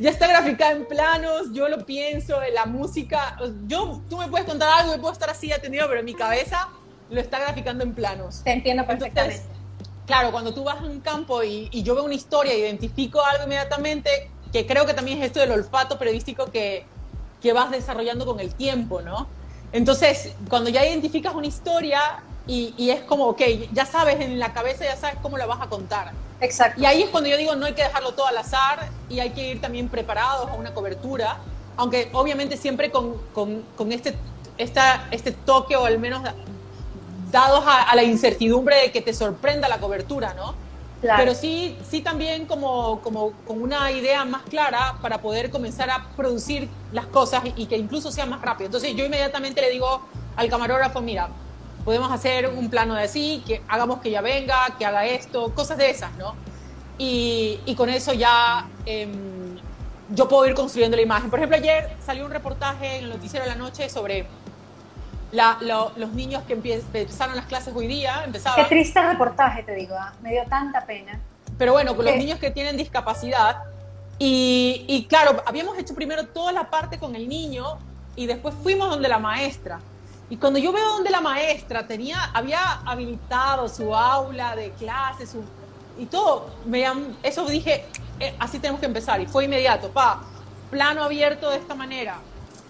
ya 0.00 0.10
está 0.10 0.26
graficada 0.26 0.72
en 0.72 0.86
planos, 0.86 1.52
yo 1.52 1.68
lo 1.68 1.84
pienso, 1.84 2.42
en 2.42 2.54
la 2.54 2.66
música. 2.66 3.36
Yo, 3.66 4.02
tú 4.08 4.18
me 4.18 4.28
puedes 4.28 4.46
contar 4.46 4.80
algo 4.80 4.94
y 4.94 4.98
puedo 4.98 5.12
estar 5.12 5.30
así 5.30 5.52
atendido, 5.52 5.86
pero 5.88 6.00
en 6.00 6.06
mi 6.06 6.14
cabeza 6.14 6.68
lo 7.10 7.20
está 7.20 7.38
graficando 7.38 7.84
en 7.84 7.94
planos. 7.94 8.42
Te 8.44 8.52
entiendo 8.52 8.86
perfectamente. 8.86 9.36
Entonces, 9.36 9.58
claro, 10.06 10.32
cuando 10.32 10.52
tú 10.54 10.64
vas 10.64 10.80
a 10.80 10.84
un 10.84 11.00
campo 11.00 11.42
y, 11.42 11.68
y, 11.70 11.82
yo 11.82 11.94
veo 11.94 12.04
una 12.04 12.14
historia, 12.14 12.54
identifico 12.54 13.24
algo 13.24 13.44
inmediatamente, 13.44 14.30
que 14.52 14.66
creo 14.66 14.86
que 14.86 14.94
también 14.94 15.18
es 15.18 15.26
esto 15.26 15.40
del 15.40 15.50
olfato 15.50 15.98
periodístico 15.98 16.50
que, 16.50 16.86
que 17.42 17.52
vas 17.52 17.70
desarrollando 17.70 18.24
con 18.24 18.40
el 18.40 18.54
tiempo, 18.54 19.02
¿no? 19.02 19.28
Entonces, 19.72 20.32
cuando 20.48 20.70
ya 20.70 20.86
identificas 20.86 21.34
una 21.34 21.46
historia 21.46 22.22
y, 22.46 22.74
y 22.76 22.90
es 22.90 23.02
como, 23.02 23.26
ok, 23.28 23.40
ya 23.72 23.86
sabes 23.86 24.20
en 24.20 24.38
la 24.38 24.52
cabeza, 24.52 24.84
ya 24.84 24.96
sabes 24.96 25.16
cómo 25.22 25.38
la 25.38 25.46
vas 25.46 25.60
a 25.62 25.68
contar. 25.68 26.12
Exacto. 26.40 26.80
Y 26.80 26.84
ahí 26.84 27.02
es 27.02 27.08
cuando 27.08 27.30
yo 27.30 27.36
digo, 27.36 27.54
no 27.56 27.66
hay 27.66 27.72
que 27.72 27.82
dejarlo 27.82 28.12
todo 28.12 28.26
al 28.26 28.36
azar 28.36 28.90
y 29.08 29.20
hay 29.20 29.30
que 29.30 29.52
ir 29.52 29.60
también 29.60 29.88
preparados 29.88 30.50
a 30.50 30.54
una 30.54 30.74
cobertura, 30.74 31.38
aunque 31.76 32.10
obviamente 32.12 32.56
siempre 32.56 32.90
con, 32.90 33.16
con, 33.32 33.62
con 33.76 33.92
este, 33.92 34.14
esta, 34.58 35.08
este 35.10 35.32
toque 35.32 35.74
o 35.76 35.86
al 35.86 35.98
menos 35.98 36.22
dados 37.30 37.64
a, 37.66 37.82
a, 37.82 37.96
la 37.96 38.02
incertidumbre 38.02 38.76
de 38.76 38.92
que 38.92 39.00
te 39.00 39.14
sorprenda 39.14 39.68
la 39.68 39.78
cobertura, 39.78 40.34
¿no? 40.34 40.54
Claro. 41.00 41.18
Pero 41.18 41.34
sí, 41.34 41.76
sí 41.90 42.00
también 42.00 42.46
como, 42.46 43.00
como 43.00 43.32
con 43.46 43.60
una 43.60 43.90
idea 43.90 44.24
más 44.24 44.42
clara 44.42 44.96
para 45.02 45.20
poder 45.20 45.50
comenzar 45.50 45.90
a 45.90 46.06
producir 46.16 46.68
las 46.92 47.06
cosas 47.06 47.42
y, 47.44 47.62
y 47.62 47.66
que 47.66 47.76
incluso 47.76 48.10
sea 48.10 48.26
más 48.26 48.40
rápido. 48.40 48.66
Entonces 48.66 48.94
yo 48.94 49.04
inmediatamente 49.04 49.60
le 49.60 49.70
digo 49.70 50.02
al 50.36 50.48
camarógrafo, 50.48 51.00
mira, 51.00 51.28
podemos 51.84 52.10
hacer 52.10 52.48
un 52.48 52.70
plano 52.70 52.94
de 52.94 53.04
así, 53.04 53.42
que 53.46 53.62
hagamos 53.68 54.00
que 54.00 54.08
ella 54.08 54.20
venga, 54.20 54.74
que 54.78 54.86
haga 54.86 55.06
esto, 55.06 55.54
cosas 55.54 55.76
de 55.78 55.90
esas, 55.90 56.12
¿no? 56.16 56.34
Y, 56.96 57.60
y 57.66 57.74
con 57.74 57.88
eso 57.88 58.12
ya 58.12 58.66
eh, 58.86 59.08
yo 60.10 60.28
puedo 60.28 60.46
ir 60.46 60.54
construyendo 60.54 60.96
la 60.96 61.02
imagen. 61.02 61.30
Por 61.30 61.38
ejemplo, 61.38 61.56
ayer 61.56 61.90
salió 62.04 62.24
un 62.24 62.30
reportaje 62.30 62.98
en 62.98 63.04
el 63.04 63.10
Noticiero 63.10 63.44
de 63.44 63.50
la 63.50 63.56
Noche 63.56 63.88
sobre 63.88 64.26
la, 65.32 65.58
lo, 65.60 65.92
los 65.96 66.12
niños 66.12 66.42
que 66.44 66.54
empezaron 66.54 67.36
las 67.36 67.46
clases 67.46 67.74
hoy 67.74 67.86
día. 67.86 68.22
Empezaban, 68.24 68.64
Qué 68.64 68.68
triste 68.68 69.02
reportaje, 69.02 69.62
te 69.62 69.74
digo, 69.74 69.94
¿eh? 69.94 70.16
me 70.22 70.30
dio 70.30 70.44
tanta 70.48 70.86
pena. 70.86 71.20
Pero 71.58 71.72
bueno, 71.72 71.94
con 71.96 72.04
los 72.04 72.16
niños 72.16 72.38
que 72.38 72.50
tienen 72.50 72.76
discapacidad. 72.76 73.58
Y, 74.18 74.84
y 74.86 75.06
claro, 75.06 75.42
habíamos 75.44 75.76
hecho 75.78 75.94
primero 75.94 76.26
toda 76.26 76.52
la 76.52 76.70
parte 76.70 76.98
con 76.98 77.16
el 77.16 77.28
niño 77.28 77.78
y 78.14 78.26
después 78.26 78.54
fuimos 78.62 78.88
donde 78.88 79.08
la 79.08 79.18
maestra. 79.18 79.80
Y 80.30 80.36
cuando 80.38 80.58
yo 80.58 80.72
veo 80.72 80.88
donde 80.94 81.10
la 81.10 81.20
maestra 81.20 81.86
tenía, 81.86 82.30
había 82.32 82.80
habilitado 82.86 83.68
su 83.68 83.94
aula 83.94 84.56
de 84.56 84.70
clases 84.72 85.30
su, 85.30 85.44
y 85.98 86.06
todo, 86.06 86.46
me, 86.64 86.84
eso 87.22 87.44
dije, 87.46 87.84
eh, 88.18 88.34
así 88.38 88.58
tenemos 88.58 88.80
que 88.80 88.86
empezar. 88.86 89.20
Y 89.20 89.26
fue 89.26 89.44
inmediato, 89.44 89.90
pa, 89.90 90.22
plano 90.70 91.04
abierto 91.04 91.50
de 91.50 91.58
esta 91.58 91.74
manera, 91.74 92.16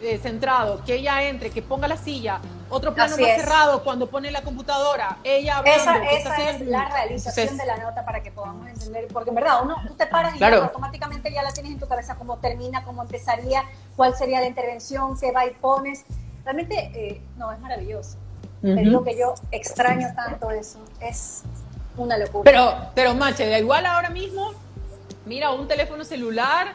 eh, 0.01 0.19
centrado, 0.19 0.85
que 0.85 0.97
ella 0.97 1.23
entre, 1.23 1.51
que 1.51 1.63
ponga 1.63 1.87
la 1.89 1.97
silla, 1.97 2.41
otro 2.69 2.93
plano 2.93 3.15
Así 3.15 3.23
más 3.23 3.31
es. 3.31 3.41
cerrado 3.43 3.85
cuando 3.85 4.09
pone 4.09 4.31
la 4.33 4.43
computadora, 4.43 5.19
ella 5.23 5.59
hablando. 5.59 5.81
Esa, 5.81 5.97
esa 6.11 6.37
es 6.37 6.55
haciendo- 6.57 6.71
la 6.73 6.89
realización 6.89 7.49
Entonces, 7.49 7.67
de 7.67 7.73
la 7.79 7.83
nota 7.89 8.05
para 8.05 8.21
que 8.23 8.33
podamos 8.33 8.67
entender, 8.67 9.07
porque 9.13 9.31
en 9.31 9.37
verdad 9.37 9.61
uno, 9.63 9.77
tú 9.87 9.95
te 9.95 10.07
paras 10.07 10.35
y 10.35 10.39
Claro. 10.39 10.59
ya 10.59 10.65
automáticamente 10.65 11.33
ya 11.33 11.43
la 11.45 11.53
tienes 11.53 11.73
en 11.73 11.79
tu 11.79 11.87
cabeza, 11.87 12.17
cómo 12.17 12.37
termina, 12.39 12.83
cómo 12.85 13.03
empezaría, 13.03 13.63
cuál 13.97 14.15
sería 14.17 14.41
la 14.41 14.47
intervención, 14.49 15.17
qué 15.19 15.31
va 15.31 15.47
y 15.47 15.51
pones. 15.55 16.05
Realmente, 16.45 16.91
eh, 16.95 17.21
no, 17.37 17.51
es 17.53 17.59
maravilloso. 17.61 18.19
Te 18.61 18.73
Ujú. 18.73 18.81
digo 18.81 19.05
que 19.05 19.19
yo 19.19 19.35
extraño 19.51 20.09
tanto 20.15 20.51
eso, 20.51 20.79
es 21.01 21.43
una 21.97 22.17
locura. 22.19 22.43
Pero, 22.45 22.75
pero 22.95 23.15
mache, 23.15 23.49
da 23.49 23.59
igual 23.59 23.85
ahora 23.87 24.11
mismo, 24.11 24.53
mira, 25.27 25.51
un 25.51 25.69
teléfono 25.69 26.05
celular 26.05 26.75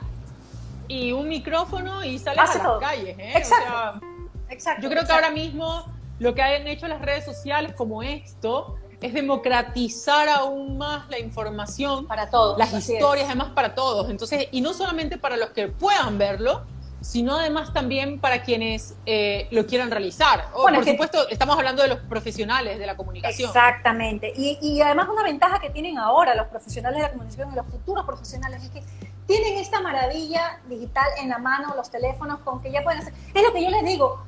y 0.88 1.12
un 1.12 1.28
micrófono 1.28 2.04
y 2.04 2.18
sales 2.20 2.44
Hace 2.44 2.54
a 2.54 2.56
las 2.56 2.64
todo. 2.64 2.80
calles, 2.80 3.18
¿eh? 3.18 3.34
Exacto. 3.36 3.66
O 3.66 4.00
sea, 4.00 4.02
Exacto. 4.50 4.82
yo 4.82 4.90
creo 4.90 5.02
que 5.02 5.06
exacto. 5.12 5.26
ahora 5.26 5.32
mismo 5.32 5.86
lo 6.20 6.34
que 6.36 6.42
han 6.42 6.68
hecho 6.68 6.88
las 6.88 7.02
redes 7.02 7.26
sociales 7.26 7.74
como 7.76 8.02
esto 8.04 8.76
es 9.02 9.14
democratizar 9.14 10.28
aún 10.30 10.78
más 10.78 11.08
la 11.10 11.20
información, 11.20 12.06
para 12.08 12.30
todos. 12.30 12.58
las 12.58 12.74
historias, 12.74 13.28
además 13.28 13.50
para 13.56 13.74
todos. 13.74 14.10
Entonces, 14.10 14.48
y 14.52 14.62
no 14.62 14.74
solamente 14.74 15.18
para 15.18 15.38
los 15.38 15.50
que 15.52 15.70
puedan 15.70 16.18
verlo, 16.18 16.64
sino 17.02 17.36
además 17.38 17.72
también 17.74 18.20
para 18.20 18.44
quienes 18.44 18.96
eh, 19.06 19.48
lo 19.52 19.66
quieran 19.66 19.90
realizar. 19.90 20.48
O, 20.54 20.64
Bueno, 20.64 20.78
por 20.78 20.80
es 20.80 20.86
que- 20.86 20.92
supuesto, 20.92 21.30
estamos 21.30 21.58
hablando 21.58 21.82
de 21.82 21.90
los 21.90 22.00
profesionales 22.00 22.78
de 22.78 22.86
la 22.86 22.96
comunicación. 22.98 23.48
Exactamente. 23.50 24.34
Y, 24.36 24.58
y 24.62 24.82
además 24.82 25.08
una 25.10 25.24
ventaja 25.24 25.60
que 25.60 25.70
tienen 25.70 25.98
ahora 25.98 26.36
los 26.36 26.48
profesionales 26.48 26.98
de 26.98 27.04
la 27.04 27.10
comunicación 27.12 27.52
y 27.52 27.56
los 27.56 27.66
futuros 27.68 28.06
profesionales 28.06 28.64
es 28.64 28.70
que 28.70 28.84
tienen 29.28 29.58
esta 29.60 29.80
maravilla 29.80 30.60
digital 30.68 31.06
en 31.20 31.30
la 31.30 31.38
mano, 31.38 31.74
los 31.76 31.90
teléfonos, 31.90 32.40
con 32.40 32.62
que 32.62 32.72
ya 32.72 32.84
pueden 32.84 33.00
hacer. 33.02 33.14
Es 33.34 33.44
lo 33.44 33.54
que 33.54 33.64
yo 33.64 33.70
les 33.70 33.84
digo. 33.86 34.24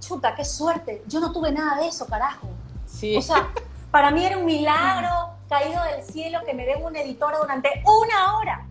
Chuta, 0.00 0.34
qué 0.34 0.44
suerte. 0.44 1.02
Yo 1.06 1.20
no 1.20 1.32
tuve 1.32 1.50
nada 1.52 1.80
de 1.80 1.88
eso, 1.88 2.06
carajo. 2.06 2.48
Sí. 2.86 3.16
O 3.16 3.22
sea, 3.22 3.48
para 3.90 4.10
mí 4.10 4.24
era 4.24 4.36
un 4.38 4.44
milagro 4.44 5.30
caído 5.48 5.82
del 5.84 6.02
cielo 6.04 6.40
que 6.46 6.52
me 6.54 6.66
den 6.66 6.84
una 6.84 7.00
editora 7.00 7.38
durante 7.38 7.82
una 7.84 8.36
hora. 8.36 8.66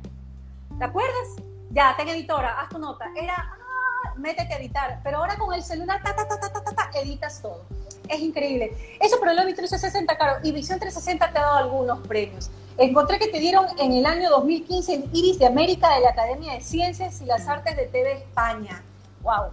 ¿Te 0.77 0.85
acuerdas? 0.85 1.27
Ya, 1.75 1.93
ten 1.97 2.07
editora, 2.07 2.61
haz 2.61 2.69
tu 2.69 2.79
nota. 2.79 3.05
Era, 3.17 3.35
ah, 3.35 4.13
métete 4.15 4.53
a 4.53 4.57
editar. 4.59 5.01
Pero 5.03 5.17
ahora 5.17 5.35
con 5.35 5.53
el 5.53 5.61
celular, 5.61 6.01
ta, 6.01 6.15
ta, 6.15 6.25
ta, 6.25 6.39
ta, 6.39 6.53
ta, 6.53 6.63
ta, 6.63 6.71
ta, 6.71 6.99
editas 7.01 7.41
todo. 7.41 7.65
es 8.07 8.21
increíble. 8.21 8.97
Eso 9.01 9.21
el 9.21 9.35
lobby 9.35 9.53
360, 9.53 10.17
claro, 10.17 10.39
y 10.41 10.53
Visión 10.53 10.79
360 10.79 11.33
te 11.33 11.37
ha 11.37 11.41
dado 11.41 11.57
algunos 11.57 11.99
premios. 12.07 12.49
Encontré 12.77 13.19
que 13.19 13.27
te 13.27 13.39
dieron 13.39 13.65
en 13.77 13.91
el 13.91 14.05
año 14.05 14.29
2015 14.29 14.93
el 14.93 15.09
Iris 15.11 15.37
de 15.37 15.47
América 15.47 15.93
de 15.95 15.99
la 15.99 16.11
Academia 16.11 16.53
de 16.53 16.61
Ciencias 16.61 17.21
y 17.21 17.25
las 17.25 17.45
Artes 17.45 17.75
de 17.75 17.87
TV 17.87 18.13
España. 18.13 18.81
¡Wow! 19.21 19.51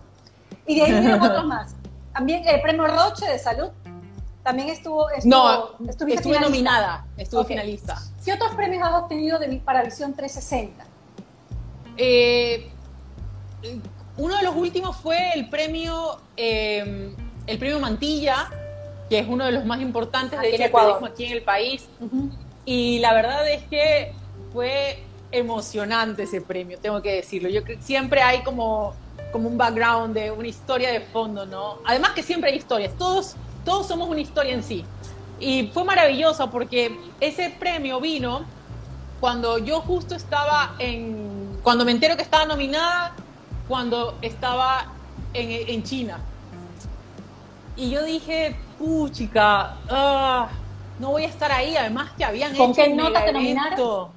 Y 0.65 0.77
de 0.77 0.83
ahí 0.83 0.93
vinieron 0.93 1.23
otros 1.23 1.45
más. 1.47 1.75
También 2.13 2.47
el 2.47 2.61
premio 2.61 2.87
Roche 2.87 3.27
de 3.27 3.39
Salud. 3.41 3.71
También 4.45 4.69
estuvo. 4.69 5.09
no, 5.25 5.71
estuve 5.89 6.39
nominada, 6.39 7.05
estuve 7.17 7.45
finalista. 7.47 7.99
¿Qué 8.25 8.33
otros 8.33 8.55
premios 8.55 8.85
has 8.87 8.95
obtenido 8.95 9.41
de, 9.41 9.57
para 9.65 9.83
Visión 9.83 10.15
360? 10.15 10.92
Eh, 11.97 12.69
uno 14.17 14.37
de 14.37 14.43
los 14.43 14.57
últimos 14.57 14.97
fue 14.97 15.33
el 15.35 15.49
premio, 15.49 16.19
eh, 16.37 17.15
el 17.47 17.59
premio 17.59 17.81
Mantilla, 17.81 18.51
que 19.09 19.19
es 19.19 19.29
uno 19.29 19.47
de 19.47 19.53
los 19.53 19.65
más 19.65 19.81
importantes 19.81 20.41
de 20.41 20.55
hecho 20.55 21.05
aquí 21.05 21.25
en 21.25 21.33
el 21.33 21.43
país. 21.43 21.87
Y 22.65 22.99
la 23.01 23.13
verdad 23.15 23.49
es 23.51 23.63
que 23.65 24.13
fue 24.53 25.03
emocionante 25.31 26.25
ese 26.25 26.41
premio, 26.41 26.79
tengo 26.79 27.01
que 27.03 27.17
decirlo. 27.17 27.49
Yo 27.49 27.65
creo 27.65 27.79
que 27.79 27.83
siempre 27.83 28.23
hay 28.23 28.43
como, 28.43 28.95
como 29.33 29.49
un 29.49 29.57
background 29.57 30.15
de 30.15 30.31
una 30.31 30.49
historia 30.49 30.91
de 30.91 31.01
fondo, 31.01 31.47
¿no? 31.47 31.79
Además 31.85 32.13
que 32.13 32.23
siempre 32.23 32.51
hay 32.51 32.59
historias, 32.59 32.93
todos, 32.97 33.35
todos 33.65 33.89
somos 33.89 34.09
una 34.09 34.21
historia 34.21 34.53
en 34.53 34.63
sí. 34.63 34.85
Y 35.41 35.69
fue 35.75 35.85
maravilloso 35.85 36.51
porque 36.51 36.97
ese 37.21 37.51
premio 37.59 38.01
vino 38.01 38.45
cuando 39.21 39.59
yo 39.59 39.81
justo 39.81 40.15
estaba 40.15 40.75
en, 40.79 41.52
cuando 41.63 41.85
me 41.85 41.93
entero 41.93 42.17
que 42.17 42.23
estaba 42.23 42.45
nominada, 42.45 43.15
cuando 43.69 44.19
estaba 44.23 44.87
en, 45.35 45.69
en 45.69 45.83
China. 45.83 46.19
Y 47.77 47.91
yo 47.91 48.05
dije, 48.05 48.55
puchica, 48.79 49.77
ah, 49.89 50.49
no 50.99 51.11
voy 51.11 51.25
a 51.25 51.29
estar 51.29 51.51
ahí, 51.51 51.77
además 51.77 52.13
que 52.17 52.25
habían 52.25 52.55
¿Con 52.55 52.75
qué 52.75 52.89
nota 52.95 53.25
te 53.25 53.33
nominaron? 53.33 54.11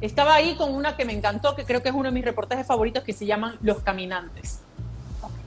Estaba 0.00 0.34
ahí 0.34 0.54
con 0.54 0.74
una 0.74 0.96
que 0.96 1.04
me 1.04 1.12
encantó, 1.12 1.56
que 1.56 1.64
creo 1.64 1.82
que 1.82 1.88
es 1.88 1.94
uno 1.94 2.04
de 2.04 2.12
mis 2.12 2.24
reportajes 2.24 2.66
favoritos, 2.66 3.02
que 3.02 3.12
se 3.12 3.26
llaman 3.26 3.56
Los 3.62 3.80
Caminantes. 3.80 4.60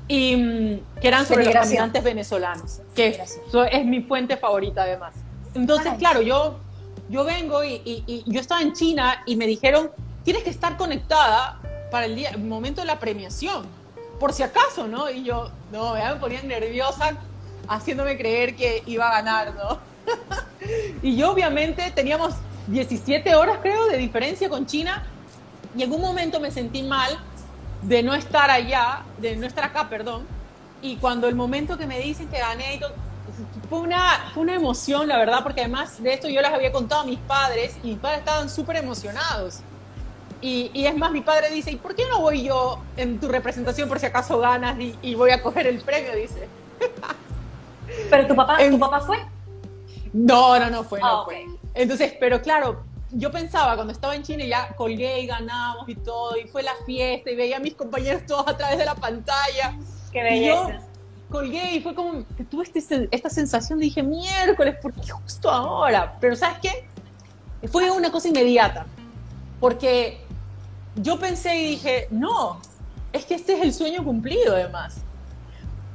Y 0.08 0.36
mm, 0.36 1.00
que 1.00 1.08
eran 1.08 1.26
sobre 1.26 1.46
los 1.46 1.54
caminantes 1.54 2.04
venezolanos, 2.04 2.82
que 2.94 3.08
es, 3.08 3.40
es, 3.72 3.86
mi 3.86 4.02
fuente 4.02 4.36
favorita 4.36 4.84
además. 4.84 5.14
Entonces, 5.54 5.94
claro, 5.98 6.22
yo, 6.22 6.58
yo 7.10 7.24
vengo 7.24 7.64
y, 7.64 7.82
y, 7.86 8.24
yo 8.26 8.42
estaba 8.42 8.62
en 8.62 8.74
China 8.74 9.24
y 9.26 9.38
me 9.38 9.48
dijeron, 9.48 9.92
tienes 10.24 10.44
que 10.44 10.50
estar 10.50 10.78
conectada 10.78 11.60
para 11.92 12.06
el, 12.06 12.16
día, 12.16 12.30
el 12.30 12.40
momento 12.40 12.82
de 12.82 12.88
la 12.88 13.00
premiación, 13.00 13.66
por 14.20 14.34
si 14.34 14.44
acaso, 14.44 14.88
¿no? 14.88 15.10
Y 15.10 15.24
yo, 15.24 15.52
no, 15.72 15.94
me 15.94 16.16
ponía 16.16 16.42
nerviosa 16.44 17.18
haciéndome 17.68 18.18
creer 18.18 18.56
que 18.56 18.84
iba 18.86 19.10
a 19.10 19.22
ganar, 19.22 19.54
¿no? 19.56 19.80
y 21.02 21.16
yo 21.16 21.32
obviamente 21.32 21.92
teníamos 21.92 22.34
17 22.68 23.36
horas, 23.36 23.60
creo, 23.62 23.88
de 23.88 23.98
diferencia 23.98 24.50
con 24.50 24.66
China. 24.66 25.04
Y 25.76 25.84
en 25.84 25.92
un 25.92 26.02
momento 26.02 26.40
me 26.40 26.52
sentí 26.52 26.84
mal 26.84 27.18
de 27.82 28.04
no 28.04 28.14
estar 28.14 28.50
allá, 28.50 29.04
de 29.18 29.36
no 29.36 29.48
estar 29.48 29.64
acá, 29.64 29.90
perdón. 29.90 30.26
Y 30.82 30.98
cuando 30.98 31.28
el 31.28 31.36
momento 31.36 31.78
que 31.78 31.88
me 31.88 32.00
dicen 32.00 32.28
que 32.28 32.40
gané, 32.40 32.80
fue 33.70 33.80
una, 33.80 34.32
fue 34.34 34.44
una 34.44 34.56
emoción, 34.56 35.08
la 35.08 35.18
verdad, 35.18 35.44
porque 35.44 35.62
además 35.62 36.02
de 36.02 36.14
esto 36.14 36.28
yo 36.28 36.42
les 36.42 36.52
había 36.52 36.72
contado 36.72 37.02
a 37.02 37.06
mis 37.06 37.20
padres 37.20 37.78
y 37.84 37.90
mis 37.90 38.00
padres 38.00 38.20
estaban 38.20 38.50
súper 38.50 38.78
emocionados. 38.78 39.62
Y, 40.42 40.72
y, 40.74 40.86
es 40.88 40.98
más, 40.98 41.12
mi 41.12 41.22
padre 41.22 41.52
dice, 41.52 41.72
¿y 41.72 41.76
por 41.76 41.96
qué 41.96 42.04
no 42.10 42.20
voy 42.20 42.44
yo 42.44 42.80
en 42.98 43.20
tu 43.20 43.28
representación 43.28 43.88
por 43.88 44.00
si 44.00 44.08
acaso 44.08 44.40
ganas 44.40 44.80
y, 44.80 44.98
y 45.02 45.14
voy 45.14 45.30
a 45.32 45.42
coger 45.42 45.68
el 45.68 45.80
premio? 45.82 46.16
Dice. 46.16 46.48
¿Pero 48.10 48.28
tu 48.28 48.36
papá, 48.36 48.58
¿tu 48.70 48.80
papá 48.80 49.02
fue? 49.02 49.18
No, 50.14 50.60
no, 50.60 50.70
no 50.70 50.84
fue, 50.84 51.00
no 51.00 51.08
ah, 51.08 51.26
fue. 51.26 51.46
Entonces, 51.74 52.14
pero 52.20 52.42
claro, 52.42 52.84
yo 53.12 53.32
pensaba 53.32 53.76
cuando 53.76 53.94
estaba 53.94 54.16
en 54.16 54.24
China 54.24 54.46
ya 54.46 54.74
colgué 54.76 55.22
y 55.22 55.28
ganamos 55.28 55.88
y 55.88 55.96
todo, 55.96 56.38
y 56.38 56.48
fue 56.48 56.64
la 56.64 56.74
fiesta 56.86 57.30
y 57.32 57.36
veía 57.36 57.58
a 57.58 57.60
mis 57.60 57.76
compañeros 57.76 58.26
todos 58.26 58.48
a 58.48 58.58
través 58.58 58.78
de 58.78 58.86
la 58.86 58.96
pantalla. 58.96 59.78
Qué 60.12 60.24
belleza. 60.24 60.82
colgué 61.30 61.76
y 61.76 61.82
fue 61.82 61.96
como 61.96 62.26
que 62.36 62.44
tuve 62.44 62.66
este, 62.74 63.08
esta 63.12 63.30
sensación, 63.30 63.80
dije, 63.80 64.04
miércoles, 64.04 64.76
¿por 64.82 64.94
qué 64.94 65.12
justo 65.12 65.50
ahora? 65.50 66.18
Pero 66.20 66.36
¿sabes 66.36 66.58
qué? 66.62 67.68
Fue 67.70 67.90
una 67.92 68.12
cosa 68.12 68.28
inmediata, 68.28 68.86
porque 69.60 70.20
yo 70.96 71.20
pensé 71.20 71.56
y 71.56 71.68
dije, 71.72 72.08
no, 72.12 72.60
es 73.14 73.26
que 73.26 73.36
este 73.36 73.54
es 73.54 73.62
el 73.62 73.74
sueño 73.74 74.04
cumplido 74.04 74.54
además. 74.54 74.98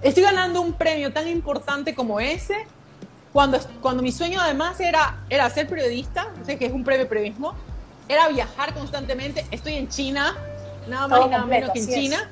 Estoy 0.02 0.22
ganando 0.22 0.60
un 0.60 0.72
premio 0.72 1.12
tan 1.12 1.26
importante 1.28 1.94
como 1.94 2.20
ese 2.20 2.66
cuando, 3.32 3.58
cuando 3.82 4.02
mi 4.02 4.12
sueño 4.12 4.40
además 4.40 4.80
era, 4.80 5.22
era 5.28 5.50
ser 5.50 5.68
periodista, 5.68 6.28
sé 6.46 6.58
que 6.58 6.64
es 6.64 6.72
un 6.72 6.84
premio 6.84 7.06
periodismo, 7.06 7.54
era 8.08 8.28
viajar 8.28 8.72
constantemente. 8.72 9.44
Estoy 9.50 9.74
en 9.74 9.88
China, 9.88 10.34
nada 10.88 11.06
más 11.06 11.26
y 11.26 11.28
nada 11.28 11.44
menos 11.44 11.70
que 11.70 11.80
en 11.80 11.86
China. 11.86 12.30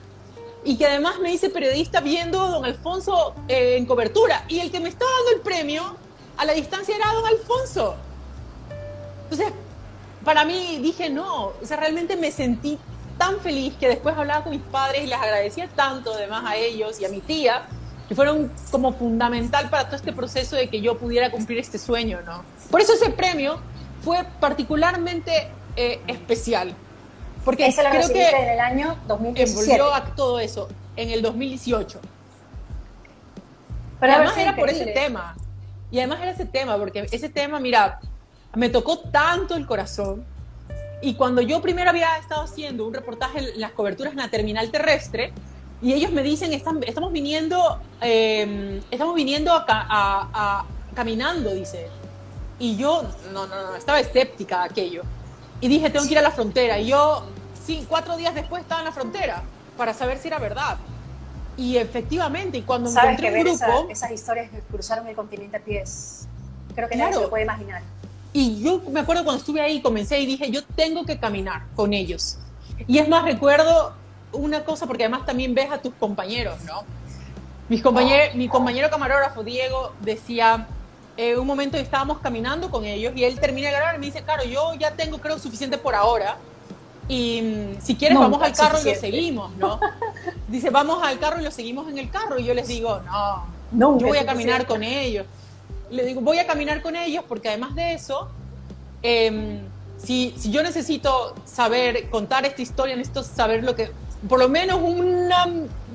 Y 0.64 0.78
que 0.78 0.86
además 0.86 1.18
me 1.20 1.30
hice 1.30 1.50
periodista 1.50 2.00
viendo 2.00 2.40
a 2.40 2.48
don 2.48 2.64
Alfonso 2.64 3.34
eh, 3.48 3.76
en 3.76 3.84
cobertura. 3.84 4.46
Y 4.48 4.60
el 4.60 4.70
que 4.70 4.80
me 4.80 4.88
estaba 4.88 5.10
dando 5.10 5.32
el 5.32 5.40
premio 5.42 5.94
a 6.38 6.46
la 6.46 6.54
distancia 6.54 6.96
era 6.96 7.12
don 7.12 7.26
Alfonso. 7.26 7.96
Entonces, 9.24 9.52
para 10.24 10.44
mí 10.44 10.78
dije, 10.80 11.10
no, 11.10 11.46
o 11.46 11.54
sea, 11.62 11.76
realmente 11.76 12.16
me 12.16 12.30
sentí 12.30 12.78
tan 13.18 13.40
feliz 13.40 13.74
que 13.78 13.88
después 13.88 14.16
hablaba 14.16 14.42
con 14.42 14.52
mis 14.52 14.62
padres 14.62 15.04
y 15.04 15.06
les 15.06 15.18
agradecía 15.18 15.68
tanto 15.68 16.14
además 16.14 16.44
a 16.46 16.56
ellos 16.56 17.00
y 17.00 17.04
a 17.04 17.08
mi 17.08 17.20
tía 17.20 17.62
que 18.08 18.14
fueron 18.14 18.52
como 18.70 18.92
fundamental 18.92 19.70
para 19.70 19.84
todo 19.86 19.96
este 19.96 20.12
proceso 20.12 20.56
de 20.56 20.68
que 20.68 20.80
yo 20.80 20.98
pudiera 20.98 21.30
cumplir 21.30 21.58
este 21.58 21.78
sueño, 21.78 22.20
¿no? 22.26 22.44
Por 22.70 22.80
eso 22.80 22.92
ese 22.92 23.10
premio 23.10 23.60
fue 24.02 24.24
particularmente 24.40 25.48
eh, 25.76 26.00
especial. 26.06 26.74
Porque 27.44 27.66
Ese 27.66 27.82
lo 27.82 27.90
creo 27.90 28.08
que 28.08 28.28
en 28.28 28.48
el 28.50 28.60
año 28.60 28.96
2017. 29.06 29.72
Envolvió 29.72 29.94
a 29.94 30.04
todo 30.14 30.38
eso 30.38 30.68
en 30.96 31.10
el 31.10 31.22
2018. 31.22 32.00
Pero 34.00 34.12
además 34.12 34.36
era 34.36 34.56
por 34.56 34.68
ese 34.68 34.86
tema. 34.86 35.36
Y 35.90 35.98
además 35.98 36.20
era 36.22 36.30
ese 36.32 36.46
tema, 36.46 36.76
porque 36.76 37.06
ese 37.10 37.28
tema, 37.28 37.60
mira, 37.60 38.00
me 38.54 38.68
tocó 38.68 38.98
tanto 38.98 39.56
el 39.56 39.66
corazón. 39.66 40.24
Y 41.02 41.14
cuando 41.14 41.42
yo 41.42 41.60
primero 41.60 41.90
había 41.90 42.16
estado 42.18 42.42
haciendo 42.42 42.86
un 42.86 42.94
reportaje 42.94 43.38
en 43.38 43.60
las 43.60 43.72
coberturas 43.72 44.12
en 44.12 44.18
la 44.18 44.28
terminal 44.28 44.70
terrestre, 44.70 45.32
y 45.82 45.92
ellos 45.92 46.12
me 46.12 46.22
dicen, 46.22 46.52
estamos 46.52 47.12
viniendo, 47.12 47.78
em, 48.00 48.80
estamos 48.90 49.14
viniendo 49.14 49.52
a, 49.52 50.64
caminando, 50.94 51.50
dice. 51.50 51.88
Y 52.58 52.76
yo, 52.76 53.02
no, 53.32 53.46
no, 53.46 53.66
no, 53.66 53.76
estaba 53.76 54.00
escéptica 54.00 54.62
a 54.62 54.64
aquello. 54.64 55.02
Y 55.60 55.68
dije, 55.68 55.90
tengo 55.90 56.06
que 56.06 56.12
ir 56.12 56.18
a 56.18 56.22
la 56.22 56.30
frontera. 56.30 56.78
Y 56.78 56.86
yo, 56.86 57.24
sí, 57.66 57.84
cuatro 57.88 58.16
días 58.16 58.34
después 58.34 58.62
estaba 58.62 58.80
en 58.80 58.86
la 58.86 58.92
frontera 58.92 59.42
para 59.76 59.92
saber 59.92 60.18
si 60.18 60.28
era 60.28 60.38
verdad. 60.38 60.78
Y 61.56 61.76
efectivamente, 61.76 62.58
y 62.58 62.62
cuando 62.62 62.88
encontré 62.88 63.32
un 63.32 63.44
grupo... 63.44 63.86
esas 63.90 64.10
historias 64.10 64.50
que 64.50 64.60
cruzaron 64.60 65.06
el 65.06 65.14
continente 65.14 65.56
a 65.56 65.60
pies, 65.60 66.26
creo 66.74 66.88
que 66.88 66.96
nadie 66.96 67.14
se 67.14 67.20
lo 67.20 67.30
puede 67.30 67.44
imaginar. 67.44 67.82
Y 68.36 68.60
yo 68.60 68.82
me 68.90 69.00
acuerdo 69.00 69.22
cuando 69.22 69.38
estuve 69.38 69.60
ahí, 69.60 69.80
comencé 69.80 70.18
y 70.18 70.26
dije, 70.26 70.50
yo 70.50 70.62
tengo 70.74 71.04
que 71.04 71.18
caminar 71.18 71.62
con 71.76 71.92
ellos. 71.92 72.36
Y 72.88 72.98
es 72.98 73.08
más, 73.08 73.24
recuerdo 73.24 73.94
una 74.32 74.64
cosa, 74.64 74.88
porque 74.88 75.04
además 75.04 75.24
también 75.24 75.54
ves 75.54 75.70
a 75.70 75.78
tus 75.78 75.94
compañeros, 75.94 76.60
¿no? 76.64 76.82
Mis 77.68 77.80
compañeros, 77.80 78.34
mi 78.34 78.48
compañero 78.48 78.90
camarógrafo, 78.90 79.44
Diego, 79.44 79.92
decía, 80.00 80.66
en 81.16 81.38
un 81.38 81.46
momento 81.46 81.76
estábamos 81.76 82.18
caminando 82.18 82.72
con 82.72 82.84
ellos 82.84 83.12
y 83.14 83.22
él 83.22 83.38
termina 83.38 83.68
de 83.68 83.74
grabar 83.76 83.94
y 83.94 83.98
me 84.00 84.06
dice, 84.06 84.22
claro, 84.22 84.42
yo 84.42 84.74
ya 84.74 84.90
tengo 84.90 85.18
creo 85.18 85.38
suficiente 85.38 85.78
por 85.78 85.94
ahora 85.94 86.36
y 87.08 87.40
mm, 87.40 87.80
si 87.80 87.94
quieres 87.94 88.18
vamos 88.18 88.42
al 88.42 88.52
carro 88.52 88.78
y 88.80 88.84
lo 88.84 88.94
seguimos, 88.96 89.56
¿no? 89.56 89.78
Dice, 90.48 90.70
vamos 90.70 91.02
al 91.02 91.20
carro 91.20 91.40
y 91.40 91.44
lo 91.44 91.52
seguimos 91.52 91.88
en 91.88 91.98
el 91.98 92.10
carro 92.10 92.38
y 92.38 92.44
yo 92.44 92.52
les 92.52 92.66
digo, 92.66 93.00
no, 93.70 93.98
yo 93.98 94.08
voy 94.08 94.18
a 94.18 94.26
caminar 94.26 94.66
con 94.66 94.82
ellos. 94.82 95.24
Le 95.94 96.04
digo, 96.04 96.20
voy 96.20 96.38
a 96.38 96.46
caminar 96.46 96.82
con 96.82 96.96
ellos 96.96 97.24
porque 97.28 97.48
además 97.48 97.74
de 97.76 97.94
eso, 97.94 98.28
em, 99.02 99.60
si, 99.96 100.34
si, 100.36 100.50
yo 100.50 100.62
necesito 100.62 101.34
saber, 101.44 102.10
contar 102.10 102.44
esta 102.44 102.62
historia, 102.62 102.96
necesito 102.96 103.22
saber 103.22 103.62
lo 103.62 103.76
que, 103.76 103.90
por 104.28 104.40
lo 104.40 104.48
menos 104.48 104.80
una, 104.82 105.46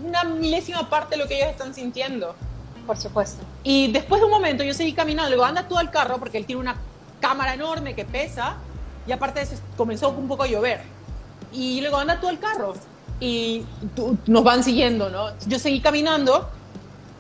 una 0.06 0.24
milésima 0.24 0.90
parte 0.90 1.16
de 1.16 1.22
lo 1.22 1.28
que 1.28 1.36
ellos 1.36 1.50
están 1.50 1.76
sintiendo. 1.76 2.34
Por 2.88 2.98
supuesto. 2.98 3.44
Y 3.64 3.92
después 3.92 4.22
de 4.22 4.26
un 4.26 4.32
momento 4.32 4.64
yo 4.64 4.74
seguí 4.74 4.94
caminando, 4.94 5.30
luego 5.30 5.44
anda 5.44 5.68
tú 5.68 5.78
al 5.78 5.92
carro 5.92 6.18
porque 6.18 6.38
él 6.38 6.46
tiene 6.46 6.62
una 6.62 6.78
cámara 7.20 7.54
enorme 7.54 7.94
que 7.94 8.06
pesa 8.06 8.56
y 9.06 9.12
aparte 9.12 9.40
de 9.40 9.46
eso 9.46 9.56
comenzó 9.76 10.10
un 10.10 10.28
poco 10.28 10.44
a 10.44 10.48
llover. 10.48 10.82
Y 11.52 11.82
luego 11.82 11.98
anda 11.98 12.20
tú 12.22 12.30
al 12.30 12.40
carro 12.40 12.74
y 13.20 13.66
nos 14.28 14.44
van 14.44 14.64
siguiendo, 14.64 15.10
¿no? 15.10 15.38
Yo 15.46 15.60
seguí 15.60 15.82
caminando 15.82 16.50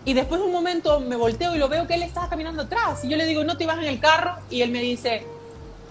y 0.09 0.13
después 0.15 0.41
de 0.41 0.47
un 0.47 0.51
momento 0.51 0.99
me 0.99 1.15
volteo 1.15 1.55
y 1.55 1.59
lo 1.59 1.69
veo 1.69 1.85
que 1.85 1.93
él 1.93 2.01
estaba 2.01 2.27
caminando 2.27 2.63
atrás. 2.63 3.05
Y 3.05 3.09
yo 3.09 3.15
le 3.15 3.27
digo, 3.27 3.43
no 3.43 3.57
te 3.57 3.67
vas 3.67 3.77
en 3.77 3.83
el 3.83 3.99
carro. 3.99 4.37
Y 4.49 4.63
él 4.63 4.71
me 4.71 4.81
dice, 4.81 5.23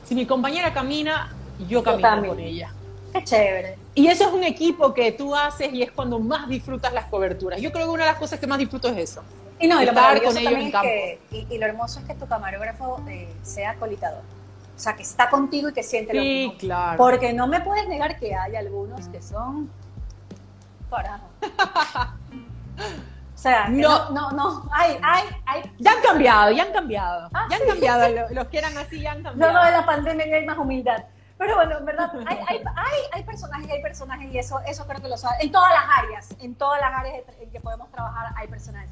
si 0.03 0.17
mi 0.17 0.27
compañera 0.27 0.75
camina, 0.75 1.33
yo 1.69 1.85
camino 1.85 2.27
con 2.27 2.41
ella. 2.41 2.75
Qué 3.13 3.23
chévere. 3.23 3.79
Y 3.95 4.09
eso 4.09 4.27
es 4.27 4.33
un 4.33 4.43
equipo 4.43 4.93
que 4.93 5.13
tú 5.13 5.37
haces 5.37 5.73
y 5.73 5.83
es 5.83 5.93
cuando 5.93 6.19
más 6.19 6.49
disfrutas 6.49 6.93
las 6.93 7.05
coberturas. 7.05 7.61
Yo 7.61 7.71
creo 7.71 7.87
que 7.87 7.93
una 7.93 8.07
de 8.07 8.11
las 8.11 8.19
cosas 8.19 8.41
que 8.41 8.49
más 8.49 8.59
disfruto 8.59 8.89
es 8.89 8.97
eso. 8.97 9.23
Y 9.61 9.69
no, 9.69 9.81
y 9.81 9.87
lo 9.87 9.95
con 9.95 10.37
ellos 10.37 10.37
es 10.37 10.73
que, 10.83 11.21
y, 11.31 11.47
y 11.49 11.59
lo 11.59 11.67
hermoso 11.67 12.01
es 12.01 12.07
que 12.07 12.15
tu 12.15 12.27
camarógrafo 12.27 13.01
eh, 13.09 13.29
sea 13.45 13.77
colitador. 13.77 14.23
O 14.77 14.81
sea, 14.81 14.97
que 14.97 15.05
está 15.05 15.31
contigo 15.31 15.69
y 15.69 15.73
que 15.73 15.85
siente 15.85 16.13
lo 16.13 16.23
mismo. 16.23 16.59
claro. 16.59 16.99
Porque 16.99 17.33
no 17.33 17.47
me 17.47 17.61
puedes 17.61 17.87
negar 17.87 18.19
que 18.19 18.35
hay 18.35 18.57
algunos 18.57 19.07
que 19.07 19.23
son 19.23 19.71
carajo. 20.91 21.29
O 23.39 23.41
sea, 23.41 23.69
no, 23.69 24.11
No. 24.11 24.11
no, 24.11 24.31
no, 24.33 24.69
hay, 24.73 24.99
hay, 25.01 25.23
hay. 25.47 25.73
Ya 25.79 25.93
han 25.93 26.03
cambiado, 26.03 26.51
ya 26.51 26.65
han 26.65 26.73
cambiado. 26.73 27.29
Ah, 27.33 27.47
ya 27.49 27.55
han 27.55 27.63
sí. 27.63 27.69
cambiado. 27.69 28.09
lo- 28.09 28.29
Los 28.31 28.49
que 28.49 28.59
eran 28.59 28.77
así 28.77 29.01
ya 29.01 29.13
han 29.13 29.23
No, 29.23 29.31
cambiado. 29.31 29.53
no, 29.53 29.65
de 29.65 29.71
la 29.71 29.87
pandemia 29.87 30.27
ya 30.27 30.37
hay 30.39 30.45
más 30.45 30.59
humildad. 30.59 31.05
Pero 31.39 31.55
bueno, 31.55 31.79
en 31.79 31.85
verdad, 31.85 32.11
hay, 32.27 32.37
hay, 32.49 32.57
hay, 32.75 33.01
hay 33.13 33.23
personajes, 33.23 33.71
hay 33.71 33.81
personajes 33.81 34.33
y 34.35 34.39
eso, 34.41 34.59
eso 34.67 34.85
creo 34.89 35.01
que 35.01 35.07
lo 35.07 35.17
sabe. 35.17 35.37
En 35.41 35.53
todas 35.53 35.71
las 35.73 35.85
áreas, 35.99 36.29
en 36.41 36.57
todas 36.57 36.81
las 36.81 36.93
áreas 36.93 37.23
en 37.41 37.51
que 37.53 37.61
podemos 37.61 37.89
trabajar 37.93 38.33
hay 38.37 38.49
personajes. 38.49 38.91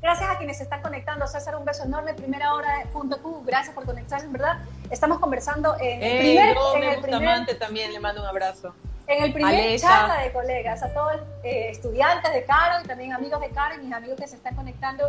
Gracias 0.00 0.30
a 0.30 0.38
quienes 0.38 0.56
se 0.56 0.62
están 0.62 0.80
conectando. 0.80 1.26
César, 1.26 1.54
un 1.56 1.66
beso 1.66 1.84
enorme. 1.84 2.14
Primera 2.14 2.54
hora 2.54 2.78
de 2.78 2.86
punto 2.86 3.20
Q. 3.20 3.44
Gracias 3.44 3.74
por 3.74 3.84
conectarse, 3.84 4.24
en 4.24 4.32
verdad. 4.32 4.56
Estamos 4.90 5.18
conversando 5.18 5.76
en 5.78 6.02
el 6.02 6.18
primer, 6.18 6.54
yo 6.54 6.74
en 6.76 6.80
me 6.80 6.94
el 6.94 7.00
primer, 7.02 7.28
amante 7.28 7.54
también, 7.56 7.92
le 7.92 8.00
mando 8.00 8.22
un 8.22 8.26
abrazo. 8.26 8.74
En 9.12 9.24
el 9.24 9.32
primer 9.32 9.54
Alecha. 9.54 9.88
charla 9.88 10.18
de 10.22 10.32
colegas, 10.32 10.82
a 10.82 10.92
todos 10.92 11.14
eh, 11.42 11.68
estudiantes 11.70 12.32
de 12.32 12.44
Caro 12.44 12.82
y 12.84 12.86
también 12.86 13.12
amigos 13.12 13.40
de 13.40 13.50
Caro 13.50 13.74
y 13.76 13.84
mis 13.84 13.92
amigos 13.94 14.18
que 14.18 14.26
se 14.26 14.36
están 14.36 14.54
conectando. 14.54 15.04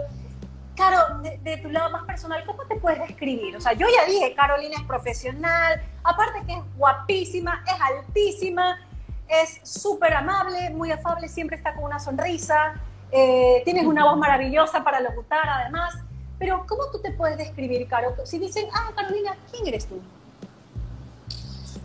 Caro, 0.75 1.19
de, 1.19 1.37
de 1.37 1.57
tu 1.57 1.69
lado 1.69 1.91
más 1.91 2.03
personal, 2.05 2.43
¿cómo 2.45 2.63
te 2.63 2.75
puedes 2.77 2.99
describir? 2.99 3.55
O 3.55 3.61
sea, 3.61 3.73
yo 3.73 3.85
ya 3.95 4.05
dije, 4.11 4.33
Carolina 4.33 4.75
es 4.75 4.83
profesional, 4.83 5.81
aparte 6.03 6.41
que 6.47 6.53
es 6.53 6.61
guapísima, 6.77 7.63
es 7.67 7.79
altísima, 7.79 8.79
es 9.27 9.59
súper 9.63 10.13
amable, 10.15 10.71
muy 10.71 10.91
afable, 10.91 11.27
siempre 11.27 11.57
está 11.57 11.75
con 11.75 11.83
una 11.83 11.99
sonrisa, 11.99 12.73
eh, 13.11 13.61
tienes 13.65 13.85
una 13.85 14.05
voz 14.05 14.17
maravillosa 14.17 14.83
para 14.83 14.99
locutar 14.99 15.47
además. 15.47 15.93
Pero, 16.39 16.65
¿cómo 16.67 16.89
tú 16.91 16.99
te 16.99 17.11
puedes 17.11 17.37
describir, 17.37 17.87
Caro? 17.87 18.15
Si 18.25 18.39
dicen, 18.39 18.67
ah, 18.73 18.91
Carolina, 18.95 19.37
¿quién 19.51 19.67
eres 19.67 19.85
tú? 19.85 20.01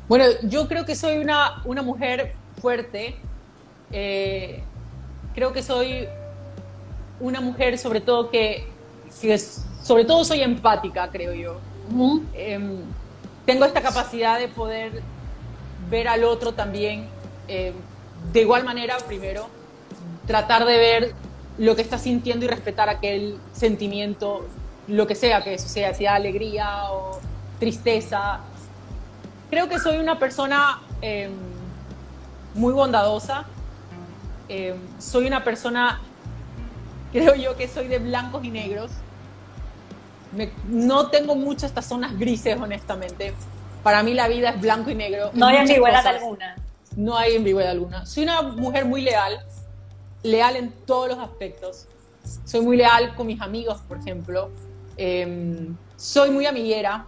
Bueno, 0.09 0.25
yo 0.43 0.69
creo 0.69 0.85
que 0.85 0.95
soy 0.97 1.19
una, 1.19 1.63
una 1.65 1.83
mujer 1.83 2.33
fuerte. 2.61 3.17
eh, 3.91 4.63
creo 5.35 5.53
que 5.53 5.63
soy 5.63 6.07
una 7.21 7.41
mujer 7.41 7.79
sobre 7.79 8.01
todo 8.01 8.31
que, 8.31 8.67
que 9.21 9.35
es- 9.35 9.65
sobre 9.83 10.05
todo 10.05 10.25
soy 10.25 10.41
empática, 10.43 11.09
creo 11.11 11.33
yo. 11.33 11.59
Em, 12.35 12.81
tengo 13.47 13.65
esta 13.65 13.81
capacidad 13.81 14.39
de 14.39 14.49
poder 14.49 15.03
ver 15.89 16.09
al 16.09 16.25
otro 16.25 16.53
también 16.53 17.07
em, 17.47 17.73
de 18.33 18.41
igual 18.43 18.65
manera, 18.65 18.97
primero, 19.07 19.47
tratar 20.27 20.65
de 20.67 20.77
ver 20.77 21.15
lo 21.57 21.75
que 21.77 21.83
está 21.83 21.97
sintiendo 21.99 22.45
y 22.45 22.49
respetar 22.49 22.89
aquel 22.91 23.39
sentimiento, 23.53 24.47
lo 24.87 25.07
que 25.07 25.15
sea 25.15 25.43
que 25.43 25.55
eso 25.55 25.69
sea, 25.69 25.95
sea 25.95 26.15
alegría 26.17 26.91
o 26.93 27.21
tristeza. 27.59 28.41
Creo 29.51 29.69
que 29.69 29.79
soy 29.79 29.99
una 29.99 30.19
persona 30.19 30.81
em, 31.01 31.33
muy 32.55 32.73
bondadosa. 32.73 33.45
Em, 34.49 34.77
soy 34.99 35.27
una 35.27 35.45
persona, 35.45 36.01
creo 37.13 37.35
yo 37.35 37.57
que 37.57 37.69
soy 37.69 37.89
de 37.89 37.99
blancos 37.99 38.45
y 38.45 38.51
negros. 38.51 38.91
Me- 40.33 40.53
no 40.69 41.09
tengo 41.09 41.35
muchas 41.35 41.65
estas 41.71 41.87
zonas 41.87 42.19
grises, 42.19 42.59
honestamente. 42.61 43.35
Para 43.83 44.03
mí 44.03 44.13
la 44.15 44.29
vida 44.29 44.51
es 44.51 44.61
blanco 44.61 44.91
y 44.91 44.95
negro. 44.95 45.31
No 45.35 45.47
hay 45.47 45.57
ambigüedad 45.73 46.07
alguna. 46.23 46.57
No 46.97 47.17
hay 47.17 47.37
ambigüedad 47.37 47.71
alguna. 47.71 48.07
Soy 48.07 48.25
una 48.25 48.43
mujer 48.43 48.85
muy 48.85 49.01
leal, 49.03 49.39
leal 50.23 50.57
en 50.57 50.73
todos 50.73 51.09
los 51.09 51.19
aspectos. 51.19 51.87
Soy 52.45 52.61
muy 52.61 52.77
leal 52.77 53.15
con 53.15 53.27
mis 53.27 53.41
amigos, 53.41 53.81
por 53.89 53.99
ejemplo. 53.99 54.51
Em, 54.97 55.77
soy 55.97 56.31
muy 56.31 56.45
amiguera 56.47 57.07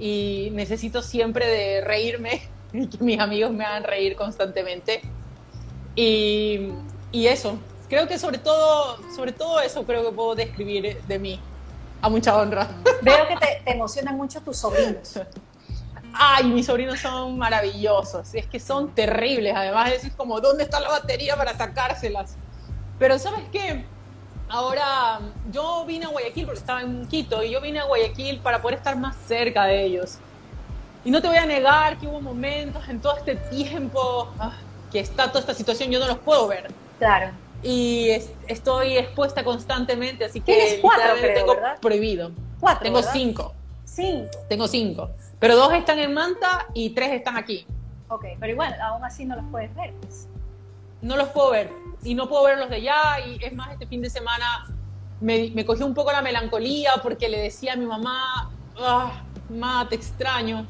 y 0.00 0.48
necesito 0.52 1.02
siempre 1.02 1.46
de 1.46 1.80
reírme 1.82 2.42
y 2.72 2.88
que 2.88 3.04
mis 3.04 3.20
amigos 3.20 3.52
me 3.52 3.64
hagan 3.64 3.84
reír 3.84 4.16
constantemente. 4.16 5.02
Y, 5.94 6.70
y 7.12 7.26
eso, 7.26 7.58
creo 7.88 8.08
que 8.08 8.18
sobre 8.18 8.38
todo, 8.38 8.98
sobre 9.14 9.32
todo 9.32 9.60
eso 9.60 9.84
creo 9.84 10.04
que 10.04 10.12
puedo 10.12 10.34
describir 10.34 11.00
de 11.02 11.18
mí, 11.18 11.38
a 12.00 12.08
mucha 12.08 12.36
honra. 12.36 12.68
Veo 13.02 13.28
que 13.28 13.36
te, 13.36 13.62
te 13.64 13.72
emocionan 13.72 14.16
mucho 14.16 14.40
tus 14.40 14.56
sobrinos. 14.56 15.20
Ay, 16.12 16.44
mis 16.44 16.66
sobrinos 16.66 16.98
son 16.98 17.38
maravillosos. 17.38 18.34
Es 18.34 18.46
que 18.46 18.58
son 18.58 18.94
terribles. 18.94 19.54
Además, 19.54 19.90
decís 19.90 20.12
como, 20.16 20.40
¿dónde 20.40 20.64
está 20.64 20.80
la 20.80 20.88
batería 20.88 21.36
para 21.36 21.56
sacárselas? 21.56 22.34
Pero 22.98 23.18
¿sabes 23.18 23.44
qué? 23.52 23.84
Ahora, 24.50 25.20
yo 25.52 25.84
vine 25.86 26.06
a 26.06 26.08
Guayaquil 26.08 26.44
porque 26.44 26.58
estaba 26.60 26.82
en 26.82 27.06
Quito 27.06 27.40
y 27.42 27.50
yo 27.50 27.60
vine 27.60 27.78
a 27.78 27.84
Guayaquil 27.84 28.40
para 28.40 28.60
poder 28.60 28.78
estar 28.78 28.96
más 28.96 29.16
cerca 29.28 29.64
de 29.64 29.84
ellos. 29.84 30.18
Y 31.04 31.10
no 31.12 31.22
te 31.22 31.28
voy 31.28 31.36
a 31.36 31.46
negar 31.46 31.96
que 31.98 32.06
hubo 32.08 32.20
momentos 32.20 32.86
en 32.88 33.00
todo 33.00 33.16
este 33.16 33.36
tiempo 33.36 34.28
ah, 34.40 34.52
que 34.90 34.98
está 35.00 35.28
toda 35.28 35.38
esta 35.40 35.54
situación, 35.54 35.90
yo 35.90 36.00
no 36.00 36.08
los 36.08 36.18
puedo 36.18 36.48
ver. 36.48 36.66
Claro. 36.98 37.30
Y 37.62 38.10
es- 38.10 38.30
estoy 38.48 38.96
expuesta 38.98 39.44
constantemente, 39.44 40.24
así 40.24 40.40
que 40.40 40.52
Tienes 40.52 40.78
cuatro, 40.82 41.14
creo, 41.20 41.34
tengo 41.34 41.54
¿verdad? 41.54 41.78
prohibido. 41.80 42.32
Cuatro. 42.58 42.82
Tengo 42.82 42.96
¿verdad? 42.98 43.12
cinco. 43.12 43.54
Cinco. 43.84 44.30
Tengo 44.48 44.66
cinco. 44.66 45.10
Pero 45.38 45.54
dos 45.56 45.72
están 45.74 45.98
en 46.00 46.12
Manta 46.12 46.66
y 46.74 46.90
tres 46.90 47.12
están 47.12 47.36
aquí. 47.36 47.64
Ok, 48.08 48.24
pero 48.40 48.52
igual, 48.52 48.74
aún 48.80 49.04
así 49.04 49.24
no 49.24 49.36
los 49.36 49.44
puedes 49.52 49.72
ver. 49.76 49.92
pues. 50.00 50.26
No 51.02 51.16
los 51.16 51.28
puedo 51.28 51.50
ver. 51.52 51.70
Y 52.02 52.14
no 52.14 52.28
puedo 52.28 52.44
ver 52.44 52.58
los 52.58 52.70
de 52.70 52.76
allá. 52.76 53.20
Y 53.26 53.42
es 53.44 53.52
más, 53.52 53.72
este 53.72 53.86
fin 53.86 54.02
de 54.02 54.10
semana 54.10 54.66
me, 55.20 55.50
me 55.54 55.64
cogió 55.64 55.86
un 55.86 55.94
poco 55.94 56.12
la 56.12 56.22
melancolía 56.22 56.92
porque 57.02 57.28
le 57.28 57.38
decía 57.38 57.74
a 57.74 57.76
mi 57.76 57.86
mamá, 57.86 58.50
ah, 58.78 59.22
mamá, 59.48 59.86
te 59.88 59.96
extraño. 59.96 60.66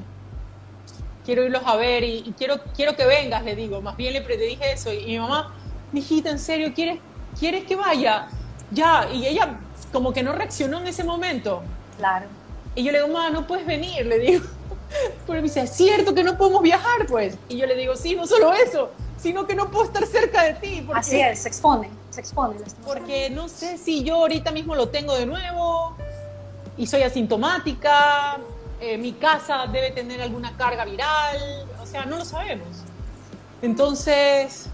Quiero 1.25 1.45
irlos 1.45 1.63
a 1.65 1.77
ver 1.77 2.03
y, 2.03 2.25
y 2.27 2.35
quiero, 2.37 2.57
quiero 2.75 2.97
que 2.97 3.07
vengas, 3.07 3.45
le 3.45 3.55
digo. 3.55 3.81
Más 3.81 3.97
bien 3.97 4.13
le, 4.13 4.21
le 4.21 4.37
dije 4.37 4.73
eso. 4.73 4.93
Y 4.93 5.07
mi 5.07 5.19
mamá, 5.19 5.55
mijita, 5.93 6.31
¿en 6.31 6.39
serio 6.39 6.73
quieres, 6.75 6.99
quieres 7.39 7.65
que 7.65 7.77
vaya? 7.77 8.29
Ya. 8.71 9.09
Y 9.13 9.27
ella 9.27 9.61
como 9.93 10.13
que 10.13 10.23
no 10.23 10.33
reaccionó 10.33 10.81
en 10.81 10.87
ese 10.87 11.05
momento. 11.05 11.63
Claro. 11.99 12.27
Y 12.75 12.85
yo 12.85 12.93
le 12.93 12.99
digo, 12.99 13.13
mamá, 13.13 13.31
no 13.31 13.47
puedes 13.47 13.67
venir, 13.67 14.07
le 14.07 14.19
digo. 14.19 14.45
Porque 15.27 15.41
me 15.41 15.49
dice, 15.49 15.63
es 15.63 15.71
cierto 15.71 16.15
que 16.15 16.25
no 16.25 16.37
podemos 16.37 16.63
viajar, 16.63 17.07
pues. 17.07 17.37
Y 17.49 17.57
yo 17.57 17.67
le 17.67 17.77
digo, 17.77 17.97
sí, 17.97 18.15
no 18.15 18.27
solo 18.27 18.53
eso, 18.53 18.91
sino 19.21 19.47
que 19.47 19.55
no 19.55 19.71
puedo 19.71 19.85
estar 19.85 20.07
cerca 20.07 20.43
de 20.45 20.55
ti. 20.55 20.83
Porque, 20.87 21.01
Así 21.01 21.21
es, 21.21 21.41
se 21.43 21.49
expone, 21.49 21.91
se 22.11 22.21
expone. 22.21 22.57
Porque 22.85 23.31
no 23.31 23.49
sé 23.49 23.77
si 23.79 24.03
yo 24.03 24.17
ahorita 24.17 24.51
mismo 24.51 24.75
lo 24.75 24.89
tengo 24.89 25.15
de 25.15 25.27
nuevo 25.27 25.95
y 26.77 26.87
soy 26.87 27.03
asintomática, 27.03 28.39
eh, 28.81 28.97
mi 28.97 29.13
casa 29.13 29.67
debe 29.71 29.91
tener 29.91 30.23
alguna 30.23 30.57
carga 30.57 30.85
viral, 30.87 31.39
o 31.83 31.87
sea, 31.87 32.07
no 32.07 32.17
lo 32.17 32.25
sabemos. 32.25 32.69
Entonces, 33.61 34.67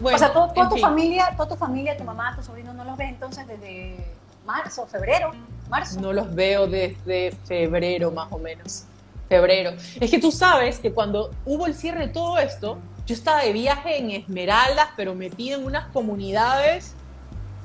bueno. 0.00 0.16
o 0.16 0.18
sea, 0.18 0.32
todo- 0.32 0.48
toda 0.52 0.68
tu 0.68 0.74
fin. 0.74 0.82
familia, 0.84 1.32
toda 1.36 1.48
tu 1.50 1.56
familia, 1.56 1.96
tu 1.96 2.04
mamá, 2.04 2.34
tu 2.36 2.42
sobrino, 2.42 2.72
no 2.74 2.84
los 2.84 2.96
ves 2.96 3.10
entonces 3.10 3.46
desde 3.46 3.96
marzo, 4.44 4.86
febrero, 4.86 5.30
marzo. 5.68 6.00
No 6.00 6.12
los 6.12 6.34
veo 6.34 6.66
desde 6.66 7.32
febrero 7.46 8.10
más 8.10 8.28
o 8.32 8.38
menos. 8.38 8.84
Febrero. 9.28 9.72
Es 10.00 10.10
que 10.10 10.18
tú 10.20 10.30
sabes 10.32 10.78
que 10.78 10.92
cuando 10.92 11.30
hubo 11.44 11.66
el 11.66 11.74
cierre 11.74 12.06
de 12.06 12.12
todo 12.12 12.38
esto, 12.38 12.78
yo 13.06 13.14
estaba 13.14 13.40
de 13.42 13.52
viaje 13.52 13.98
en 13.98 14.10
Esmeraldas, 14.10 14.88
pero 14.96 15.14
metida 15.14 15.56
en 15.56 15.64
unas 15.64 15.86
comunidades 15.88 16.92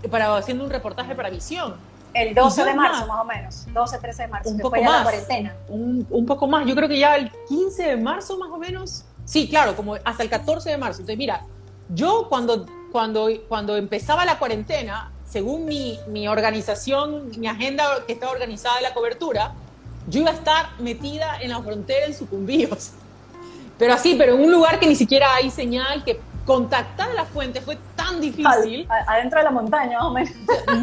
para 0.10 0.36
haciendo 0.38 0.64
un 0.64 0.70
reportaje 0.70 1.16
para 1.16 1.30
Visión. 1.30 1.76
El 2.14 2.36
12 2.36 2.62
Y 2.62 2.64
yo 2.64 2.70
de 2.70 2.76
marzo, 2.76 3.00
más. 3.00 3.08
más 3.08 3.22
o 3.22 3.26
menos. 3.26 3.66
12, 3.74 3.98
13 4.00 4.22
de 4.24 4.28
marzo, 4.28 4.50
Un 4.50 4.58
que 4.58 4.62
poco 4.64 4.76
fue 4.76 4.84
ya 4.84 4.90
la 4.90 4.96
más. 4.98 5.04
cuarentena. 5.04 5.56
Un, 5.70 6.06
un 6.10 6.26
poco 6.26 6.48
más. 6.48 6.66
Yo 6.68 6.76
creo 6.76 6.90
que 6.90 7.00
ya 7.00 7.16
el 7.16 7.32
15 7.48 7.84
de 7.84 7.98
marzo 7.98 8.38
más 8.38 8.50
o 8.50 8.58
menos. 8.58 9.04
Sí, 9.24 9.48
claro, 9.48 9.76
como 9.76 9.96
hasta 10.04 10.22
el 10.24 10.30
14 10.30 10.70
de 10.72 10.78
marzo. 10.78 11.00
Entonces, 11.02 11.18
mira, 11.18 11.42
yo 11.90 12.28
cuando, 12.28 12.66
cuando, 12.92 13.30
cuando 13.48 13.78
empezaba 13.78 14.26
la 14.26 14.38
cuarentena, 14.40 15.12
según 15.30 15.64
mi, 15.66 16.00
mi 16.08 16.28
organización, 16.28 17.32
mi 17.40 17.48
agenda 17.48 17.86
que 18.06 18.14
estaba 18.14 18.34
organizada 18.34 18.76
de 18.76 18.82
la 18.82 18.94
cobertura, 18.94 19.54
yo 20.08 20.20
iba 20.22 20.32
a 20.32 20.34
estar 20.34 20.70
metida 20.80 21.40
en 21.42 21.52
la 21.52 21.62
frontera 21.62 22.08
en 22.08 22.14
Sucumbíos. 22.14 22.92
Pero 23.82 23.94
así, 23.96 24.14
pero 24.16 24.36
en 24.36 24.42
un 24.42 24.52
lugar 24.52 24.80
que 24.80 24.86
ni 24.86 24.96
siquiera 24.96 25.34
hay 25.34 25.50
señal, 25.50 26.04
que 26.04 26.22
contactar 26.46 27.10
a 27.10 27.14
la 27.14 27.26
fuente 27.26 27.62
fue 27.62 27.78
tan 27.96 28.22
difícil 28.22 28.86
Al- 28.90 29.06
adentro 29.08 29.40
de 29.40 29.44
la 29.46 29.52
montaña, 29.52 29.98
más 30.00 30.08
o 30.08 30.12
menos. 30.12 30.32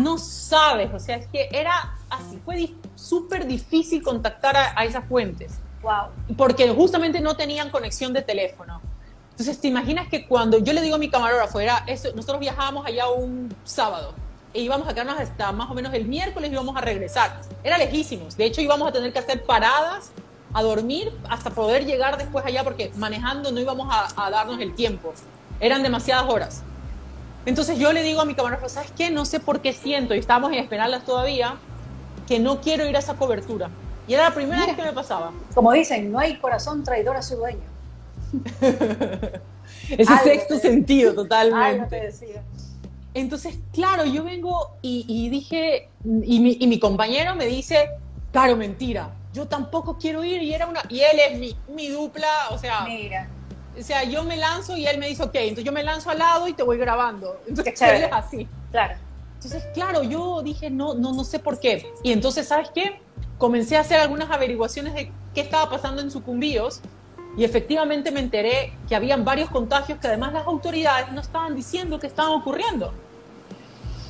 no 0.01 0.19
sabes, 0.19 0.93
o 0.93 0.99
sea, 0.99 1.17
es 1.17 1.27
que 1.29 1.49
era 1.53 1.95
así, 2.11 2.39
fue 2.45 2.57
di- 2.57 2.77
súper 2.97 3.47
difícil 3.47 4.03
contactar 4.03 4.57
a, 4.57 4.73
a 4.77 4.85
esas 4.85 5.05
fuentes, 5.07 5.53
Wow. 5.83 6.09
porque 6.37 6.69
justamente 6.71 7.21
no 7.21 7.37
tenían 7.37 7.71
conexión 7.71 8.13
de 8.13 8.23
teléfono. 8.23 8.81
Entonces, 9.31 9.61
¿te 9.61 9.69
imaginas 9.69 10.09
que 10.09 10.27
cuando 10.27 10.59
yo 10.59 10.73
le 10.73 10.81
digo 10.81 10.97
a 10.97 10.99
mi 10.99 11.09
camarógrafo, 11.09 11.61
era 11.61 11.85
eso, 11.87 12.09
nosotros 12.17 12.41
viajábamos 12.41 12.85
allá 12.85 13.09
un 13.11 13.55
sábado 13.63 14.13
e 14.53 14.61
íbamos 14.63 14.89
a 14.89 14.93
quedarnos 14.95 15.21
hasta 15.21 15.53
más 15.53 15.71
o 15.71 15.75
menos 15.75 15.95
el 15.95 16.07
miércoles 16.07 16.51
y 16.51 16.55
íbamos 16.55 16.77
a 16.77 16.81
regresar. 16.81 17.41
Era 17.63 17.79
lejísimos, 17.79 18.37
de 18.37 18.47
hecho 18.47 18.61
íbamos 18.61 18.89
a 18.89 18.93
tener 18.93 19.13
que 19.13 19.21
hacer 19.21 19.45
paradas 19.45 20.11
a 20.53 20.63
dormir 20.63 21.13
hasta 21.29 21.51
poder 21.51 21.85
llegar 21.85 22.17
después 22.19 22.45
allá 22.45 22.65
porque 22.65 22.91
manejando 22.97 23.53
no 23.53 23.61
íbamos 23.61 23.89
a, 23.91 24.27
a 24.27 24.31
darnos 24.31 24.61
el 24.61 24.75
tiempo. 24.75 25.13
Eran 25.61 25.83
demasiadas 25.83 26.29
horas. 26.29 26.63
Entonces 27.47 27.79
yo 27.79 27.93
le 27.93 28.03
digo 28.03 28.21
a 28.21 28.25
mi 28.25 28.35
camarógrafo, 28.35 28.69
¿sabes 28.69 28.93
qué? 28.97 29.11
No 29.11 29.25
sé 29.25 29.41
por 29.41 29.61
qué 29.61 29.73
siento, 29.73 30.15
y 30.15 30.19
estamos 30.19 30.53
en 30.53 30.59
Esmeraldas 30.59 31.05
todavía, 31.05 31.57
que 32.27 32.39
no 32.39 32.61
quiero 32.61 32.87
ir 32.87 32.95
a 32.97 32.99
esa 32.99 33.15
cobertura. 33.15 33.71
Y 34.07 34.15
era 34.15 34.25
la 34.25 34.35
primera 34.35 34.67
vez 34.67 34.77
que 34.77 34.83
me 34.83 34.93
pasaba. 34.93 35.33
Como 35.55 35.73
dicen, 35.73 36.13
no 36.13 36.19
hay 36.19 36.39
corazón 36.39 36.85
traidor 36.85 37.17
a 37.17 37.23
su 37.23 37.37
dueño. 37.37 37.61
Ese 39.91 40.19
sexto 40.19 40.59
sentido, 40.59 41.15
totalmente. 41.15 41.67
Algo 41.67 41.87
te 41.89 42.01
decía. 42.01 42.43
Entonces, 43.15 43.59
claro, 43.73 44.05
yo 44.05 44.25
vengo 44.25 44.77
y, 44.83 45.29
dije, 45.31 45.89
y 46.05 46.41
mi, 46.41 46.57
y 46.61 46.67
mi, 46.67 46.79
compañero 46.79 47.35
me 47.35 47.47
dice, 47.47 47.89
claro, 48.33 48.57
mentira, 48.57 49.11
yo 49.33 49.47
tampoco 49.47 49.99
quiero 49.99 50.25
ir 50.25 50.43
y 50.43 50.55
era 50.55 50.67
una, 50.67 50.83
y 50.89 51.01
él 51.01 51.19
es 51.19 51.39
mi, 51.39 51.57
mi 51.69 51.89
dupla, 51.89 52.49
o 52.51 52.59
sea, 52.59 52.83
Mira. 52.83 53.29
o 53.79 53.83
sea, 53.83 54.05
yo 54.05 54.25
me 54.25 54.37
lanzo 54.37 54.77
y 54.77 54.87
él 54.87 54.99
me 54.99 55.09
dice, 55.09 55.23
ok, 55.23 55.35
entonces 55.35 55.65
yo 55.65 55.73
me 55.73 55.83
lanzo 55.83 56.11
al 56.11 56.19
lado 56.19 56.49
y 56.49 56.55
te 56.55 56.63
voy 56.63 56.79
grabando. 56.79 57.41
Entonces, 57.49 57.81
él 57.83 58.05
es 58.05 58.13
así. 58.13 58.49
Claro. 58.71 58.95
Entonces, 59.35 59.65
claro, 59.73 60.03
yo 60.03 60.43
dije, 60.43 60.69
no, 60.69 60.95
no, 60.95 61.13
no 61.13 61.23
sé 61.23 61.39
por 61.39 61.61
qué. 61.61 61.89
Y 62.03 62.11
entonces, 62.11 62.49
¿sabes 62.49 62.71
qué? 62.75 63.01
Comencé 63.39 63.77
a 63.77 63.81
hacer 63.81 64.01
algunas 64.01 64.31
averiguaciones 64.31 64.95
de 64.95 65.13
qué 65.33 65.43
estaba 65.43 65.71
pasando 65.71 66.03
en 66.03 66.11
Sucumbíos 66.11 66.81
y 67.37 67.45
efectivamente 67.45 68.11
me 68.11 68.19
enteré 68.19 68.73
que 68.89 68.97
habían 68.97 69.25
varios 69.25 69.49
contagios 69.49 70.01
que 70.01 70.09
además 70.09 70.33
las 70.33 70.45
autoridades 70.45 71.13
no 71.13 71.21
estaban 71.21 71.55
diciendo 71.55 72.01
que 72.01 72.09
estaban 72.09 72.33
ocurriendo. 72.33 72.93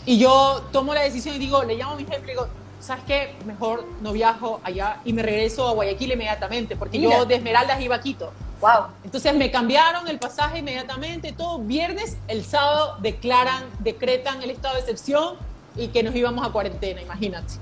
Y 0.06 0.18
yo 0.18 0.62
tomo 0.72 0.94
la 0.94 1.02
decisión 1.02 1.36
y 1.36 1.38
digo, 1.38 1.62
le 1.62 1.76
llamo 1.76 1.92
a 1.92 1.96
mi 1.96 2.06
jefe 2.06 2.22
y 2.24 2.28
digo, 2.28 2.48
¿sabes 2.80 3.04
qué? 3.06 3.34
Mejor 3.44 3.84
no 4.00 4.12
viajo 4.12 4.60
allá 4.64 5.00
y 5.04 5.12
me 5.12 5.22
regreso 5.22 5.68
a 5.68 5.72
Guayaquil 5.72 6.12
inmediatamente, 6.12 6.76
porque 6.76 6.98
Mira. 6.98 7.18
yo 7.18 7.24
de 7.26 7.36
Esmeraldas 7.36 7.80
iba 7.80 7.96
a 7.96 8.00
Quito. 8.00 8.32
Wow. 8.60 8.88
Entonces 9.04 9.34
me 9.34 9.50
cambiaron 9.50 10.08
el 10.08 10.18
pasaje 10.18 10.58
inmediatamente, 10.58 11.32
todo 11.32 11.58
viernes, 11.60 12.16
el 12.26 12.44
sábado 12.44 12.96
declaran, 13.00 13.64
decretan 13.78 14.42
el 14.42 14.50
estado 14.50 14.74
de 14.74 14.80
excepción 14.80 15.36
y 15.76 15.88
que 15.88 16.02
nos 16.02 16.14
íbamos 16.14 16.46
a 16.46 16.50
cuarentena, 16.50 17.00
imagínate. 17.00 17.54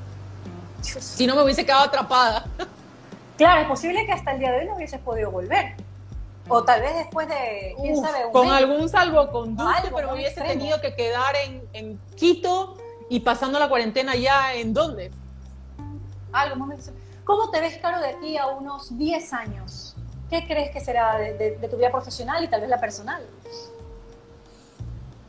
Si 0.83 1.27
no 1.27 1.35
me 1.35 1.43
hubiese 1.43 1.67
quedado 1.67 1.85
atrapada. 1.85 2.47
Claro, 3.37 3.61
es 3.63 3.69
posible 3.69 4.07
que 4.07 4.13
hasta 4.13 4.33
el 4.33 4.39
día 4.39 4.53
de 4.53 4.61
hoy 4.61 4.67
no 4.67 4.77
hubieses 4.77 5.01
podido 5.01 5.31
volver. 5.31 5.75
O 6.49 6.63
tal 6.63 6.81
vez 6.81 6.95
después 6.95 7.29
de, 7.29 7.75
quién 7.83 7.97
Uf, 7.97 8.07
sabe, 8.07 8.27
un 8.27 8.33
con 8.33 8.47
mes. 8.47 8.57
algún 8.57 8.89
salvoconducto, 8.89 9.69
Algo 9.69 9.97
pero 9.97 10.09
me 10.09 10.15
hubiese 10.15 10.31
extremo. 10.41 10.53
tenido 10.53 10.81
que 10.81 10.95
quedar 10.95 11.35
en, 11.45 11.63
en 11.73 12.01
Quito 12.15 12.77
y 13.09 13.21
pasando 13.21 13.59
la 13.59 13.69
cuarentena 13.69 14.15
ya 14.17 14.55
en 14.55 14.75
dónde. 14.75 15.11
Algo 16.33 16.67
¿Cómo 17.25 17.51
te 17.51 17.61
ves, 17.61 17.79
Caro, 17.79 18.01
de 18.01 18.09
aquí 18.11 18.37
a 18.37 18.47
unos 18.49 18.97
10 18.97 19.33
años? 19.33 19.97
¿Qué 20.31 20.47
crees 20.47 20.71
que 20.71 20.81
será 20.81 21.17
de, 21.19 21.35
de- 21.35 21.57
de 21.57 21.69
tu 21.69 21.77
vida 21.77 21.91
profesional 21.91 22.43
y 22.45 22.49
tal 22.49 22.61
vez 22.61 22.71
la 22.71 22.81
personal? 22.81 23.23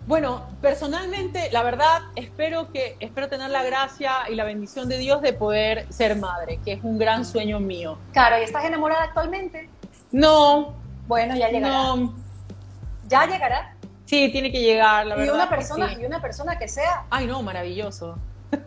Bueno, 0.06 0.42
personalmente, 0.62 1.50
la 1.52 1.64
verdad, 1.64 2.02
espero 2.16 2.72
que 2.72 2.96
espero 3.02 3.28
tener 3.28 3.50
la 3.50 3.64
gracia 3.64 4.30
y 4.30 4.36
la 4.36 4.46
bendición 4.46 4.88
de 4.88 4.98
Dios 4.98 5.22
de 5.22 5.34
poder 5.34 5.92
ser 5.92 6.16
madre, 6.16 6.60
que 6.64 6.74
es 6.74 6.84
un 6.84 6.98
gran 6.98 7.26
sueño 7.26 7.60
mío. 7.60 7.98
Caro, 8.14 8.40
¿y 8.40 8.44
estás 8.44 8.64
enamorada 8.64 9.04
actualmente? 9.04 9.70
No, 10.12 10.74
Bueno, 11.08 11.36
ya 11.36 11.50
llegará. 11.50 11.74
no, 11.96 12.14
Ya 13.10 13.26
llegará. 13.26 13.76
Sí, 14.08 14.32
tiene 14.32 14.52
que 14.52 14.62
llegar, 14.62 15.06
la 15.06 15.16
y 15.16 15.20
verdad. 15.20 15.36
una 15.36 15.50
persona, 15.50 15.90
sí. 15.94 16.02
y 16.02 16.06
una 16.06 16.20
persona 16.22 16.58
que 16.58 16.68
sea 16.68 17.06
Ay, 17.12 17.28
no, 17.28 17.44
maravilloso. 17.44 18.18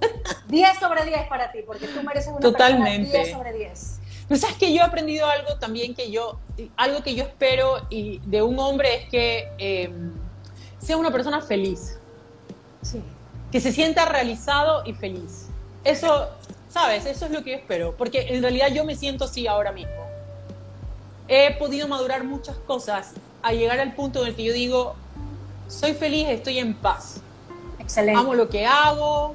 10 0.49 0.79
sobre 0.79 1.05
10 1.05 1.27
para 1.29 1.51
ti, 1.51 1.61
porque 1.67 1.89
tú 1.89 2.03
mereces 2.05 2.29
una 2.31 2.39
Totalmente. 2.41 3.11
persona 3.11 3.25
10 3.25 3.37
sobre 3.37 3.53
10. 3.55 3.97
Pero 4.29 4.41
sabes 4.41 4.57
que 4.59 4.73
yo 4.73 4.81
he 4.83 4.85
aprendido 4.85 5.27
algo 5.27 5.57
también 5.57 5.95
que 5.95 6.11
yo, 6.13 6.39
algo 6.77 7.03
que 7.03 7.15
yo 7.17 7.25
espero 7.25 7.85
y 7.91 8.19
de 8.27 8.43
un 8.43 8.59
hombre 8.61 8.95
es 9.03 9.09
que 9.09 9.49
eh, 9.59 9.91
sea 10.79 10.97
una 10.97 11.11
persona 11.11 11.41
feliz, 11.41 11.99
Sí. 12.83 13.03
que 13.51 13.61
se 13.61 13.73
sienta 13.73 14.05
realizado 14.05 14.83
y 14.87 14.93
feliz. 14.95 15.49
Eso, 15.83 16.29
sabes, 16.69 17.07
eso 17.07 17.25
es 17.27 17.31
lo 17.33 17.43
que 17.43 17.51
yo 17.53 17.57
espero, 17.57 17.97
porque 17.97 18.29
en 18.35 18.41
realidad 18.43 18.69
yo 18.69 18.85
me 18.85 18.95
siento 18.95 19.25
así 19.25 19.47
ahora 19.49 19.73
mismo. 19.73 19.93
He 21.29 21.55
podido 21.59 21.89
madurar 21.89 22.25
muchas 22.25 22.57
cosas 22.59 23.13
a 23.43 23.53
llegar 23.53 23.81
al 23.81 23.95
punto 23.95 24.23
en 24.23 24.29
el 24.29 24.37
que 24.37 24.45
yo 24.45 24.53
digo, 24.53 24.95
soy 25.71 25.95
feliz, 25.95 26.27
estoy 26.29 26.59
en 26.59 26.75
paz. 26.75 27.21
Excelente. 27.79 28.21
amo 28.21 28.35
lo 28.35 28.49
que 28.49 28.67
hago, 28.67 29.35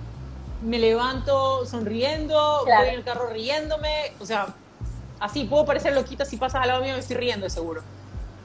me 0.61 0.77
levanto 0.79 1.65
sonriendo, 1.65 2.61
Claro. 2.65 2.81
voy 2.81 2.89
en 2.89 2.95
el 2.99 3.03
carro 3.03 3.27
riéndome, 3.29 4.13
o 4.19 4.25
sea, 4.25 4.47
así 5.19 5.43
puedo 5.45 5.65
parecer 5.65 5.93
loquita 5.93 6.25
si 6.25 6.37
pasas 6.37 6.61
al 6.61 6.67
lado 6.69 6.81
mío 6.83 6.93
me 6.93 6.99
estoy 6.99 7.17
riendo 7.17 7.49
seguro, 7.49 7.81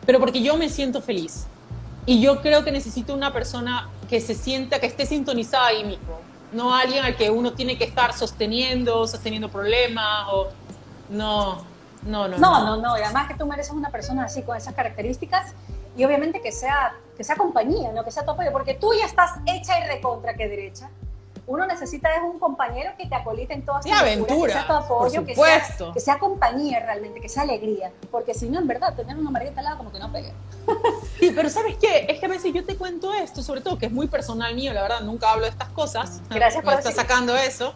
pero 0.07 0.18
porque 0.18 0.43
yo 0.43 0.57
me 0.57 0.68
siento 0.68 1.01
feliz 1.03 1.47
y 2.07 2.20
yo 2.20 2.41
creo 2.43 2.64
que 2.64 2.72
necesito 2.72 3.14
una 3.14 3.32
persona 3.32 3.88
que 4.09 4.20
se 4.20 4.34
sienta, 4.34 4.80
que 4.80 4.86
esté 4.86 5.07
sintonizada 5.07 5.66
ahí 5.66 5.84
mismo, 5.84 6.18
no 6.53 6.74
alguien 6.74 7.05
al 7.05 7.16
que 7.16 7.30
uno 7.30 7.53
tiene 7.53 7.78
que 7.78 7.84
estar 7.84 8.12
sosteniendo, 8.12 9.07
sosteniendo 9.07 9.49
problemas 9.49 10.26
o 10.32 10.49
no, 11.11 11.62
no, 12.03 12.26
no, 12.26 12.38
No, 12.38 12.64
no, 12.64 12.76
no. 12.78 12.99
Y 12.99 13.03
además 13.03 13.28
que 13.28 13.34
tú 13.34 13.47
mereces 13.47 13.72
una 13.72 13.91
persona 13.91 14.24
así, 14.24 14.43
con 14.43 14.57
esas 14.57 14.74
características. 14.74 15.55
Y 15.97 16.05
obviamente 16.05 16.41
que 16.41 16.53
sea, 16.53 16.95
que 17.16 17.24
sea 17.24 17.36
compañía, 17.36 17.93
¿no? 17.93 18.05
Que 18.05 18.11
sea 18.11 18.24
tu 18.24 18.30
apoyo. 18.30 18.53
Porque 18.53 18.74
tú 18.74 18.93
ya 18.99 19.07
estás 19.07 19.32
hecha 19.47 19.78
y 19.78 19.88
recontra 19.88 20.34
que 20.34 20.49
derecha. 20.49 20.91
Uno 21.47 21.66
necesita 21.66 22.14
es 22.14 22.22
un 22.22 22.38
compañero 22.38 22.93
que 22.97 23.07
te 23.07 23.14
acolite 23.16 23.53
en 23.53 23.64
todas 23.64 23.82
tus 23.82 23.91
locuras, 23.91 24.12
aventura, 24.12 24.47
que 24.47 24.53
sea 24.53 24.66
tu 24.68 24.72
apoyo, 24.72 25.26
que 25.26 25.34
sea, 25.34 25.93
que 25.93 26.01
sea 26.01 26.18
compañía 26.20 26.78
realmente, 26.78 27.20
que 27.20 27.28
sea 27.28 27.43
alegría. 27.43 27.91
Porque 28.12 28.34
si 28.34 28.49
no, 28.49 28.61
en 28.61 28.68
verdad, 28.68 28.95
tener 28.95 29.16
una 29.16 29.30
margueta 29.30 29.59
al 29.59 29.64
lado 29.64 29.78
como 29.78 29.91
que 29.91 29.99
no 29.99 30.12
pega. 30.12 30.32
Sí, 31.18 31.32
pero 31.34 31.51
¿sabes 31.51 31.76
qué? 31.76 32.07
Es 32.09 32.18
que 32.18 32.26
a 32.26 32.28
veces 32.30 32.55
yo 32.55 32.64
te 32.64 32.76
cuento 32.76 33.12
esto, 33.12 33.43
sobre 33.43 33.61
todo 33.61 33.76
que 33.78 33.86
es 33.86 33.93
muy 33.93 34.07
personal 34.07 34.55
mío, 34.55 34.72
la 34.72 34.82
verdad, 34.82 35.01
nunca 35.01 35.32
hablo 35.32 35.45
de 35.45 35.51
estas 35.51 35.68
cosas. 35.70 36.22
Gracias 36.30 36.64
por 36.64 36.76
decirlo. 36.76 36.97
sacando 36.97 37.36
eso. 37.36 37.74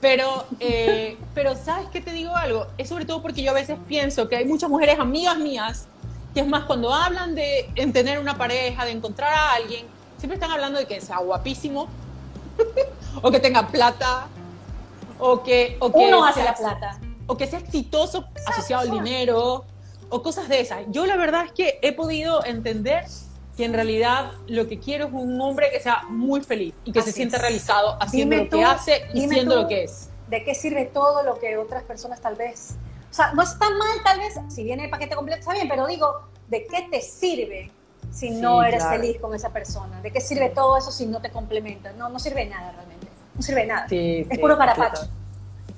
Pero, 0.00 0.44
eh, 0.60 1.16
pero 1.34 1.56
¿sabes 1.56 1.88
qué 1.88 2.00
te 2.00 2.12
digo 2.12 2.36
algo? 2.36 2.66
Es 2.76 2.90
sobre 2.90 3.06
todo 3.06 3.22
porque 3.22 3.42
yo 3.42 3.50
a 3.50 3.54
veces 3.54 3.78
pienso 3.88 4.28
que 4.28 4.36
hay 4.36 4.44
muchas 4.44 4.68
mujeres 4.68 4.98
amigas 5.00 5.38
mías 5.38 5.88
que 6.36 6.40
es 6.42 6.46
más 6.46 6.64
cuando 6.64 6.92
hablan 6.92 7.34
de 7.34 7.66
en 7.76 7.94
tener 7.94 8.18
una 8.18 8.36
pareja, 8.36 8.84
de 8.84 8.90
encontrar 8.90 9.32
a 9.32 9.54
alguien, 9.54 9.86
siempre 10.18 10.34
están 10.34 10.50
hablando 10.50 10.78
de 10.78 10.84
que 10.84 11.00
sea 11.00 11.16
guapísimo, 11.16 11.88
o 13.22 13.30
que 13.30 13.40
tenga 13.40 13.68
plata, 13.68 14.26
o 15.18 15.42
que, 15.42 15.78
o 15.80 15.90
que 15.90 15.98
Uno 15.98 16.22
hace 16.26 16.42
sea- 16.42 16.50
la 16.52 16.54
plata. 16.58 17.00
o 17.26 17.38
que 17.38 17.46
sea 17.46 17.58
exitoso 17.60 18.26
asociado 18.46 18.82
al 18.82 18.90
dinero 18.90 19.64
o 20.10 20.22
cosas 20.22 20.50
de 20.50 20.60
esas. 20.60 20.80
Yo 20.88 21.06
la 21.06 21.16
verdad 21.16 21.46
es 21.46 21.52
que 21.52 21.78
he 21.80 21.92
podido 21.94 22.44
entender 22.44 23.04
que 23.56 23.64
en 23.64 23.72
realidad 23.72 24.32
lo 24.46 24.68
que 24.68 24.78
quiero 24.78 25.06
es 25.06 25.12
un 25.14 25.40
hombre 25.40 25.70
que 25.72 25.80
sea 25.80 26.02
muy 26.10 26.42
feliz 26.42 26.74
y 26.84 26.92
que 26.92 26.98
Así 26.98 27.12
se 27.12 27.16
sienta 27.16 27.36
es. 27.36 27.42
realizado 27.44 27.96
haciendo 27.98 28.36
Dime 28.36 28.44
lo 28.44 28.58
que 28.58 28.62
hace 28.62 29.06
y 29.14 29.26
siendo 29.26 29.54
tú. 29.54 29.62
lo 29.62 29.68
que 29.68 29.84
es. 29.84 30.10
¿De 30.28 30.44
qué 30.44 30.54
sirve 30.54 30.84
todo 30.84 31.22
lo 31.22 31.38
que 31.38 31.56
otras 31.56 31.82
personas 31.84 32.20
tal 32.20 32.34
vez... 32.36 32.74
O 33.16 33.18
sea, 33.18 33.32
no 33.32 33.40
está 33.40 33.70
mal 33.70 33.96
tal 34.04 34.18
vez, 34.18 34.34
si 34.48 34.62
viene 34.62 34.84
el 34.84 34.90
paquete 34.90 35.16
completo 35.16 35.40
está 35.40 35.54
bien, 35.54 35.66
pero 35.70 35.86
digo, 35.86 36.20
¿de 36.48 36.66
qué 36.66 36.86
te 36.90 37.00
sirve 37.00 37.70
si 38.12 38.28
no 38.28 38.62
eres 38.62 38.82
claro. 38.82 39.00
feliz 39.00 39.18
con 39.18 39.34
esa 39.34 39.54
persona? 39.54 40.02
¿De 40.02 40.10
qué 40.10 40.20
sirve 40.20 40.50
todo 40.50 40.76
eso 40.76 40.92
si 40.92 41.06
no 41.06 41.22
te 41.22 41.30
complementa? 41.30 41.94
No, 41.94 42.10
no 42.10 42.18
sirve 42.18 42.44
nada 42.44 42.72
realmente. 42.72 43.06
No 43.34 43.40
sirve 43.40 43.64
nada. 43.64 43.88
Sí, 43.88 44.26
es 44.28 44.28
sí, 44.28 44.38
puro 44.38 44.58
carapacho. 44.58 45.00
total. 45.00 45.10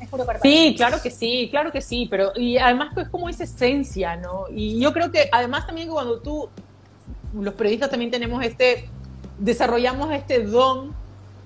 Es 0.00 0.08
puro 0.08 0.26
carapacho. 0.26 0.50
Sí, 0.50 0.74
claro 0.76 1.00
que 1.00 1.12
sí, 1.12 1.46
claro 1.48 1.70
que 1.70 1.80
sí, 1.80 2.08
pero 2.10 2.32
y 2.34 2.58
además 2.58 2.92
es 2.96 3.08
como 3.08 3.28
esa 3.28 3.44
esencia, 3.44 4.16
¿no? 4.16 4.46
Y 4.50 4.80
yo 4.80 4.92
creo 4.92 5.12
que 5.12 5.28
además 5.30 5.64
también 5.64 5.90
cuando 5.90 6.18
tú, 6.18 6.48
los 7.34 7.54
periodistas 7.54 7.88
también 7.88 8.10
tenemos 8.10 8.44
este, 8.44 8.90
desarrollamos 9.38 10.10
este 10.10 10.42
don 10.42 10.92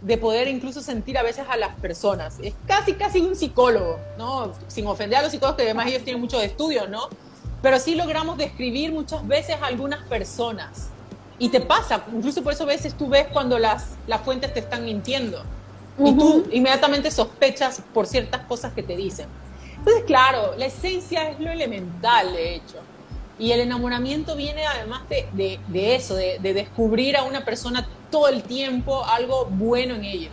de 0.03 0.18
poder 0.18 0.48
incluso 0.48 0.82
sentir 0.82 1.16
a 1.16 1.22
veces 1.22 1.44
a 1.48 1.57
las 1.57 1.76
personas. 1.76 2.36
Es 2.42 2.55
casi, 2.66 2.94
casi 2.94 3.20
un 3.20 3.36
psicólogo, 3.36 3.98
¿no? 4.18 4.53
Sin 4.68 4.86
ofender 4.86 5.18
a 5.18 5.22
los 5.22 5.30
psicólogos, 5.30 5.57
que 5.57 5.62
además 5.62 5.86
ellos 5.86 6.03
tienen 6.03 6.20
muchos 6.20 6.42
estudios, 6.42 6.88
¿no? 6.88 7.09
Pero 7.62 7.78
sí 7.78 7.94
logramos 7.94 8.36
describir 8.36 8.92
muchas 8.92 9.26
veces 9.26 9.57
a 9.62 9.66
algunas 9.66 10.03
personas. 10.09 10.88
Y 11.38 11.48
te 11.48 11.61
pasa, 11.61 12.05
incluso 12.12 12.42
por 12.42 12.53
eso 12.53 12.64
a 12.64 12.66
veces 12.66 12.94
tú 12.94 13.09
ves 13.09 13.26
cuando 13.32 13.59
las, 13.59 13.90
las 14.07 14.20
fuentes 14.22 14.53
te 14.53 14.61
están 14.61 14.84
mintiendo. 14.84 15.42
Y 15.98 16.12
tú 16.16 16.46
inmediatamente 16.50 17.11
sospechas 17.11 17.82
por 17.92 18.07
ciertas 18.07 18.42
cosas 18.46 18.72
que 18.72 18.82
te 18.82 18.96
dicen. 18.96 19.26
Entonces, 19.76 20.05
claro, 20.05 20.55
la 20.57 20.66
esencia 20.66 21.30
es 21.30 21.38
lo 21.38 21.50
elemental, 21.50 22.32
de 22.32 22.57
hecho. 22.57 22.78
Y 23.38 23.53
el 23.53 23.61
enamoramiento 23.61 24.34
viene 24.36 24.66
además 24.66 25.03
de, 25.09 25.28
de- 25.32 25.61
de 25.68 25.94
eso, 25.96 26.14
de, 26.14 26.38
de 26.40 26.55
descubrir 26.55 27.16
a 27.16 27.24
una 27.24 27.44
persona 27.44 27.86
todo 28.12 28.28
el 28.28 28.44
tiempo 28.44 29.04
algo 29.04 29.46
bueno 29.46 29.96
en 29.96 30.04
ella. 30.04 30.30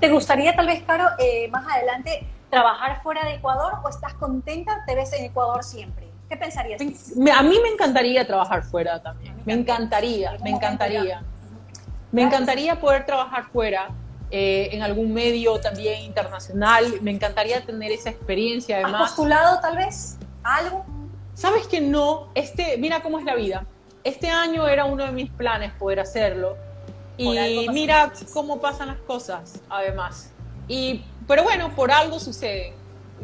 ¿Te 0.00 0.10
gustaría 0.10 0.54
tal 0.54 0.66
vez, 0.66 0.82
Caro, 0.82 1.06
eh, 1.18 1.48
más 1.48 1.66
adelante 1.66 2.26
trabajar 2.50 3.02
fuera 3.02 3.24
de 3.24 3.36
Ecuador 3.36 3.74
o 3.82 3.88
estás 3.88 4.12
contenta? 4.14 4.84
¿Te 4.86 4.94
ves 4.94 5.14
en 5.14 5.24
Ecuador 5.24 5.64
siempre? 5.64 6.08
¿Qué 6.28 6.36
pensarías? 6.36 6.80
A 6.82 7.42
mí 7.42 7.56
me 7.62 7.68
encantaría 7.68 8.26
trabajar 8.26 8.64
fuera 8.64 9.00
también. 9.00 9.34
Me 9.46 9.54
encantaría, 9.54 10.36
me 10.42 10.50
encantaría. 10.50 11.22
Me 12.10 12.22
encantaría 12.22 12.78
poder 12.78 13.06
trabajar 13.06 13.44
fuera, 13.44 13.88
eh, 14.30 14.70
en 14.72 14.82
algún 14.82 15.14
medio 15.14 15.60
también 15.60 16.02
internacional. 16.02 17.00
Me 17.00 17.10
encantaría 17.10 17.64
tener 17.64 17.92
esa 17.92 18.10
experiencia 18.10 18.78
¿Has 18.78 18.84
además. 18.84 19.02
postulado 19.02 19.60
tal 19.60 19.76
vez 19.76 20.18
a 20.42 20.56
algo? 20.56 20.84
¿Sabes 21.34 21.66
que 21.68 21.80
no? 21.80 22.28
Este, 22.34 22.76
mira 22.78 23.00
cómo 23.00 23.18
es 23.18 23.24
la 23.24 23.34
vida. 23.34 23.64
Este 24.04 24.28
año 24.28 24.66
era 24.66 24.84
uno 24.84 25.04
de 25.04 25.12
mis 25.12 25.30
planes 25.30 25.72
poder 25.74 26.00
hacerlo 26.00 26.56
Y 27.16 27.68
mira 27.70 28.12
cómo 28.32 28.60
pasan 28.60 28.88
las 28.88 28.98
cosas, 28.98 29.60
además. 29.68 30.30
Y, 30.68 31.04
pero 31.26 31.42
bueno, 31.42 31.74
por 31.74 31.90
algo 31.90 32.18
sucede. 32.18 32.74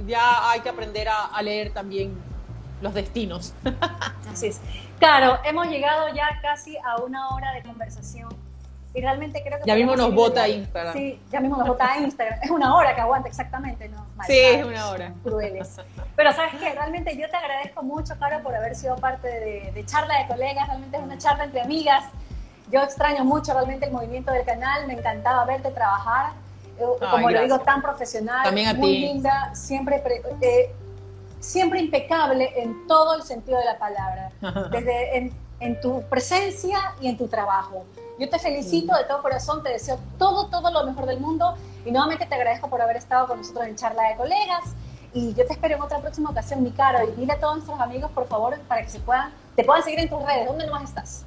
Ya 0.06 0.50
hay 0.50 0.60
que 0.60 0.68
aprender 0.68 1.08
a, 1.08 1.26
a 1.26 1.42
leer 1.42 1.72
también 1.72 2.16
los 2.80 2.94
destinos. 2.94 3.54
Así 4.32 4.48
es. 4.48 4.60
Claro, 4.98 5.38
hemos 5.44 5.68
llegado 5.68 6.08
ya 6.14 6.40
casi 6.42 6.76
a 6.76 6.96
una 7.02 7.28
hora 7.30 7.52
de 7.52 7.62
conversación 7.62 8.28
y 8.94 9.00
realmente 9.00 9.42
creo 9.44 9.58
que... 9.58 9.64
Ya 9.66 9.74
mismo 9.74 9.94
nos 9.94 10.14
vota 10.14 10.48
Instagram. 10.48 10.92
Sí, 10.92 11.20
ya 11.30 11.40
mismo 11.40 11.56
nos 11.56 11.68
vota 11.68 11.96
Instagram. 11.98 12.40
Es 12.42 12.50
una 12.50 12.74
hora 12.74 12.94
que 12.94 13.00
aguanta 13.00 13.28
exactamente, 13.28 13.88
¿no? 13.88 14.06
sí, 14.26 14.38
es 14.38 14.64
una 14.64 14.88
hora. 14.88 15.12
Crueles. 15.22 15.80
Pero 16.16 16.32
sabes 16.32 16.54
qué, 16.58 16.72
realmente 16.72 17.16
yo 17.16 17.28
te 17.30 17.36
agradezco 17.36 17.82
mucho, 17.82 18.18
Caro, 18.18 18.42
por 18.42 18.54
haber 18.54 18.74
sido 18.74 18.96
parte 18.96 19.28
de, 19.28 19.72
de 19.72 19.86
charla 19.86 20.18
de 20.18 20.26
colegas. 20.26 20.66
Realmente 20.66 20.96
es 20.96 21.02
una 21.02 21.18
charla 21.18 21.44
entre 21.44 21.60
amigas. 21.60 22.04
Yo 22.70 22.82
extraño 22.82 23.24
mucho 23.24 23.52
realmente 23.52 23.86
el 23.86 23.92
movimiento 23.92 24.32
del 24.32 24.44
canal. 24.44 24.86
Me 24.86 24.94
encantaba 24.94 25.44
verte 25.44 25.70
trabajar. 25.70 26.32
Eh, 26.78 26.84
como 27.10 27.30
lo 27.30 27.42
digo, 27.42 27.58
tan 27.60 27.82
profesional, 27.82 28.44
También 28.44 28.68
a 28.68 28.74
muy 28.74 28.88
ti. 28.88 28.98
linda, 29.00 29.54
siempre, 29.54 30.02
eh, 30.40 30.72
siempre 31.40 31.80
impecable 31.80 32.52
en 32.62 32.86
todo 32.86 33.14
el 33.14 33.22
sentido 33.22 33.58
de 33.58 33.64
la 33.64 33.78
palabra, 33.78 34.30
desde 34.70 35.18
en, 35.18 35.32
en, 35.58 35.80
tu 35.80 36.02
presencia 36.02 36.94
y 37.00 37.08
en 37.08 37.18
tu 37.18 37.26
trabajo. 37.26 37.84
Yo 38.18 38.28
te 38.28 38.38
felicito 38.38 38.96
de 38.96 39.04
todo 39.04 39.22
corazón, 39.22 39.62
te 39.64 39.70
deseo 39.70 39.98
todo, 40.18 40.46
todo 40.46 40.70
lo 40.70 40.84
mejor 40.84 41.06
del 41.06 41.18
mundo 41.18 41.56
y 41.84 41.90
nuevamente 41.90 42.26
te 42.26 42.34
agradezco 42.34 42.68
por 42.68 42.80
haber 42.80 42.96
estado 42.96 43.26
con 43.26 43.38
nosotros 43.38 43.66
en 43.66 43.74
charla 43.74 44.10
de 44.10 44.16
colegas 44.16 44.74
y 45.14 45.34
yo 45.34 45.46
te 45.46 45.54
espero 45.54 45.76
en 45.76 45.82
otra 45.82 45.98
próxima 46.00 46.30
ocasión, 46.30 46.62
mi 46.62 46.70
caro, 46.70 47.08
y 47.08 47.12
dile 47.12 47.32
a 47.32 47.40
todos 47.40 47.56
nuestros 47.56 47.80
amigos, 47.80 48.10
por 48.12 48.26
favor, 48.28 48.58
para 48.68 48.82
que 48.82 48.88
se 48.88 49.00
puedan, 49.00 49.32
te 49.56 49.64
puedan 49.64 49.82
seguir 49.82 50.00
en 50.00 50.08
tus 50.08 50.22
redes. 50.22 50.46
¿Dónde 50.46 50.66
nomás 50.66 50.84
estás? 50.84 51.24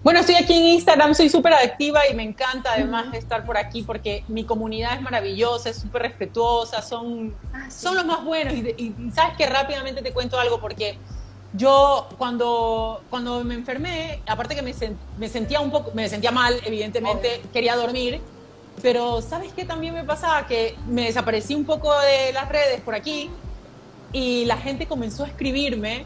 Bueno, 0.00 0.20
estoy 0.20 0.36
aquí 0.36 0.54
en 0.54 0.64
Instagram, 0.64 1.12
soy 1.12 1.28
súper 1.28 1.52
activa 1.54 2.00
y 2.08 2.14
me 2.14 2.22
encanta 2.22 2.72
además 2.72 3.10
de 3.10 3.18
estar 3.18 3.44
por 3.44 3.58
aquí 3.58 3.82
porque 3.82 4.22
mi 4.28 4.44
comunidad 4.44 4.94
es 4.94 5.02
maravillosa, 5.02 5.70
es 5.70 5.78
súper 5.78 6.02
respetuosa, 6.02 6.82
son, 6.82 7.34
ah, 7.52 7.66
sí. 7.68 7.80
son 7.82 7.96
los 7.96 8.06
más 8.06 8.24
buenos. 8.24 8.54
Y, 8.54 8.74
y, 8.78 8.94
y, 8.96 9.10
sabes 9.10 9.36
que 9.36 9.46
rápidamente 9.46 10.00
te 10.00 10.12
cuento 10.12 10.38
algo 10.38 10.60
porque 10.60 10.96
yo 11.52 12.08
cuando, 12.16 13.02
cuando 13.10 13.42
me 13.42 13.54
enfermé, 13.54 14.22
aparte 14.28 14.54
que 14.54 14.62
me, 14.62 14.72
me 15.18 15.28
sentía 15.28 15.58
un 15.58 15.72
poco, 15.72 15.90
me 15.94 16.08
sentía 16.08 16.30
mal, 16.30 16.54
evidentemente, 16.64 17.40
Obvio. 17.40 17.52
quería 17.52 17.74
dormir, 17.74 18.20
pero 18.80 19.20
¿sabes 19.20 19.52
qué 19.52 19.64
también 19.64 19.94
me 19.94 20.04
pasaba? 20.04 20.46
Que 20.46 20.76
me 20.86 21.06
desaparecí 21.06 21.56
un 21.56 21.64
poco 21.64 21.92
de 22.00 22.32
las 22.32 22.48
redes 22.48 22.80
por 22.82 22.94
aquí 22.94 23.30
y 24.12 24.44
la 24.44 24.58
gente 24.58 24.86
comenzó 24.86 25.24
a 25.24 25.26
escribirme 25.26 26.04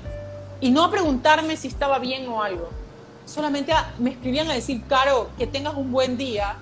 y 0.62 0.70
no 0.70 0.82
a 0.82 0.90
preguntarme 0.90 1.58
si 1.58 1.68
estaba 1.68 1.98
bien 1.98 2.26
o 2.28 2.42
algo 2.42 2.81
solamente 3.24 3.72
a, 3.72 3.92
me 3.98 4.10
escribían 4.10 4.50
a 4.50 4.54
decir, 4.54 4.82
Caro, 4.88 5.30
que 5.38 5.46
tengas 5.46 5.74
un 5.74 5.92
buen 5.92 6.16
día, 6.16 6.56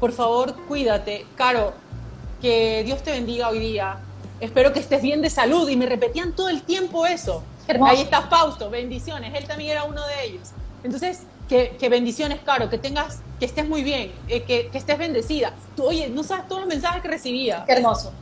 por 0.00 0.12
favor, 0.12 0.54
cuídate, 0.66 1.26
Caro, 1.36 1.74
que 2.40 2.82
Dios 2.84 3.02
te 3.02 3.10
bendiga 3.10 3.48
hoy 3.48 3.58
día, 3.58 3.98
espero 4.40 4.72
que 4.72 4.80
estés 4.80 5.02
bien 5.02 5.22
de 5.22 5.30
salud, 5.30 5.68
y 5.68 5.76
me 5.76 5.86
repetían 5.86 6.34
todo 6.34 6.48
el 6.48 6.62
tiempo 6.62 7.06
eso. 7.06 7.42
Hermoso. 7.66 7.92
Ahí 7.92 8.02
está 8.02 8.22
Fausto, 8.22 8.70
bendiciones, 8.70 9.34
él 9.34 9.46
también 9.46 9.72
era 9.72 9.84
uno 9.84 10.06
de 10.06 10.24
ellos. 10.24 10.50
Entonces, 10.82 11.22
que, 11.48 11.76
que 11.78 11.88
bendiciones, 11.88 12.40
Caro, 12.44 12.68
que 12.70 12.78
tengas, 12.78 13.20
que 13.38 13.46
estés 13.46 13.68
muy 13.68 13.82
bien, 13.82 14.12
eh, 14.28 14.42
que, 14.42 14.68
que, 14.68 14.78
estés 14.78 14.98
bendecida. 14.98 15.52
Tú, 15.76 15.84
oye, 15.84 16.08
no 16.08 16.22
sabes 16.22 16.46
todos 16.46 16.62
los 16.62 16.68
mensajes 16.68 17.02
que 17.02 17.08
recibía. 17.08 17.64
Qué 17.66 17.72
hermoso. 17.72 18.12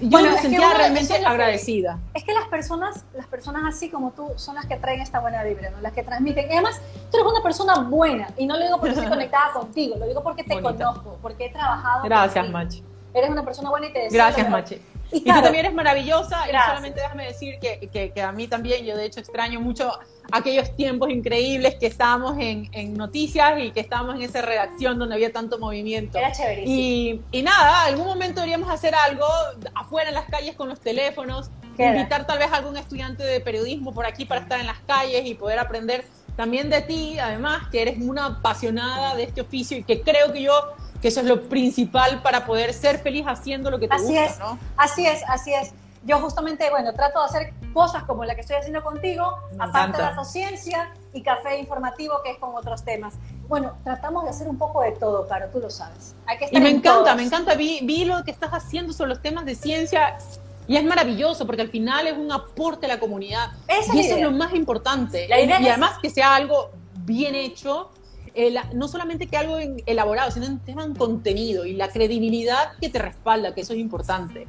Yo 0.00 0.10
bueno, 0.10 0.32
me 0.32 0.38
sentía 0.38 0.74
realmente 0.74 1.14
agradecida. 1.24 1.98
Que, 2.12 2.18
es 2.18 2.24
que 2.24 2.34
las 2.34 2.46
personas, 2.48 3.04
las 3.14 3.26
personas 3.26 3.62
así 3.66 3.88
como 3.88 4.10
tú 4.12 4.32
son 4.36 4.54
las 4.54 4.66
que 4.66 4.76
traen 4.76 5.00
esta 5.00 5.20
buena 5.20 5.42
vibra, 5.42 5.70
¿no? 5.70 5.80
las 5.80 5.92
que 5.92 6.02
transmiten. 6.02 6.50
Y 6.50 6.52
además, 6.52 6.80
tú 7.10 7.16
eres 7.16 7.32
una 7.32 7.42
persona 7.42 7.78
buena, 7.80 8.28
y 8.36 8.46
no 8.46 8.56
lo 8.56 8.64
digo 8.64 8.78
porque 8.78 8.94
estoy 8.94 9.08
conectada 9.08 9.52
contigo, 9.52 9.96
lo 9.98 10.06
digo 10.06 10.22
porque 10.22 10.44
te 10.44 10.60
Bonita. 10.60 10.84
conozco, 10.84 11.18
porque 11.22 11.46
he 11.46 11.50
trabajado. 11.50 12.04
Gracias, 12.04 12.50
Machi. 12.50 12.84
Eres 13.14 13.30
una 13.30 13.44
persona 13.44 13.70
buena 13.70 13.86
y 13.86 13.92
te 13.92 13.98
deseo. 14.00 14.18
Gracias, 14.18 14.50
Machi. 14.50 14.82
Y, 15.12 15.22
claro, 15.22 15.38
y, 15.38 15.42
tú 15.42 15.44
también 15.44 15.64
eres 15.66 15.74
maravillosa, 15.74 16.46
gracias. 16.46 16.64
y 16.64 16.68
solamente 16.68 17.00
déjame 17.00 17.26
decir 17.26 17.58
que, 17.60 17.88
que, 17.92 18.12
que, 18.12 18.22
a 18.22 18.32
mí 18.32 18.48
también, 18.48 18.84
yo 18.84 18.96
de 18.96 19.06
hecho 19.06 19.20
extraño 19.20 19.60
mucho 19.60 19.92
aquellos 20.32 20.74
tiempos 20.76 21.10
increíbles 21.10 21.76
que 21.76 21.86
estábamos 21.86 22.36
en, 22.38 22.68
en, 22.72 22.94
noticias 22.94 23.58
y 23.60 23.70
que 23.70 23.80
estábamos 23.80 24.16
en 24.16 24.22
esa 24.22 24.42
redacción 24.42 24.98
donde 24.98 25.14
había 25.14 25.32
tanto 25.32 25.58
movimiento. 25.58 26.18
Era 26.18 26.32
chévere. 26.32 26.64
Y, 26.66 27.20
y 27.30 27.42
nada, 27.42 27.84
algún 27.84 28.06
momento 28.06 28.40
deberíamos 28.40 28.70
hacer 28.70 28.94
algo 28.94 29.26
afuera 29.74 30.08
en 30.08 30.14
las 30.14 30.26
calles 30.26 30.56
con 30.56 30.68
los 30.68 30.80
teléfonos, 30.80 31.50
invitar 31.78 32.26
tal 32.26 32.38
vez 32.38 32.50
a 32.50 32.56
algún 32.56 32.76
estudiante 32.76 33.22
de 33.22 33.40
periodismo 33.40 33.92
por 33.92 34.06
aquí 34.06 34.24
para 34.24 34.40
estar 34.40 34.58
en 34.58 34.66
las 34.66 34.80
calles 34.80 35.26
y 35.26 35.34
poder 35.34 35.58
aprender 35.58 36.04
también 36.36 36.68
de 36.68 36.82
ti, 36.82 37.18
además, 37.18 37.68
que 37.70 37.82
eres 37.82 37.98
una 37.98 38.26
apasionada 38.26 39.14
de 39.14 39.24
este 39.24 39.40
oficio 39.40 39.78
y 39.78 39.84
que 39.84 40.02
creo 40.02 40.32
que 40.32 40.42
yo 40.42 40.52
que 41.00 41.08
eso 41.08 41.20
es 41.20 41.26
lo 41.26 41.42
principal 41.48 42.22
para 42.22 42.44
poder 42.46 42.72
ser 42.72 42.98
feliz 42.98 43.24
haciendo 43.26 43.70
lo 43.70 43.78
que 43.78 43.88
te 43.88 43.94
así 43.94 44.04
gusta, 44.06 44.24
es, 44.24 44.38
¿no? 44.38 44.58
Así 44.76 45.06
es, 45.06 45.22
así 45.28 45.52
es. 45.54 45.72
Yo 46.04 46.20
justamente, 46.20 46.70
bueno, 46.70 46.92
trato 46.94 47.18
de 47.20 47.24
hacer 47.26 47.52
cosas 47.72 48.04
como 48.04 48.24
la 48.24 48.34
que 48.36 48.40
estoy 48.42 48.56
haciendo 48.56 48.82
contigo, 48.84 49.38
Me 49.56 49.64
aparte 49.64 49.88
encanta. 49.98 50.10
de 50.10 50.16
la 50.16 50.24
ciencia 50.24 50.90
y 51.12 51.22
café 51.22 51.58
informativo, 51.58 52.20
que 52.24 52.30
es 52.30 52.38
con 52.38 52.54
otros 52.54 52.84
temas. 52.84 53.14
Bueno, 53.48 53.72
tratamos 53.82 54.22
de 54.24 54.30
hacer 54.30 54.48
un 54.48 54.56
poco 54.56 54.82
de 54.82 54.92
todo, 54.92 55.26
Caro, 55.26 55.46
tú 55.52 55.58
lo 55.58 55.68
sabes. 55.68 56.14
Hay 56.26 56.38
que 56.38 56.44
estar 56.44 56.60
y 56.60 56.62
me 56.62 56.70
en 56.70 56.76
encanta, 56.76 57.04
todos. 57.04 57.16
me 57.16 57.22
encanta. 57.24 57.54
Vi, 57.54 57.80
vi 57.82 58.04
lo 58.04 58.22
que 58.22 58.30
estás 58.30 58.50
haciendo 58.50 58.92
sobre 58.92 59.10
los 59.10 59.20
temas 59.22 59.44
de 59.46 59.56
ciencia 59.56 60.16
y 60.68 60.76
es 60.76 60.84
maravilloso 60.84 61.44
porque 61.44 61.62
al 61.62 61.70
final 61.70 62.06
es 62.06 62.16
un 62.16 62.30
aporte 62.30 62.86
a 62.86 62.88
la 62.88 63.00
comunidad. 63.00 63.50
Esa 63.66 63.94
y 63.94 64.00
es 64.00 64.06
eso 64.06 64.14
la 64.14 64.20
es 64.26 64.30
lo 64.30 64.30
más 64.36 64.54
importante. 64.54 65.26
La 65.28 65.40
idea 65.40 65.60
y 65.60 65.64
es- 65.64 65.70
además 65.70 65.98
que 66.00 66.10
sea 66.10 66.34
algo 66.36 66.70
bien 66.98 67.34
hecho. 67.34 67.90
No 68.74 68.88
solamente 68.88 69.26
que 69.26 69.36
algo 69.36 69.58
elaborado, 69.86 70.30
sino 70.30 70.46
en 70.46 70.58
tema 70.58 70.84
en 70.84 70.94
contenido 70.94 71.64
y 71.64 71.72
la 71.72 71.88
credibilidad 71.88 72.72
que 72.80 72.88
te 72.88 72.98
respalda, 72.98 73.54
que 73.54 73.62
eso 73.62 73.72
es 73.72 73.78
importante. 73.78 74.46